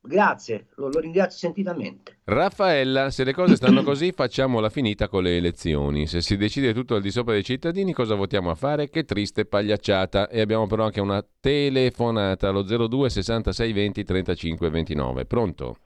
Grazie, 0.03 0.69
lo, 0.77 0.89
lo, 0.89 0.99
ringrazio 0.99 1.39
sentitamente. 1.39 2.21
Raffaella, 2.25 3.11
se 3.11 3.23
le 3.23 3.35
cose 3.35 3.57
stanno 3.57 3.83
così, 3.83 4.13
facciamola 4.13 4.71
finita 4.71 5.09
con 5.09 5.23
le 5.23 5.37
elezioni. 5.37 6.07
Se 6.07 6.23
si 6.23 6.39
decide 6.39 6.73
tutto 6.73 6.95
al 6.95 7.03
di 7.03 7.11
sopra 7.11 7.35
dei 7.35 7.45
cittadini, 7.45 7.93
cosa 7.93 8.15
votiamo 8.15 8.51
a 8.51 8.55
fare? 8.55 8.89
Che 8.89 9.05
triste 9.05 9.45
pagliacciata. 9.45 10.29
E 10.31 10.41
abbiamo 10.41 10.67
però 10.67 10.85
anche 10.85 11.03
una 11.03 11.23
telefonata 11.41 12.49
allo 12.49 12.63
02 12.63 13.11
66 13.11 13.73
20 13.73 14.05
35 14.05 14.71
29. 14.71 15.25
Pronto? 15.27 15.77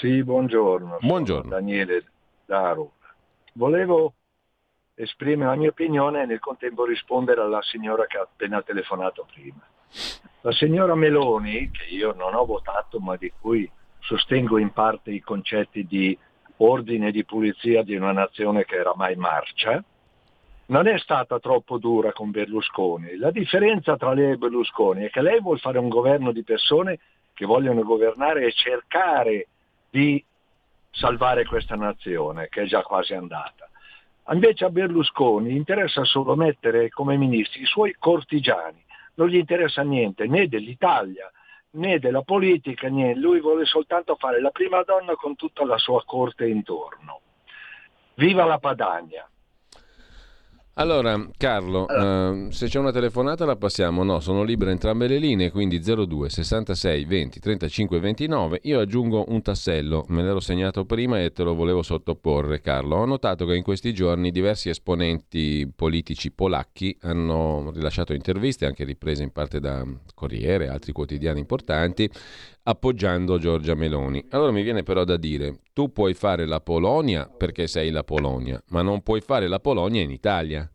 Sì, 0.00 0.22
buongiorno. 0.22 0.98
Buongiorno. 1.00 1.50
Daniele 1.50 2.04
Daro. 2.46 2.92
Volevo 3.54 4.14
esprimere 4.94 5.50
la 5.50 5.56
mia 5.56 5.70
opinione 5.70 6.22
e 6.22 6.26
nel 6.26 6.38
contempo 6.38 6.84
rispondere 6.84 7.40
alla 7.40 7.62
signora 7.62 8.06
che 8.06 8.16
ha 8.16 8.22
appena 8.22 8.62
telefonato 8.62 9.26
prima. 9.32 9.66
La 10.42 10.52
signora 10.52 10.94
Meloni, 10.94 11.70
che 11.70 11.92
io 11.94 12.14
non 12.14 12.34
ho 12.34 12.44
votato 12.44 13.00
ma 13.00 13.16
di 13.16 13.32
cui 13.40 13.68
sostengo 13.98 14.58
in 14.58 14.72
parte 14.72 15.10
i 15.10 15.20
concetti 15.20 15.84
di 15.84 16.16
ordine 16.58 17.08
e 17.08 17.12
di 17.12 17.24
pulizia 17.24 17.82
di 17.82 17.96
una 17.96 18.12
nazione 18.12 18.64
che 18.64 18.76
era 18.76 18.92
mai 18.94 19.16
marcia, 19.16 19.82
non 20.66 20.86
è 20.86 20.98
stata 20.98 21.40
troppo 21.40 21.78
dura 21.78 22.12
con 22.12 22.30
Berlusconi. 22.30 23.16
La 23.16 23.30
differenza 23.30 23.96
tra 23.96 24.12
lei 24.12 24.32
e 24.32 24.36
Berlusconi 24.36 25.04
è 25.04 25.10
che 25.10 25.22
lei 25.22 25.40
vuole 25.40 25.58
fare 25.58 25.78
un 25.78 25.88
governo 25.88 26.30
di 26.30 26.44
persone 26.44 26.98
che 27.34 27.46
vogliono 27.46 27.82
governare 27.82 28.44
e 28.44 28.52
cercare 28.52 29.48
di 29.90 30.22
salvare 30.90 31.46
questa 31.46 31.74
nazione 31.74 32.48
che 32.48 32.62
è 32.62 32.66
già 32.66 32.82
quasi 32.82 33.14
andata. 33.14 33.68
Invece 34.30 34.66
a 34.66 34.70
Berlusconi 34.70 35.56
interessa 35.56 36.04
solo 36.04 36.36
mettere 36.36 36.90
come 36.90 37.16
ministri 37.16 37.62
i 37.62 37.66
suoi 37.66 37.94
cortigiani, 37.98 38.84
non 39.18 39.28
gli 39.28 39.36
interessa 39.36 39.82
niente 39.82 40.26
né 40.26 40.48
dell'Italia 40.48 41.30
né 41.70 41.98
della 41.98 42.22
politica, 42.22 42.88
niente. 42.88 43.20
lui 43.20 43.40
vuole 43.40 43.64
soltanto 43.66 44.16
fare 44.16 44.40
la 44.40 44.50
prima 44.50 44.82
donna 44.82 45.14
con 45.14 45.36
tutta 45.36 45.64
la 45.66 45.76
sua 45.76 46.02
corte 46.04 46.46
intorno. 46.46 47.20
Viva 48.14 48.44
la 48.44 48.58
Padania! 48.58 49.28
Allora, 50.78 51.28
Carlo, 51.36 51.86
allora. 51.86 52.30
Uh, 52.30 52.50
se 52.52 52.68
c'è 52.68 52.78
una 52.78 52.92
telefonata 52.92 53.44
la 53.44 53.56
passiamo. 53.56 54.04
No, 54.04 54.20
sono 54.20 54.44
libere 54.44 54.70
entrambe 54.70 55.08
le 55.08 55.18
linee, 55.18 55.50
quindi 55.50 55.80
02 55.80 56.28
66 56.28 57.04
20 57.04 57.40
35 57.40 57.98
29. 57.98 58.60
Io 58.62 58.78
aggiungo 58.78 59.24
un 59.26 59.42
tassello, 59.42 60.04
me 60.08 60.22
l'ero 60.22 60.38
segnato 60.38 60.84
prima 60.84 61.20
e 61.20 61.32
te 61.32 61.42
lo 61.42 61.56
volevo 61.56 61.82
sottoporre, 61.82 62.60
Carlo. 62.60 62.94
Ho 62.94 63.04
notato 63.06 63.44
che 63.44 63.56
in 63.56 63.64
questi 63.64 63.92
giorni 63.92 64.30
diversi 64.30 64.68
esponenti 64.68 65.68
politici 65.74 66.30
polacchi 66.30 66.96
hanno 67.00 67.72
rilasciato 67.74 68.12
interviste, 68.12 68.64
anche 68.64 68.84
riprese 68.84 69.24
in 69.24 69.32
parte 69.32 69.58
da 69.58 69.84
Corriere 70.14 70.66
e 70.66 70.68
altri 70.68 70.92
quotidiani 70.92 71.40
importanti, 71.40 72.08
appoggiando 72.68 73.38
Giorgia 73.38 73.74
Meloni. 73.74 74.22
Allora 74.30 74.52
mi 74.52 74.62
viene 74.62 74.82
però 74.82 75.04
da 75.04 75.16
dire, 75.16 75.60
tu 75.72 75.90
puoi 75.90 76.12
fare 76.12 76.44
la 76.44 76.60
Polonia 76.60 77.26
perché 77.26 77.66
sei 77.66 77.90
la 77.90 78.04
Polonia, 78.04 78.62
ma 78.68 78.82
non 78.82 79.02
puoi 79.02 79.22
fare 79.22 79.48
la 79.48 79.58
Polonia 79.58 80.02
in 80.02 80.10
Italia. 80.10 80.70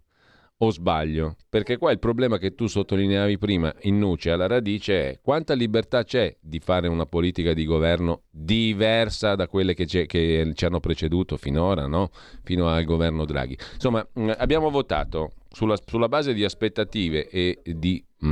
O 0.57 0.71
sbaglio? 0.71 1.35
Perché 1.49 1.77
qua 1.77 1.91
il 1.91 1.99
problema 1.99 2.37
che 2.37 2.55
tu 2.55 2.67
sottolineavi 2.67 3.37
prima 3.37 3.73
in 3.81 3.99
nuce 3.99 4.31
alla 4.31 4.47
radice 4.47 5.09
è 5.09 5.19
quanta 5.21 5.55
libertà 5.55 6.03
c'è 6.03 6.37
di 6.39 6.59
fare 6.59 6.87
una 6.87 7.05
politica 7.05 7.53
di 7.53 7.65
governo 7.65 8.21
diversa 8.29 9.35
da 9.35 9.47
quelle 9.47 9.73
che, 9.73 9.85
che 9.85 10.51
ci 10.53 10.65
hanno 10.65 10.79
preceduto 10.79 11.37
finora, 11.37 11.85
no? 11.87 12.11
fino 12.43 12.69
al 12.69 12.85
governo 12.85 13.25
Draghi. 13.25 13.57
Insomma, 13.73 14.07
mm, 14.17 14.31
abbiamo 14.37 14.69
votato 14.69 15.33
sulla, 15.49 15.75
sulla 15.85 16.07
base 16.07 16.33
di 16.33 16.45
aspettative 16.45 17.27
e 17.27 17.59
di 17.63 18.03
mh, 18.19 18.27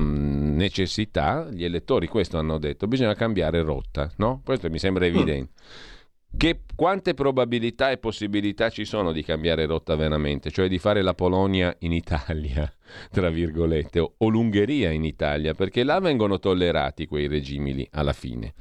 necessità, 0.62 1.50
gli 1.52 1.64
elettori 1.64 2.08
questo 2.08 2.38
hanno 2.38 2.58
detto, 2.58 2.88
bisogna 2.88 3.16
cambiare 3.16 3.62
rotta, 3.62 4.10
no? 4.18 4.42
Questo 4.46 4.70
mi 4.70 4.80
sembra 4.80 5.06
evidente. 5.06 5.52
Mm. 5.52 5.90
Che, 6.38 6.62
quante 6.76 7.14
probabilità 7.14 7.92
e 7.92 7.98
possibilità 7.98 8.70
ci 8.70 8.86
sono 8.86 9.12
di 9.12 9.22
cambiare 9.22 9.66
rotta 9.66 9.96
veramente, 9.96 10.50
cioè 10.50 10.70
di 10.70 10.78
fare 10.78 11.02
la 11.02 11.14
Polonia 11.14 11.76
in 11.80 11.92
Italia, 11.92 12.72
tra 13.12 13.30
virgolette, 13.30 14.00
o, 14.00 14.14
o 14.18 14.30
l'Ungheria 14.30 14.92
in 14.92 15.04
Italia, 15.04 15.54
perché 15.54 15.84
là 15.84 16.00
vengono 16.00 16.40
tollerati 16.40 17.06
quei 17.06 17.28
regimi 17.28 17.74
lì 17.74 17.88
alla 17.92 18.14
fine. 18.14 18.54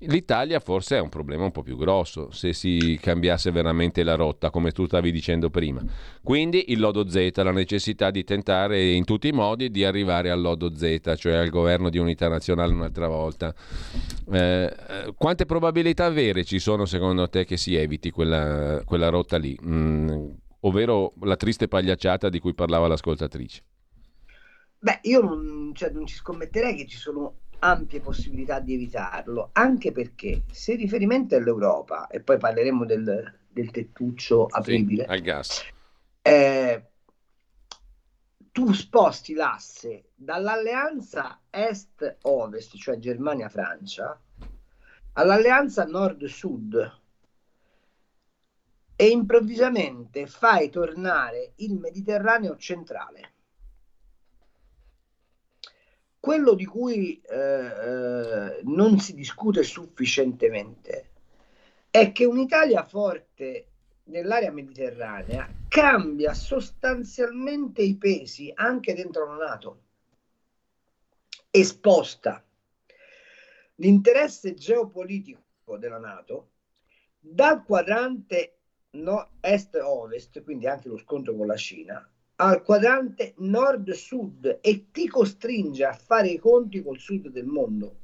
L'Italia 0.00 0.60
forse 0.60 0.98
è 0.98 1.00
un 1.00 1.08
problema 1.08 1.44
un 1.44 1.50
po' 1.50 1.62
più 1.62 1.76
grosso 1.76 2.30
se 2.30 2.52
si 2.52 2.98
cambiasse 3.00 3.50
veramente 3.50 4.02
la 4.02 4.16
rotta, 4.16 4.50
come 4.50 4.70
tu 4.70 4.84
stavi 4.84 5.10
dicendo 5.10 5.48
prima. 5.48 5.82
Quindi 6.22 6.72
il 6.72 6.78
lodo 6.78 7.08
Z, 7.08 7.32
la 7.36 7.52
necessità 7.52 8.10
di 8.10 8.22
tentare 8.22 8.90
in 8.90 9.04
tutti 9.04 9.28
i 9.28 9.32
modi 9.32 9.70
di 9.70 9.84
arrivare 9.84 10.30
al 10.30 10.40
lodo 10.40 10.76
Z, 10.76 11.14
cioè 11.16 11.34
al 11.34 11.48
governo 11.48 11.88
di 11.88 11.96
unità 11.96 12.28
nazionale 12.28 12.72
un'altra 12.72 13.08
volta. 13.08 13.54
Eh, 14.30 14.74
quante 15.16 15.46
probabilità 15.46 16.10
vere 16.10 16.44
ci 16.44 16.58
sono 16.58 16.84
secondo 16.84 17.26
te 17.30 17.46
che 17.46 17.56
si 17.56 17.74
eviti 17.74 18.10
quella, 18.10 18.82
quella 18.84 19.08
rotta 19.08 19.38
lì? 19.38 19.58
Mm, 19.64 20.28
ovvero 20.60 21.14
la 21.22 21.36
triste 21.36 21.66
pagliacciata 21.66 22.28
di 22.28 22.40
cui 22.40 22.52
parlava 22.52 22.88
l'ascoltatrice? 22.88 23.62
Beh, 24.80 25.00
io 25.02 25.22
non, 25.22 25.72
cioè, 25.74 25.90
non 25.90 26.06
ci 26.06 26.14
scommetterei 26.14 26.76
che 26.76 26.86
ci 26.86 26.98
sono 26.98 27.34
ampie 27.60 28.00
possibilità 28.00 28.60
di 28.60 28.74
evitarlo, 28.74 29.50
anche 29.52 29.92
perché 29.92 30.44
se 30.50 30.74
riferimento 30.74 31.36
è 31.36 31.40
l'Europa, 31.40 32.06
e 32.08 32.20
poi 32.20 32.38
parleremo 32.38 32.84
del, 32.84 33.40
del 33.48 33.70
tettuccio 33.70 34.46
apribile, 34.46 35.04
sì, 35.04 35.10
al 35.10 35.20
gas. 35.20 35.64
Eh, 36.22 36.82
tu 38.52 38.72
sposti 38.72 39.34
l'asse 39.34 40.10
dall'alleanza 40.14 41.40
est-ovest, 41.50 42.76
cioè 42.76 42.98
Germania-Francia, 42.98 44.20
all'alleanza 45.14 45.84
nord-sud 45.84 47.00
e 49.00 49.06
improvvisamente 49.06 50.26
fai 50.26 50.70
tornare 50.70 51.52
il 51.56 51.78
Mediterraneo 51.78 52.56
centrale 52.56 53.32
quello 56.28 56.52
di 56.52 56.66
cui 56.66 57.18
eh, 57.22 57.36
eh, 57.38 58.60
non 58.64 58.98
si 58.98 59.14
discute 59.14 59.62
sufficientemente 59.62 61.08
è 61.90 62.12
che 62.12 62.26
un'Italia 62.26 62.84
forte 62.84 63.68
nell'area 64.04 64.52
mediterranea 64.52 65.50
cambia 65.68 66.34
sostanzialmente 66.34 67.80
i 67.80 67.96
pesi 67.96 68.52
anche 68.54 68.92
dentro 68.92 69.24
la 69.24 69.46
Nato. 69.46 69.82
E 71.50 71.64
sposta 71.64 72.44
l'interesse 73.76 74.52
geopolitico 74.52 75.78
della 75.78 75.96
Nato 75.96 76.50
dal 77.18 77.64
quadrante 77.64 78.58
no, 78.90 79.30
est-ovest, 79.40 80.42
quindi 80.42 80.66
anche 80.66 80.88
lo 80.88 80.98
scontro 80.98 81.34
con 81.34 81.46
la 81.46 81.56
Cina, 81.56 82.06
al 82.40 82.62
quadrante 82.62 83.34
nord-sud 83.38 84.58
e 84.60 84.90
ti 84.90 85.08
costringe 85.08 85.84
a 85.84 85.92
fare 85.92 86.28
i 86.28 86.38
conti 86.38 86.82
col 86.82 86.98
sud 86.98 87.28
del 87.28 87.46
mondo. 87.46 87.96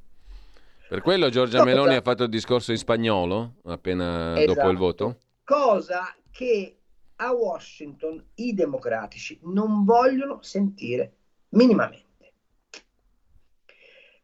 Per 0.89 1.01
quello 1.01 1.29
Giorgia 1.29 1.59
cosa... 1.59 1.69
Meloni 1.69 1.95
ha 1.95 2.01
fatto 2.01 2.23
il 2.23 2.29
discorso 2.29 2.71
in 2.71 2.77
spagnolo 2.77 3.55
appena 3.65 4.37
esatto. 4.37 4.53
dopo 4.53 4.69
il 4.69 4.77
voto? 4.77 5.17
Cosa 5.43 6.15
che 6.31 6.79
a 7.17 7.31
Washington 7.31 8.23
i 8.35 8.53
democratici 8.53 9.39
non 9.43 9.85
vogliono 9.85 10.41
sentire 10.41 11.13
minimamente. 11.49 12.03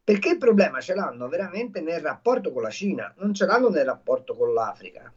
Perché 0.03 0.32
il 0.32 0.38
problema 0.38 0.82
ce 0.82 0.93
l'hanno 0.93 1.30
veramente 1.30 1.80
nel 1.80 2.01
rapporto 2.01 2.51
con 2.51 2.64
la 2.64 2.70
Cina, 2.70 3.14
non 3.20 3.34
ce 3.34 3.45
l'hanno 3.45 3.70
nel 3.70 3.86
rapporto 3.86 4.36
con 4.36 4.53
l'Africa, 4.53 5.14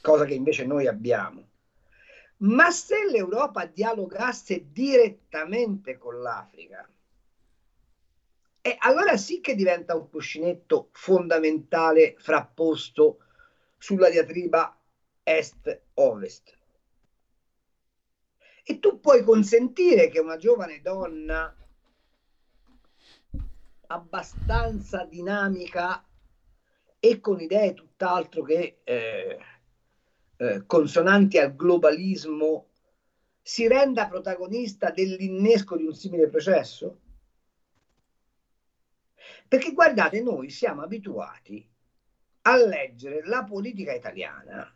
cosa 0.00 0.24
che 0.24 0.34
invece 0.34 0.66
noi 0.66 0.88
abbiamo. 0.88 1.50
Ma 2.42 2.70
se 2.70 3.08
l'Europa 3.08 3.66
dialogasse 3.66 4.72
direttamente 4.72 5.96
con 5.96 6.20
l'Africa, 6.20 6.88
eh, 8.60 8.76
allora 8.78 9.16
sì 9.16 9.40
che 9.40 9.54
diventa 9.54 9.94
un 9.94 10.08
cuscinetto 10.08 10.88
fondamentale 10.92 12.14
frapposto 12.18 13.18
sulla 13.78 14.08
diatriba 14.08 14.76
est-ovest. 15.22 16.58
E 18.64 18.78
tu 18.78 19.00
puoi 19.00 19.22
consentire 19.22 20.08
che 20.08 20.20
una 20.20 20.36
giovane 20.36 20.80
donna 20.80 21.54
abbastanza 23.86 25.04
dinamica 25.04 26.04
e 26.98 27.20
con 27.20 27.40
idee 27.40 27.74
tutt'altro 27.74 28.42
che 28.42 28.80
eh, 28.84 29.38
eh, 30.42 30.66
consonanti 30.66 31.38
al 31.38 31.54
globalismo 31.54 32.66
si 33.40 33.68
renda 33.68 34.08
protagonista 34.08 34.90
dell'innesco 34.90 35.76
di 35.76 35.84
un 35.84 35.94
simile 35.94 36.28
processo? 36.28 37.00
Perché 39.46 39.72
guardate, 39.72 40.20
noi 40.20 40.50
siamo 40.50 40.82
abituati 40.82 41.64
a 42.42 42.56
leggere 42.56 43.24
la 43.24 43.44
politica 43.44 43.92
italiana 43.92 44.74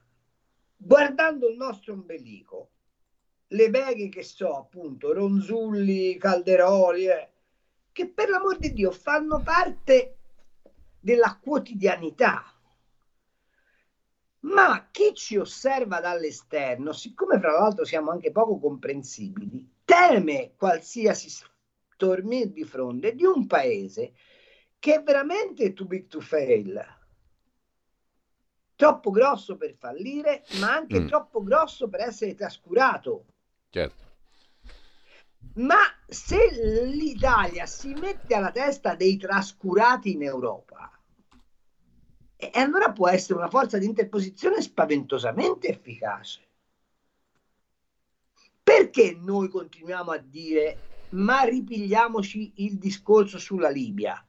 guardando 0.76 1.48
il 1.48 1.56
nostro 1.56 1.94
ombelico, 1.94 2.70
le 3.48 3.70
beghe 3.70 4.08
che 4.08 4.22
so, 4.22 4.56
appunto, 4.56 5.12
Ronzulli, 5.12 6.16
Calderoli, 6.16 7.06
eh, 7.06 7.30
che 7.90 8.08
per 8.08 8.28
l'amor 8.28 8.58
di 8.58 8.72
Dio 8.72 8.92
fanno 8.92 9.40
parte 9.40 10.18
della 11.00 11.38
quotidianità 11.42 12.55
ma 14.40 14.88
chi 14.90 15.12
ci 15.14 15.36
osserva 15.36 16.00
dall'esterno, 16.00 16.92
siccome 16.92 17.38
fra 17.38 17.52
l'altro 17.52 17.84
siamo 17.84 18.10
anche 18.10 18.30
poco 18.30 18.58
comprensibili, 18.58 19.68
teme 19.84 20.52
qualsiasi 20.56 21.28
stormir 21.28 22.48
di 22.50 22.64
fronte 22.64 23.14
di 23.14 23.24
un 23.24 23.46
paese 23.46 24.12
che 24.78 24.96
è 24.96 25.02
veramente 25.02 25.72
too 25.72 25.86
big 25.86 26.06
to 26.06 26.20
fail, 26.20 26.84
troppo 28.76 29.10
grosso 29.10 29.56
per 29.56 29.74
fallire, 29.74 30.44
ma 30.60 30.74
anche 30.74 31.00
mm. 31.00 31.06
troppo 31.08 31.42
grosso 31.42 31.88
per 31.88 32.00
essere 32.00 32.34
trascurato. 32.34 33.24
Certo. 33.70 34.04
Ma 35.54 35.78
se 36.06 36.84
l'Italia 36.84 37.66
si 37.66 37.94
mette 37.94 38.34
alla 38.34 38.50
testa 38.50 38.94
dei 38.94 39.16
trascurati 39.16 40.12
in 40.12 40.22
Europa, 40.22 40.90
e 42.36 42.50
allora 42.54 42.92
può 42.92 43.08
essere 43.08 43.38
una 43.38 43.48
forza 43.48 43.78
di 43.78 43.86
interposizione 43.86 44.60
spaventosamente 44.60 45.68
efficace. 45.68 46.44
Perché 48.62 49.16
noi 49.18 49.48
continuiamo 49.48 50.10
a 50.10 50.18
dire 50.18 50.80
ma 51.10 51.42
ripigliamoci 51.42 52.52
il 52.56 52.78
discorso 52.78 53.38
sulla 53.38 53.70
Libia, 53.70 54.22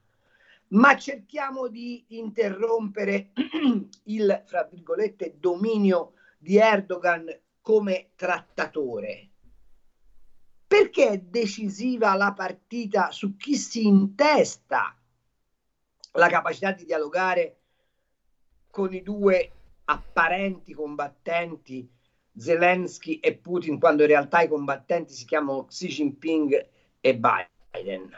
ma 0.70 0.96
cerchiamo 0.96 1.68
di 1.68 2.06
interrompere 2.10 3.32
il, 4.04 4.44
fra 4.46 4.64
virgolette, 4.64 5.36
dominio 5.40 6.14
di 6.38 6.58
Erdogan 6.58 7.26
come 7.62 8.12
trattatore? 8.16 9.30
Perché 10.68 11.10
è 11.10 11.20
decisiva 11.20 12.14
la 12.16 12.34
partita 12.34 13.12
su 13.12 13.36
chi 13.38 13.56
si 13.56 13.86
intesta 13.86 14.96
la 16.12 16.28
capacità 16.28 16.72
di 16.72 16.86
dialogare 16.86 17.57
con 18.78 18.94
i 18.94 19.02
due 19.02 19.52
apparenti 19.86 20.72
combattenti 20.76 21.90
Zelensky 22.38 23.16
e 23.16 23.36
Putin 23.36 23.80
quando 23.80 24.04
in 24.04 24.10
realtà 24.10 24.42
i 24.42 24.48
combattenti 24.48 25.14
si 25.14 25.26
chiamano 25.26 25.66
Xi 25.66 25.88
Jinping 25.88 26.68
e 27.02 27.18
Biden. 27.18 28.12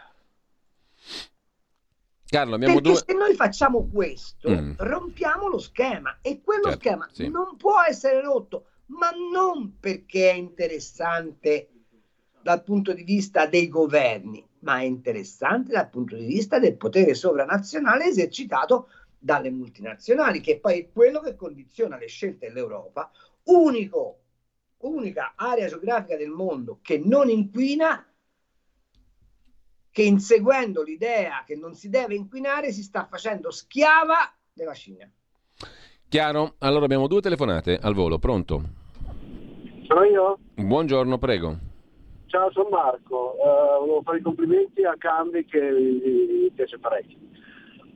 Carlo, 2.26 2.56
abbiamo 2.56 2.74
Perché 2.74 2.90
due... 2.90 3.02
se 3.08 3.14
noi 3.14 3.36
facciamo 3.36 3.88
questo, 3.88 4.50
Mm. 4.50 4.74
rompiamo 4.80 5.48
lo 5.48 5.60
schema 5.60 6.18
e 6.22 6.42
quello 6.42 6.64
Certo, 6.72 6.80
schema 6.80 7.08
sì. 7.10 7.30
non 7.30 7.56
può 7.56 7.82
essere 7.82 8.20
rotto, 8.20 8.66
ma 8.88 9.12
non 9.32 9.78
perché 9.80 10.32
è 10.32 10.34
interessante 10.34 11.70
dal 12.42 12.64
punto 12.64 12.92
di 12.92 13.04
vista 13.04 13.46
dei 13.46 13.70
governi, 13.70 14.46
ma 14.60 14.80
è 14.80 14.84
interessante 14.84 15.72
dal 15.72 15.90
punto 15.90 16.18
di 16.18 16.26
vista 16.26 16.60
del 16.60 16.76
potere 16.76 17.14
sovranazionale 17.14 18.08
esercitato 18.08 18.90
dalle 19.20 19.52
multinazionali, 19.52 20.40
che 20.40 20.60
poi 20.60 20.80
è 20.80 20.90
quello 20.92 21.20
che 21.20 21.36
condiziona 21.36 21.98
le 21.98 22.08
scelte 22.08 22.48
dell'Europa, 22.48 23.12
unico, 23.44 24.22
unica 24.78 25.34
area 25.36 25.68
geografica 25.68 26.16
del 26.16 26.30
mondo 26.30 26.80
che 26.82 26.98
non 27.04 27.30
inquina 27.30 28.06
che 29.92 30.04
inseguendo 30.04 30.84
l'idea 30.84 31.44
che 31.46 31.56
non 31.56 31.74
si 31.74 31.90
deve 31.90 32.16
inquinare 32.16 32.72
si 32.72 32.84
sta 32.84 33.06
facendo 33.06 33.52
schiava 33.52 34.34
della 34.54 34.74
Cina. 34.74 35.10
Chiaro? 36.08 36.56
Allora 36.60 36.86
abbiamo 36.86 37.08
due 37.08 37.22
telefonate 37.22 37.78
al 37.78 37.94
volo, 37.94 38.18
pronto? 38.18 38.62
Sono 39.86 40.04
io? 40.04 40.40
Buongiorno, 40.56 41.18
prego. 41.18 41.58
Ciao, 42.28 42.52
sono 42.52 42.70
Marco. 42.70 43.34
Eh, 43.34 43.80
volevo 43.80 44.02
fare 44.04 44.20
i 44.20 44.22
complimenti 44.22 44.84
a 44.84 44.96
Cambi 44.98 45.46
che 45.46 45.60
mi 45.60 46.52
piace 46.52 46.78
parecchio. 46.78 47.18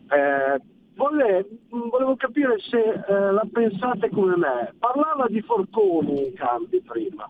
Eh, 0.09 0.59
vole- 0.95 1.47
volevo 1.69 2.15
capire 2.15 2.59
se 2.59 2.79
eh, 2.79 3.31
la 3.31 3.47
pensate 3.51 4.09
come 4.09 4.35
me. 4.37 4.73
Parlava 4.79 5.27
di 5.27 5.41
forconi 5.41 6.33
Cambi 6.33 6.81
prima, 6.81 7.29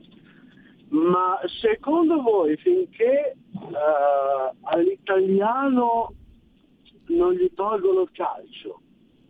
ma 0.89 1.39
secondo 1.61 2.21
voi 2.21 2.55
finché 2.57 3.31
eh, 3.31 4.55
all'italiano 4.61 6.13
non 7.07 7.33
gli 7.33 7.51
tolgono 7.53 8.01
il 8.01 8.11
calcio, 8.11 8.81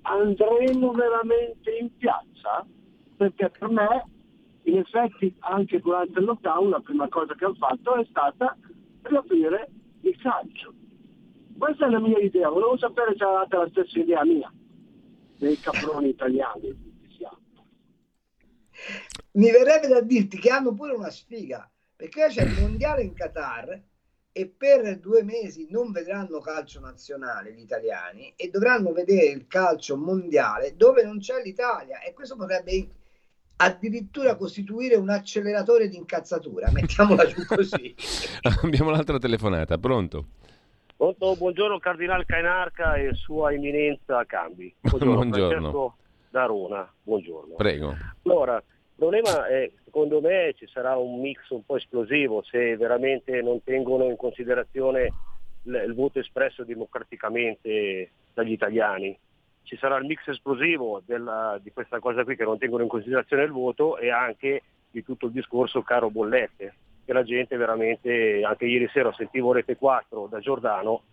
andremo 0.02 0.92
veramente 0.92 1.72
in 1.80 1.96
piazza? 1.98 2.66
Perché 3.16 3.52
per 3.58 3.70
me 3.70 4.06
in 4.64 4.78
effetti 4.78 5.34
anche 5.40 5.80
durante 5.80 6.20
il 6.20 6.26
lockdown 6.26 6.70
la 6.70 6.80
prima 6.80 7.08
cosa 7.10 7.34
che 7.36 7.46
hanno 7.46 7.56
fatto 7.56 7.96
è 7.96 8.06
stata 8.10 8.56
riaprire 9.04 9.70
il 10.02 10.18
calcio. 10.18 10.74
Questa 11.58 11.86
è 11.86 11.90
la 11.90 12.00
mia 12.00 12.18
idea, 12.18 12.50
volevo 12.50 12.78
sapere 12.78 13.16
se 13.18 13.24
avete 13.24 13.56
la 13.56 13.68
stessa 13.70 14.00
idea 14.00 14.24
mia, 14.26 14.52
dei 15.38 15.60
caproni 15.60 16.10
italiani. 16.10 16.92
Mi 19.34 19.50
verrebbe 19.50 19.88
da 19.88 20.02
dirti 20.02 20.38
che 20.38 20.50
hanno 20.50 20.74
pure 20.74 20.94
una 20.94 21.10
sfiga, 21.10 21.70
perché 21.96 22.28
c'è 22.28 22.44
il 22.44 22.60
mondiale 22.60 23.02
in 23.02 23.14
Qatar 23.14 23.82
e 24.32 24.48
per 24.48 25.00
due 25.00 25.24
mesi 25.24 25.68
non 25.70 25.92
vedranno 25.92 26.40
calcio 26.40 26.80
nazionale 26.80 27.54
gli 27.54 27.62
italiani 27.62 28.34
e 28.36 28.50
dovranno 28.50 28.92
vedere 28.92 29.28
il 29.28 29.48
calcio 29.48 29.96
mondiale 29.96 30.76
dove 30.76 31.04
non 31.04 31.20
c'è 31.20 31.42
l'Italia 31.44 32.02
e 32.02 32.14
questo 32.14 32.36
potrebbe 32.36 32.88
addirittura 33.58 34.36
costituire 34.36 34.96
un 34.96 35.10
acceleratore 35.10 35.88
di 35.88 35.98
incazzatura, 35.98 36.72
mettiamola 36.72 37.26
giù 37.28 37.46
così. 37.46 37.96
abbiamo 38.64 38.90
l'altra 38.90 39.20
telefonata, 39.20 39.78
pronto? 39.78 40.28
Pronto? 40.96 41.36
Buongiorno 41.36 41.80
Cardinal 41.80 42.26
Cainarca 42.26 42.96
e 42.96 43.14
Sua 43.14 43.52
Eminenza 43.52 44.24
Cambi. 44.26 44.74
Buongiorno. 44.82 45.32
Francesco 45.32 45.96
da 46.30 46.46
Rona, 46.46 46.92
buongiorno. 47.04 47.56
Prego. 47.56 47.96
Allora, 48.24 48.56
il 48.58 48.64
problema 48.96 49.48
è, 49.48 49.70
secondo 49.84 50.22
me 50.22 50.54
ci 50.58 50.68
sarà 50.68 50.96
un 50.96 51.20
mix 51.20 51.50
un 51.50 51.64
po' 51.66 51.76
esplosivo 51.78 52.42
se 52.44 52.76
veramente 52.78 53.42
non 53.42 53.62
tengono 53.64 54.06
in 54.06 54.16
considerazione 54.16 55.14
il, 55.64 55.84
il 55.88 55.94
voto 55.94 56.20
espresso 56.20 56.64
democraticamente 56.64 58.12
dagli 58.34 58.52
italiani. 58.52 59.18
Ci 59.64 59.78
sarà 59.78 59.98
il 59.98 60.06
mix 60.06 60.28
esplosivo 60.28 61.02
della- 61.06 61.60
di 61.62 61.72
questa 61.72 62.00
cosa 62.00 62.24
qui 62.24 62.36
che 62.36 62.44
non 62.44 62.58
tengono 62.58 62.84
in 62.84 62.90
considerazione 62.90 63.44
il 63.44 63.52
voto 63.52 63.98
e 63.98 64.10
anche 64.10 64.64
di 64.90 65.04
tutto 65.04 65.28
il 65.28 65.32
discorso 65.32 65.82
caro 65.84 66.10
bollette, 66.10 66.74
che 67.06 67.14
la 67.14 67.24
gente 67.24 67.58
veramente, 67.58 68.42
anche 68.44 68.66
ieri 68.66 68.88
sera 68.92 69.12
sentivo 69.14 69.52
Rete 69.52 69.76
4 69.76 70.28
da 70.30 70.40
Giordano, 70.40 71.04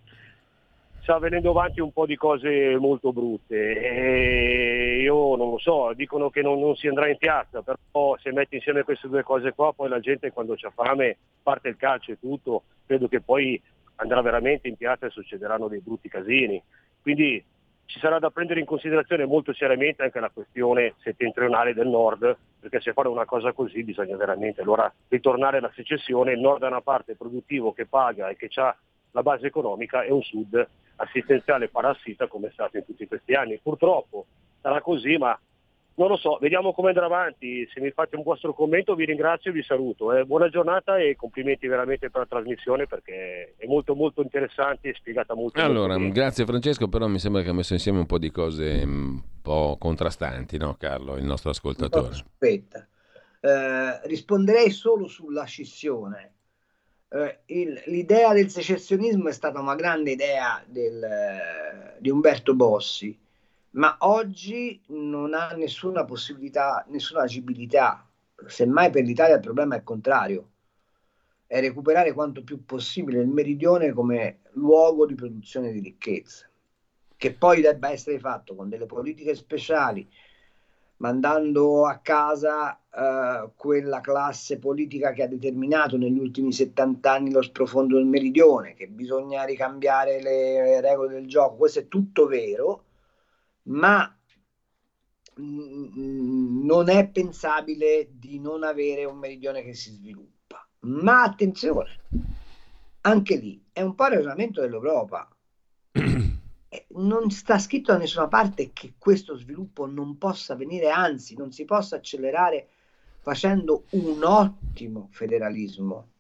sta 1.03 1.19
venendo 1.19 1.51
avanti 1.51 1.81
un 1.81 1.93
po' 1.93 2.07
di 2.07 2.17
cose 2.17 2.77
molto 2.79 3.13
brutte 3.13 3.57
e 3.81 5.01
io 5.01 5.35
non 5.37 5.51
lo 5.51 5.59
so, 5.59 5.93
dicono 5.95 6.31
che 6.31 6.43
non, 6.43 6.61
non 6.61 6.77
si 6.77 6.87
andrà 6.87 7.09
in 7.09 7.17
piazza, 7.17 7.63
però 7.63 8.17
se 8.19 8.33
metti 8.33 8.57
insieme 8.57 8.85
queste 8.85 9.09
due 9.09 9.23
cose 9.23 9.53
qua 9.53 9.73
poi 9.73 9.89
la 9.89 9.99
gente 9.99 10.31
quando 10.31 10.55
c'ha 10.57 10.71
fame 10.71 11.17
parte 11.43 11.69
il 11.69 11.77
calcio 11.77 12.13
e 12.13 12.19
tutto, 12.21 12.63
credo 12.87 13.09
che 13.09 13.21
poi 13.21 13.61
andrà 13.97 14.21
veramente 14.23 14.69
in 14.69 14.77
piazza 14.77 15.07
e 15.07 15.11
succederanno 15.11 15.69
dei 15.69 15.81
brutti 15.81 16.09
casini. 16.09 16.63
Quindi 17.03 17.43
ci 17.91 17.99
sarà 17.99 18.21
da 18.21 18.31
prendere 18.31 18.61
in 18.61 18.67
considerazione 18.67 19.27
molto 19.27 19.53
seriamente 19.53 20.05
anche 20.05 20.21
la 20.21 20.31
questione 20.31 20.95
settentrionale 20.99 21.75
del 21.75 21.89
nord, 21.89 22.37
perché 22.61 22.81
se 22.81 22.93
fare 22.93 23.09
una 23.09 23.25
cosa 23.25 23.53
così 23.53 23.83
bisogna 23.83 24.17
veramente 24.17 24.61
allora 24.61 24.93
ritornare 25.09 25.59
alla 25.59 25.73
secessione, 25.75 26.33
il 26.33 26.41
nord 26.41 26.63
è 26.63 26.69
una 26.69 26.83
parte 26.83 27.17
produttivo 27.17 27.73
che 27.73 27.87
paga 27.87 28.29
e 28.29 28.37
che 28.37 28.49
ha 28.61 28.77
la 29.11 29.23
base 29.23 29.49
economica 29.49 30.03
e 30.03 30.13
un 30.13 30.23
sud 30.23 30.69
assistenziale 30.97 31.69
parassita 31.69 32.29
come 32.29 32.49
è 32.49 32.51
stato 32.53 32.77
in 32.77 32.85
tutti 32.85 33.09
questi 33.09 33.35
anni. 33.35 33.59
Purtroppo 33.61 34.27
sarà 34.61 34.81
così, 34.81 35.17
ma 35.17 35.37
non 36.01 36.09
lo 36.09 36.17
so, 36.17 36.39
vediamo 36.41 36.73
come 36.73 36.89
andrà 36.89 37.05
avanti. 37.05 37.69
Se 37.73 37.81
mi 37.81 37.91
fate 37.91 38.17
un 38.17 38.23
vostro 38.23 38.55
commento 38.55 38.95
vi 38.95 39.05
ringrazio 39.05 39.51
e 39.51 39.55
vi 39.55 39.63
saluto. 39.63 40.15
eh. 40.15 40.25
Buona 40.25 40.49
giornata 40.49 40.97
e 40.99 41.15
complimenti 41.15 41.67
veramente 41.67 42.09
per 42.11 42.23
la 42.23 42.27
trasmissione 42.27 42.87
perché 42.87 43.55
è 43.57 43.67
molto 43.67 43.95
molto 43.95 44.23
interessante 44.23 44.89
e 44.89 44.95
spiegata 44.95 45.35
molto. 45.35 45.61
Allora, 45.61 45.89
molto 45.89 45.99
bene. 45.99 46.13
grazie 46.13 46.45
Francesco, 46.47 46.89
però 46.89 47.07
mi 47.07 47.19
sembra 47.19 47.43
che 47.43 47.51
ha 47.51 47.53
messo 47.53 47.75
insieme 47.75 47.99
un 47.99 48.07
po' 48.07 48.19
di 48.19 48.31
cose 48.31 48.81
un 48.83 49.21
po' 49.43 49.77
contrastanti, 49.79 50.57
no 50.57 50.75
Carlo, 50.79 51.17
il 51.17 51.25
nostro 51.25 51.51
ascoltatore? 51.51 52.09
Aspetta, 52.09 52.87
Eh, 53.43 54.01
risponderei 54.07 54.69
solo 54.71 55.07
sulla 55.07 55.45
scissione. 55.45 56.35
Eh, 57.09 57.39
il- 57.47 57.83
l'idea 57.87 58.35
del 58.35 58.51
secessionismo 58.51 59.29
è 59.29 59.33
stata 59.33 59.59
una 59.61 59.75
grande 59.75 60.11
idea 60.11 60.63
del, 60.67 61.97
di 61.99 62.11
Umberto 62.11 62.55
Bossi, 62.55 63.19
ma 63.73 63.97
oggi 64.01 64.81
non 64.89 65.35
ha 65.35 65.53
nessuna 65.53 66.05
possibilità, 66.05 66.85
nessuna 66.89 67.23
agibilità. 67.23 68.07
Semmai 68.47 68.91
per 68.91 69.05
l'Italia 69.05 69.37
il 69.37 69.41
problema 69.41 69.75
è 69.75 69.79
il 69.79 69.85
contrario, 69.85 70.49
è 71.47 71.61
recuperare 71.61 72.13
quanto 72.13 72.43
più 72.43 72.65
possibile 72.65 73.21
il 73.21 73.29
meridione 73.29 73.93
come 73.93 74.41
luogo 74.53 75.07
di 75.07 75.15
produzione 75.15 75.73
di 75.73 75.81
ricchezza, 75.81 76.49
che 77.17 77.33
poi 77.35 77.61
debba 77.61 77.91
essere 77.91 78.19
fatto 78.19 78.55
con 78.55 78.69
delle 78.69 78.87
politiche 78.87 79.35
speciali, 79.35 80.09
mandando 80.97 81.87
a 81.87 81.99
casa 81.99 82.79
eh, 82.79 83.51
quella 83.57 84.01
classe 84.01 84.59
politica 84.59 85.13
che 85.13 85.23
ha 85.23 85.29
determinato 85.29 85.97
negli 85.97 86.19
ultimi 86.19 86.53
70 86.53 87.13
anni 87.13 87.31
lo 87.31 87.43
sprofondo 87.43 87.97
del 87.97 88.07
meridione, 88.07 88.75
che 88.75 88.89
bisogna 88.89 89.45
ricambiare 89.45 90.21
le 90.23 90.81
regole 90.81 91.15
del 91.15 91.27
gioco. 91.27 91.57
Questo 91.57 91.81
è 91.81 91.89
tutto 91.89 92.27
vero, 92.27 92.85
ma 93.71 94.17
mm, 95.41 96.65
non 96.65 96.89
è 96.89 97.09
pensabile 97.09 98.09
di 98.13 98.39
non 98.39 98.63
avere 98.63 99.05
un 99.05 99.19
meridione 99.19 99.63
che 99.63 99.75
si 99.75 99.93
sviluppa. 99.93 100.67
Ma 100.81 101.23
attenzione, 101.23 102.01
anche 103.03 103.37
lì 103.37 103.63
è 103.73 103.83
un 103.83 103.95
po' 103.95 104.07
il 104.07 104.13
ragionamento 104.15 104.61
dell'Europa. 104.61 105.29
Eh, 106.73 106.87
Non 106.91 107.33
sta 107.33 107.59
scritto 107.59 107.91
da 107.91 107.99
nessuna 107.99 108.29
parte 108.29 108.71
che 108.73 108.95
questo 108.97 109.35
sviluppo 109.35 109.87
non 109.87 110.19
possa 110.19 110.53
avvenire, 110.53 110.89
anzi, 110.89 111.35
non 111.35 111.51
si 111.51 111.65
possa 111.65 111.97
accelerare 111.97 112.69
facendo 113.19 113.87
un 113.91 114.23
ottimo 114.23 115.09
federalismo 115.11 116.11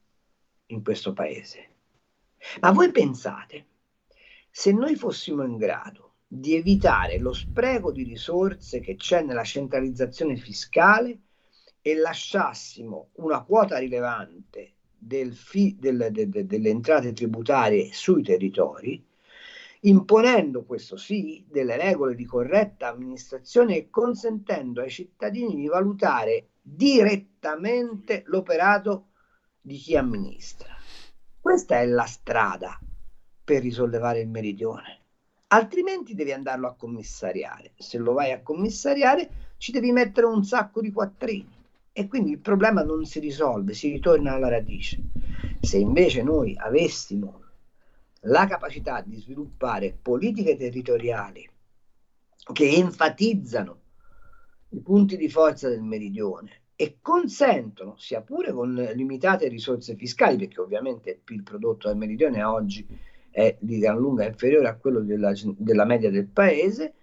in 0.67 0.83
questo 0.83 1.13
paese. 1.13 1.69
Ma 2.63 2.73
voi 2.73 2.91
pensate, 2.91 3.67
se 4.51 4.73
noi 4.73 4.97
fossimo 4.97 5.45
in 5.45 5.57
grado 5.57 6.10
di 6.33 6.55
evitare 6.55 7.18
lo 7.18 7.33
spreco 7.33 7.91
di 7.91 8.05
risorse 8.05 8.78
che 8.78 8.95
c'è 8.95 9.20
nella 9.20 9.43
centralizzazione 9.43 10.37
fiscale 10.37 11.18
e 11.83 11.97
lasciassimo 11.97 13.09
una 13.14 13.43
quota 13.43 13.78
rilevante 13.78 14.74
del 14.97 15.35
fi- 15.35 15.76
del- 15.76 16.07
de- 16.12 16.28
de- 16.28 16.47
delle 16.47 16.68
entrate 16.68 17.12
tributarie 17.12 17.93
sui 17.93 18.22
territori, 18.22 19.05
imponendo 19.81 20.62
questo 20.62 20.97
sì 20.97 21.45
delle 21.49 21.76
regole 21.76 22.14
di 22.14 22.24
corretta 22.24 22.87
amministrazione 22.87 23.74
e 23.76 23.91
consentendo 23.91 24.83
ai 24.83 24.91
cittadini 24.91 25.57
di 25.57 25.66
valutare 25.66 26.51
direttamente 26.62 28.22
l'operato 28.26 29.09
di 29.61 29.76
chi 29.78 29.97
amministra. 29.97 30.76
Questa 31.41 31.81
è 31.81 31.87
la 31.87 32.07
strada 32.07 32.78
per 33.43 33.62
risollevare 33.62 34.20
il 34.20 34.28
meridione. 34.28 35.00
Altrimenti 35.53 36.15
devi 36.15 36.33
andarlo 36.33 36.69
a 36.69 36.75
commissariare. 36.75 37.73
Se 37.77 37.99
lo 37.99 38.13
vai 38.13 38.31
a 38.31 38.41
commissariare 38.41 39.55
ci 39.57 39.73
devi 39.73 39.91
mettere 39.91 40.27
un 40.27 40.45
sacco 40.45 40.81
di 40.81 40.93
quattrini. 40.93 41.59
e 41.93 42.07
quindi 42.07 42.31
il 42.31 42.39
problema 42.39 42.83
non 42.83 43.05
si 43.05 43.19
risolve, 43.19 43.75
si 43.75 43.91
ritorna 43.91 44.33
alla 44.33 44.49
radice. 44.49 45.03
Se 45.61 45.77
invece 45.77 46.23
noi 46.23 46.57
avessimo 46.57 47.43
la 48.21 48.47
capacità 48.47 49.03
di 49.05 49.17
sviluppare 49.17 49.99
politiche 50.01 50.57
territoriali 50.57 51.49
che 52.53 52.71
enfatizzano 52.71 53.81
i 54.71 54.81
punti 54.81 55.17
di 55.17 55.29
forza 55.29 55.69
del 55.69 55.83
meridione 55.83 56.63
e 56.77 56.99
consentono, 57.03 57.97
sia 57.99 58.23
pure 58.23 58.53
con 58.53 58.73
limitate 58.95 59.49
risorse 59.49 59.97
fiscali, 59.97 60.37
perché 60.37 60.61
ovviamente 60.61 61.23
il 61.29 61.43
prodotto 61.43 61.89
del 61.89 61.97
meridione 61.97 62.43
oggi 62.43 62.87
è 63.31 63.57
di 63.61 63.78
gran 63.78 63.99
lunga 63.99 64.26
inferiore 64.26 64.68
a 64.68 64.76
quello 64.76 65.01
della, 65.01 65.33
della 65.57 65.85
media 65.85 66.11
del 66.11 66.26
paese, 66.26 66.95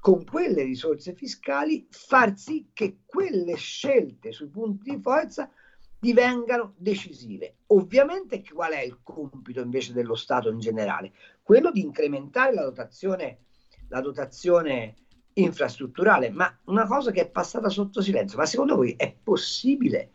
con 0.00 0.24
quelle 0.24 0.62
risorse 0.62 1.14
fiscali 1.14 1.86
far 1.90 2.36
sì 2.36 2.70
che 2.72 3.00
quelle 3.04 3.54
scelte 3.56 4.32
sui 4.32 4.48
punti 4.48 4.90
di 4.90 5.00
forza 5.00 5.50
divengano 5.98 6.72
decisive. 6.76 7.56
Ovviamente 7.66 8.42
qual 8.42 8.72
è 8.72 8.80
il 8.80 9.00
compito 9.02 9.60
invece 9.60 9.92
dello 9.92 10.14
Stato 10.14 10.48
in 10.50 10.58
generale? 10.58 11.12
Quello 11.42 11.70
di 11.70 11.82
incrementare 11.82 12.54
la 12.54 12.62
dotazione, 12.62 13.40
la 13.88 14.00
dotazione 14.00 14.94
infrastrutturale, 15.34 16.30
ma 16.30 16.58
una 16.64 16.86
cosa 16.86 17.10
che 17.10 17.20
è 17.20 17.28
passata 17.28 17.68
sotto 17.68 18.00
silenzio, 18.00 18.38
ma 18.38 18.46
secondo 18.46 18.76
voi 18.76 18.94
è 18.96 19.14
possibile 19.22 20.10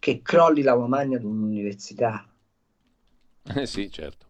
che 0.00 0.22
crolli 0.22 0.62
la 0.62 0.72
Romagna 0.72 1.16
ad 1.16 1.24
un'università? 1.24 2.26
Eh 3.54 3.66
sì, 3.66 3.90
certo. 3.90 4.29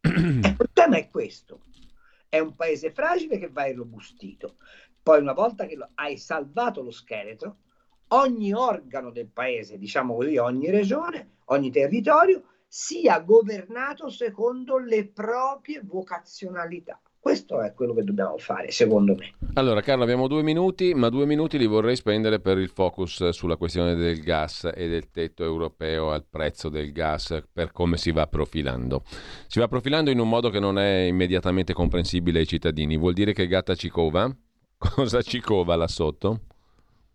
il 0.02 0.54
problema 0.56 0.96
è 0.96 1.08
questo. 1.08 1.62
È 2.28 2.38
un 2.38 2.54
paese 2.54 2.90
fragile 2.92 3.38
che 3.38 3.48
va 3.48 3.66
irrobustito. 3.66 4.56
Poi 5.02 5.20
una 5.20 5.32
volta 5.32 5.66
che 5.66 5.76
lo, 5.76 5.88
hai 5.94 6.18
salvato 6.18 6.82
lo 6.82 6.90
scheletro, 6.90 7.58
ogni 8.08 8.52
organo 8.52 9.10
del 9.10 9.28
paese, 9.28 9.78
diciamo 9.78 10.14
così, 10.14 10.36
ogni 10.36 10.70
regione, 10.70 11.38
ogni 11.46 11.70
territorio, 11.70 12.44
sia 12.66 13.18
governato 13.20 14.10
secondo 14.10 14.78
le 14.78 15.08
proprie 15.08 15.80
vocazionalità. 15.82 17.00
Questo 17.28 17.60
è 17.60 17.74
quello 17.74 17.92
che 17.92 18.04
dobbiamo 18.04 18.38
fare, 18.38 18.70
secondo 18.70 19.14
me. 19.14 19.34
Allora, 19.52 19.82
Carlo, 19.82 20.02
abbiamo 20.02 20.28
due 20.28 20.42
minuti, 20.42 20.94
ma 20.94 21.10
due 21.10 21.26
minuti 21.26 21.58
li 21.58 21.66
vorrei 21.66 21.94
spendere 21.94 22.40
per 22.40 22.56
il 22.56 22.70
focus 22.70 23.28
sulla 23.28 23.56
questione 23.56 23.94
del 23.96 24.22
gas 24.22 24.70
e 24.74 24.88
del 24.88 25.10
tetto 25.10 25.44
europeo 25.44 26.10
al 26.10 26.24
prezzo 26.24 26.70
del 26.70 26.90
gas, 26.90 27.42
per 27.52 27.70
come 27.72 27.98
si 27.98 28.12
va 28.12 28.26
profilando. 28.26 29.02
Si 29.46 29.58
va 29.58 29.68
profilando 29.68 30.08
in 30.08 30.20
un 30.20 30.28
modo 30.30 30.48
che 30.48 30.58
non 30.58 30.78
è 30.78 31.00
immediatamente 31.00 31.74
comprensibile 31.74 32.38
ai 32.38 32.46
cittadini. 32.46 32.96
Vuol 32.96 33.12
dire 33.12 33.34
che 33.34 33.46
Gatta 33.46 33.74
ci 33.74 33.90
cova? 33.90 34.34
Cosa 34.78 35.20
ci 35.20 35.40
cova 35.40 35.76
là 35.76 35.86
sotto? 35.86 36.40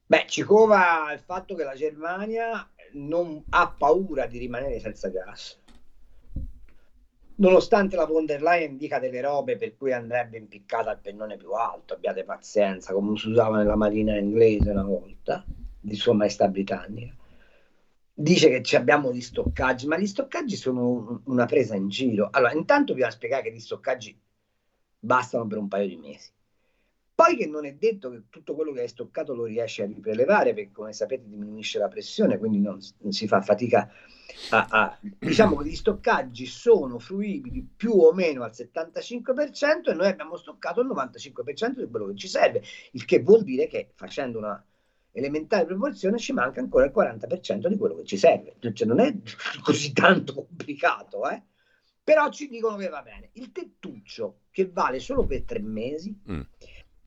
Beh, 0.05 0.25
ci 0.27 0.43
cova 0.43 1.11
il 1.11 1.21
fatto 1.25 1.55
che 1.55 1.63
la 1.63 1.73
Germania 1.73 2.69
non 2.91 3.43
ha 3.49 3.73
paura 3.75 4.27
di 4.27 4.37
rimanere 4.37 4.79
senza 4.79 5.09
gas 5.09 5.61
nonostante 7.43 7.97
la 7.97 8.05
von 8.05 8.25
der 8.25 8.41
Leyen 8.41 8.77
dica 8.77 8.99
delle 8.99 9.19
robe 9.19 9.57
per 9.57 9.75
cui 9.75 9.91
andrebbe 9.91 10.37
impiccata 10.37 10.89
al 10.89 10.99
pennone 10.99 11.35
più 11.35 11.51
alto, 11.51 11.93
abbiate 11.93 12.23
pazienza, 12.23 12.93
come 12.93 13.17
si 13.17 13.27
usava 13.27 13.57
nella 13.57 13.75
marina 13.75 14.17
inglese 14.17 14.69
una 14.69 14.83
volta, 14.83 15.45
di 15.81 15.95
Sua 15.95 16.13
Maestà 16.13 16.47
Britannica, 16.47 17.13
dice 18.13 18.61
che 18.61 18.77
abbiamo 18.77 19.11
gli 19.11 19.19
stoccaggi, 19.19 19.87
ma 19.87 19.97
gli 19.97 20.07
stoccaggi 20.07 20.55
sono 20.55 21.21
una 21.25 21.45
presa 21.45 21.75
in 21.75 21.89
giro. 21.89 22.29
Allora, 22.31 22.53
intanto 22.53 22.93
bisogna 22.93 23.11
spiegare 23.11 23.43
che 23.43 23.51
gli 23.51 23.59
stoccaggi 23.59 24.17
bastano 24.97 25.45
per 25.45 25.57
un 25.57 25.67
paio 25.67 25.87
di 25.89 25.97
mesi. 25.97 26.31
Poi 27.15 27.35
che 27.35 27.45
non 27.45 27.65
è 27.65 27.73
detto 27.75 28.09
che 28.09 28.23
tutto 28.29 28.55
quello 28.55 28.71
che 28.71 28.81
hai 28.81 28.87
stoccato 28.87 29.35
lo 29.35 29.45
riesci 29.45 29.83
a 29.83 29.85
riprelevare, 29.85 30.53
perché 30.55 30.71
come 30.71 30.93
sapete 30.93 31.27
diminuisce 31.27 31.77
la 31.77 31.87
pressione, 31.87 32.39
quindi 32.39 32.59
non, 32.59 32.79
non 32.99 33.11
si 33.11 33.27
fa 33.27 33.39
fatica 33.41 33.87
a, 34.49 34.67
a... 34.67 34.99
Diciamo 35.19 35.57
che 35.57 35.69
gli 35.69 35.75
stoccaggi 35.75 36.47
sono 36.47 36.97
fruibili 36.97 37.61
più 37.61 37.91
o 37.91 38.13
meno 38.13 38.43
al 38.43 38.51
75% 38.51 39.91
e 39.91 39.93
noi 39.93 40.07
abbiamo 40.07 40.37
stoccato 40.37 40.81
il 40.81 40.87
95% 40.87 41.83
di 41.83 41.87
quello 41.87 42.07
che 42.07 42.15
ci 42.15 42.27
serve, 42.27 42.63
il 42.93 43.05
che 43.05 43.19
vuol 43.21 43.43
dire 43.43 43.67
che 43.67 43.91
facendo 43.93 44.39
una 44.39 44.65
elementare 45.11 45.65
proporzione 45.65 46.17
ci 46.17 46.33
manca 46.33 46.61
ancora 46.61 46.85
il 46.85 46.91
40% 46.95 47.67
di 47.67 47.77
quello 47.77 47.95
che 47.95 48.05
ci 48.05 48.17
serve. 48.17 48.55
Cioè 48.59 48.87
non 48.87 48.99
è 48.99 49.15
così 49.61 49.93
tanto 49.93 50.33
complicato, 50.33 51.29
eh? 51.29 51.43
però 52.03 52.29
ci 52.31 52.47
dicono 52.47 52.75
che 52.77 52.89
va 52.89 53.03
bene. 53.03 53.29
Il 53.33 53.51
tettuccio 53.51 54.39
che 54.49 54.67
vale 54.73 54.99
solo 54.99 55.27
per 55.27 55.43
tre 55.43 55.59
mesi 55.59 56.19
mm 56.27 56.41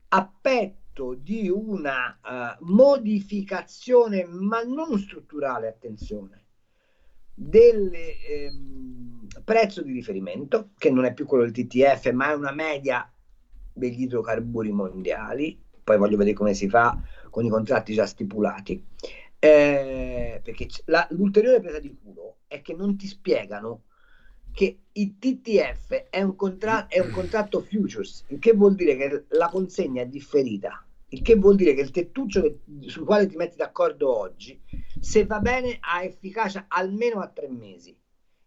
a 0.09 0.31
petto 0.41 1.13
di 1.13 1.49
una 1.49 2.19
uh, 2.23 2.65
modificazione, 2.65 4.25
ma 4.25 4.61
non 4.63 4.97
strutturale, 4.97 5.67
attenzione, 5.67 6.45
del 7.33 7.91
ehm, 7.93 9.27
prezzo 9.43 9.83
di 9.83 9.93
riferimento, 9.93 10.71
che 10.77 10.89
non 10.89 11.05
è 11.05 11.13
più 11.13 11.25
quello 11.25 11.43
del 11.43 11.53
TTF, 11.53 12.11
ma 12.11 12.31
è 12.31 12.35
una 12.35 12.51
media 12.51 13.11
degli 13.73 14.03
idrocarburi 14.03 14.71
mondiali. 14.71 15.61
Poi 15.83 15.97
voglio 15.97 16.17
vedere 16.17 16.35
come 16.35 16.53
si 16.53 16.67
fa 16.67 16.99
con 17.29 17.45
i 17.45 17.49
contratti 17.49 17.93
già 17.93 18.05
stipulati. 18.05 18.83
Eh, 19.39 20.41
perché 20.43 20.67
la, 20.85 21.07
l'ulteriore 21.11 21.59
presa 21.59 21.79
di 21.79 21.95
culo 22.01 22.37
è 22.47 22.61
che 22.61 22.73
non 22.73 22.97
ti 22.97 23.05
spiegano 23.05 23.83
che 24.57 24.79
il 24.93 25.19
TTF 25.19 26.07
è 26.09 26.23
un, 26.23 26.35
contra- 26.35 26.87
è 26.87 26.99
un 26.99 27.11
contratto 27.11 27.61
futures, 27.61 28.25
il 28.29 28.39
che 28.39 28.53
vuol 28.53 28.73
dire 28.73 28.95
che 28.95 29.25
la 29.35 29.49
consegna 29.49 30.01
è 30.01 30.07
differita, 30.07 30.83
il 31.09 31.21
che 31.21 31.35
vuol 31.35 31.55
dire 31.55 31.75
che 31.75 31.81
il 31.81 31.91
tettuccio 31.91 32.41
che, 32.41 32.61
sul 32.87 33.05
quale 33.05 33.27
ti 33.27 33.35
metti 33.35 33.55
d'accordo 33.55 34.17
oggi, 34.17 34.59
se 34.99 35.25
va 35.25 35.39
bene, 35.39 35.77
ha 35.79 36.01
efficacia 36.01 36.65
almeno 36.69 37.19
a 37.19 37.27
tre 37.27 37.47
mesi, 37.47 37.95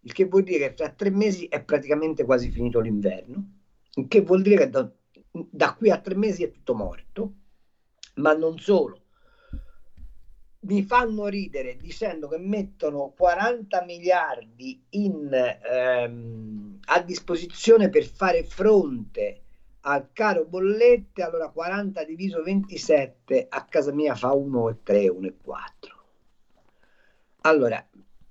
il 0.01 0.11
che 0.11 0.25
vuol 0.25 0.43
dire 0.43 0.67
che 0.67 0.73
tra 0.73 0.89
tre 0.89 1.11
mesi 1.11 1.45
è 1.45 1.63
praticamente 1.63 2.25
quasi 2.25 2.51
finito 2.51 2.81
l'inverno, 2.81 3.59
il 3.93 4.09
che 4.09 4.19
vuol 4.19 4.41
dire 4.41 4.57
che 4.57 4.69
da, 4.69 4.91
da 5.31 5.73
qui 5.75 5.91
a 5.91 5.97
tre 5.97 6.15
mesi 6.15 6.43
è 6.43 6.51
tutto 6.51 6.73
morto, 6.73 7.35
ma 8.15 8.33
non 8.33 8.59
solo, 8.59 9.00
mi 10.63 10.83
fanno 10.83 11.27
ridere 11.27 11.77
dicendo 11.77 12.27
che 12.27 12.37
mettono 12.37 13.13
40 13.15 13.83
miliardi 13.83 14.79
in, 14.89 15.29
ehm, 15.33 16.79
a 16.85 17.01
disposizione 17.01 17.89
per 17.89 18.05
fare 18.05 18.43
fronte 18.43 19.41
al 19.81 20.09
caro 20.13 20.45
bollette, 20.45 21.23
allora 21.23 21.49
40 21.49 22.03
diviso 22.03 22.43
27 22.43 23.47
a 23.49 23.65
casa 23.65 23.91
mia 23.91 24.13
fa 24.13 24.29
1,3, 24.33 25.09
1,4. 25.09 25.95
Allora, 27.41 27.83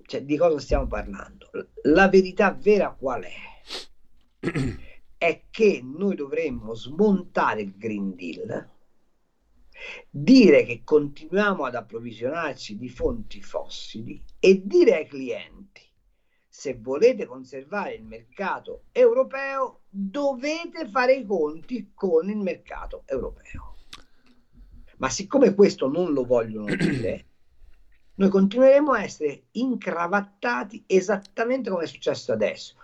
cioè, 0.05 0.23
di 0.23 0.37
cosa 0.37 0.59
stiamo 0.59 0.87
parlando? 0.87 1.49
La 1.83 2.07
verità 2.07 2.51
vera 2.51 2.95
qual 2.97 3.23
è? 3.23 4.39
È 5.17 5.41
che 5.51 5.81
noi 5.83 6.15
dovremmo 6.15 6.73
smontare 6.73 7.61
il 7.61 7.77
Green 7.77 8.15
Deal 8.15 8.69
dire 10.09 10.63
che 10.63 10.81
continuiamo 10.83 11.65
ad 11.65 11.75
approvvigionarci 11.75 12.77
di 12.77 12.89
fonti 12.89 13.41
fossili 13.41 14.23
e 14.39 14.61
dire 14.65 14.95
ai 14.95 15.07
clienti 15.07 15.81
se 16.47 16.77
volete 16.77 17.25
conservare 17.25 17.95
il 17.95 18.03
mercato 18.03 18.83
europeo 18.91 19.83
dovete 19.89 20.87
fare 20.89 21.15
i 21.15 21.25
conti 21.25 21.91
con 21.93 22.29
il 22.29 22.37
mercato 22.37 23.03
europeo. 23.05 23.77
Ma 24.97 25.09
siccome 25.09 25.55
questo 25.55 25.87
non 25.87 26.11
lo 26.11 26.25
vogliono 26.25 26.73
dire, 26.75 27.25
noi 28.15 28.29
continueremo 28.29 28.91
a 28.91 29.01
essere 29.01 29.45
incravattati 29.51 30.83
esattamente 30.85 31.69
come 31.69 31.83
è 31.83 31.87
successo 31.87 32.33
adesso 32.33 32.75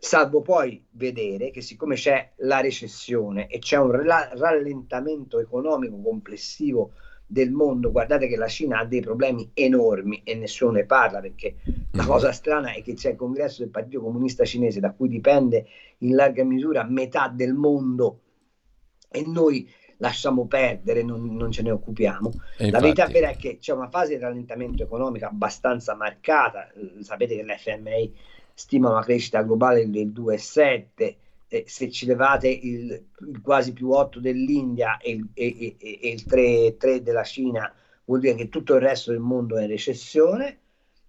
salvo 0.00 0.40
poi 0.40 0.82
vedere 0.92 1.50
che 1.50 1.60
siccome 1.60 1.94
c'è 1.94 2.32
la 2.38 2.60
recessione 2.60 3.48
e 3.48 3.58
c'è 3.58 3.76
un 3.76 3.90
rallentamento 3.90 5.38
economico 5.38 6.00
complessivo 6.00 6.92
del 7.26 7.52
mondo, 7.52 7.92
guardate 7.92 8.26
che 8.26 8.36
la 8.36 8.48
Cina 8.48 8.78
ha 8.78 8.84
dei 8.86 9.02
problemi 9.02 9.50
enormi 9.52 10.22
e 10.24 10.34
nessuno 10.34 10.72
ne 10.72 10.84
parla 10.86 11.20
perché 11.20 11.56
la 11.92 12.04
cosa 12.04 12.32
strana 12.32 12.72
è 12.72 12.82
che 12.82 12.94
c'è 12.94 13.10
il 13.10 13.16
congresso 13.16 13.62
del 13.62 13.70
Partito 13.70 14.00
Comunista 14.00 14.44
Cinese 14.44 14.80
da 14.80 14.92
cui 14.92 15.08
dipende 15.08 15.66
in 15.98 16.16
larga 16.16 16.42
misura 16.44 16.82
metà 16.82 17.28
del 17.28 17.52
mondo 17.52 18.22
e 19.10 19.22
noi 19.26 19.68
lasciamo 19.98 20.46
perdere, 20.46 21.02
non, 21.02 21.36
non 21.36 21.52
ce 21.52 21.62
ne 21.62 21.70
occupiamo. 21.70 22.30
Infatti... 22.32 22.70
La 22.70 22.80
verità 22.80 23.06
vera 23.06 23.28
è 23.28 23.36
che 23.36 23.58
c'è 23.58 23.74
una 23.74 23.90
fase 23.90 24.16
di 24.16 24.20
rallentamento 24.22 24.82
economico 24.82 25.26
abbastanza 25.26 25.94
marcata, 25.94 26.68
sapete 27.00 27.36
che 27.36 27.44
l'FMI 27.44 28.14
stima 28.60 28.90
una 28.90 29.02
crescita 29.02 29.42
globale 29.42 29.88
del 29.88 30.08
2,7, 30.08 31.16
eh, 31.48 31.64
se 31.66 31.90
ci 31.90 32.04
levate 32.04 32.48
il, 32.48 32.90
il, 33.20 33.40
quasi 33.40 33.72
più 33.72 33.90
8 33.90 34.20
dell'India 34.20 34.98
e 34.98 35.24
e, 35.32 35.76
e, 35.78 35.98
e 36.02 36.10
il 36.10 36.24
3,3 36.28 36.98
della 36.98 37.24
Cina, 37.24 37.74
vuol 38.04 38.20
dire 38.20 38.34
che 38.34 38.50
tutto 38.50 38.74
il 38.74 38.82
resto 38.82 39.12
del 39.12 39.20
mondo 39.20 39.56
è 39.56 39.62
in 39.62 39.68
recessione, 39.68 40.58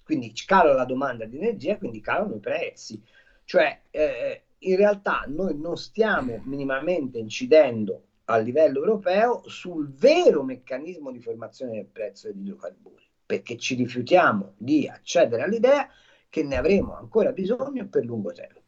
quindi 0.02 0.32
cala 0.46 0.74
la 0.74 0.86
domanda 0.86 1.26
di 1.26 1.38
energia, 1.38 1.78
quindi 1.78 2.00
calano 2.00 2.36
i 2.36 2.40
prezzi. 2.40 3.02
Cioè, 3.44 3.82
eh, 3.92 4.42
in 4.60 4.76
realtà 4.78 5.26
noi 5.28 5.58
non 5.60 5.76
stiamo 5.76 6.42
minimamente 6.46 7.18
incidendo 7.18 8.04
a 8.26 8.38
livello 8.38 8.80
europeo 8.80 9.44
sul 9.48 9.92
vero 9.94 10.44
meccanismo 10.44 11.12
di 11.12 11.20
formazione 11.20 11.74
del 11.74 11.86
prezzo 11.86 12.28
degli 12.28 12.44
idrocarburi, 12.44 13.04
perché 13.26 13.58
ci 13.58 13.76
rifiutiamo 13.76 14.54
di 14.58 14.88
accedere 14.88 15.44
all'idea 15.44 15.90
che 16.32 16.44
ne 16.44 16.56
avremo 16.56 16.96
ancora 16.96 17.34
bisogno 17.34 17.88
per 17.88 18.06
lungo 18.06 18.32
tempo. 18.32 18.60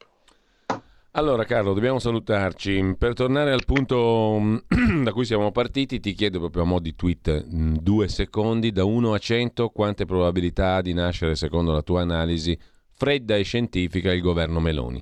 Allora 1.12 1.46
Carlo, 1.46 1.74
dobbiamo 1.74 1.98
salutarci. 1.98 2.96
Per 2.98 3.14
tornare 3.14 3.54
al 3.54 3.64
punto 3.66 4.60
da 5.02 5.14
cui 5.14 5.26
siamo 5.26 5.52
partiti, 5.52 6.00
ti 6.02 6.14
chiedo 6.14 6.40
proprio 6.40 6.64
a 6.64 6.66
mo' 6.66 6.80
di 6.80 6.94
tweet, 6.94 7.46
mm, 7.46 7.76
due 7.78 8.10
secondi, 8.10 8.72
da 8.72 8.84
1 8.84 9.14
a 9.14 9.18
100, 9.18 9.70
quante 9.70 10.06
probabilità 10.06 10.76
ha 10.76 10.82
di 10.82 10.94
nascere, 10.94 11.36
secondo 11.36 11.72
la 11.72 11.82
tua 11.82 12.02
analisi, 12.02 12.60
fredda 12.92 13.38
e 13.38 13.44
scientifica, 13.44 14.12
il 14.12 14.22
governo 14.22 14.60
Meloni? 14.60 15.02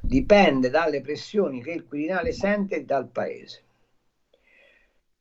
Dipende 0.00 0.70
dalle 0.70 1.02
pressioni 1.02 1.62
che 1.62 1.72
il 1.72 1.84
Quirinale 1.84 2.32
sente 2.32 2.84
dal 2.84 3.08
Paese. 3.08 3.64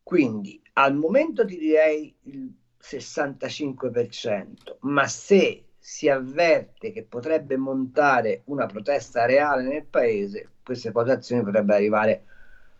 Quindi 0.03 0.61
al 0.73 0.95
momento 0.95 1.43
ti 1.45 1.57
direi 1.57 2.15
il 2.25 2.53
65%, 2.81 4.77
ma 4.81 5.05
se 5.07 5.66
si 5.89 6.09
avverte 6.09 6.91
che 6.91 7.03
potrebbe 7.03 7.55
montare 7.55 8.41
una 8.47 8.65
protesta 8.65 9.25
reale 9.25 9.63
nel 9.63 9.85
paese, 9.85 10.49
queste 10.61 10.91
quotazioni 10.91 11.41
potrebbero 11.43 11.77
arrivare 11.77 12.23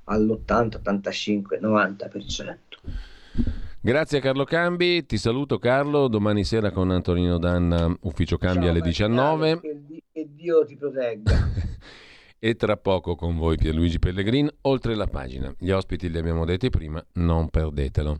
all'80, 0.03 0.75
85, 0.75 1.57
90%. 1.61 2.57
Grazie 3.79 4.19
Carlo 4.19 4.43
Cambi, 4.43 5.05
ti 5.05 5.17
saluto 5.17 5.57
Carlo, 5.57 6.09
domani 6.09 6.43
sera 6.43 6.71
con 6.71 6.91
Antonino 6.91 7.37
Danna, 7.37 7.95
ufficio 8.01 8.37
Cambi 8.37 8.63
Ciao, 8.63 8.71
alle 8.71 8.81
19. 8.81 9.59
Che 10.11 10.27
Dio 10.35 10.65
ti 10.65 10.75
protegga. 10.75 11.49
e 12.37 12.55
tra 12.55 12.75
poco 12.75 13.15
con 13.15 13.37
voi 13.37 13.55
Pierluigi 13.55 13.99
Pellegrin, 13.99 14.49
oltre 14.63 14.95
la 14.95 15.07
pagina. 15.07 15.55
Gli 15.57 15.71
ospiti 15.71 16.09
li 16.09 16.17
abbiamo 16.17 16.43
detti 16.43 16.69
prima, 16.69 17.01
non 17.13 17.47
perdetelo. 17.47 18.19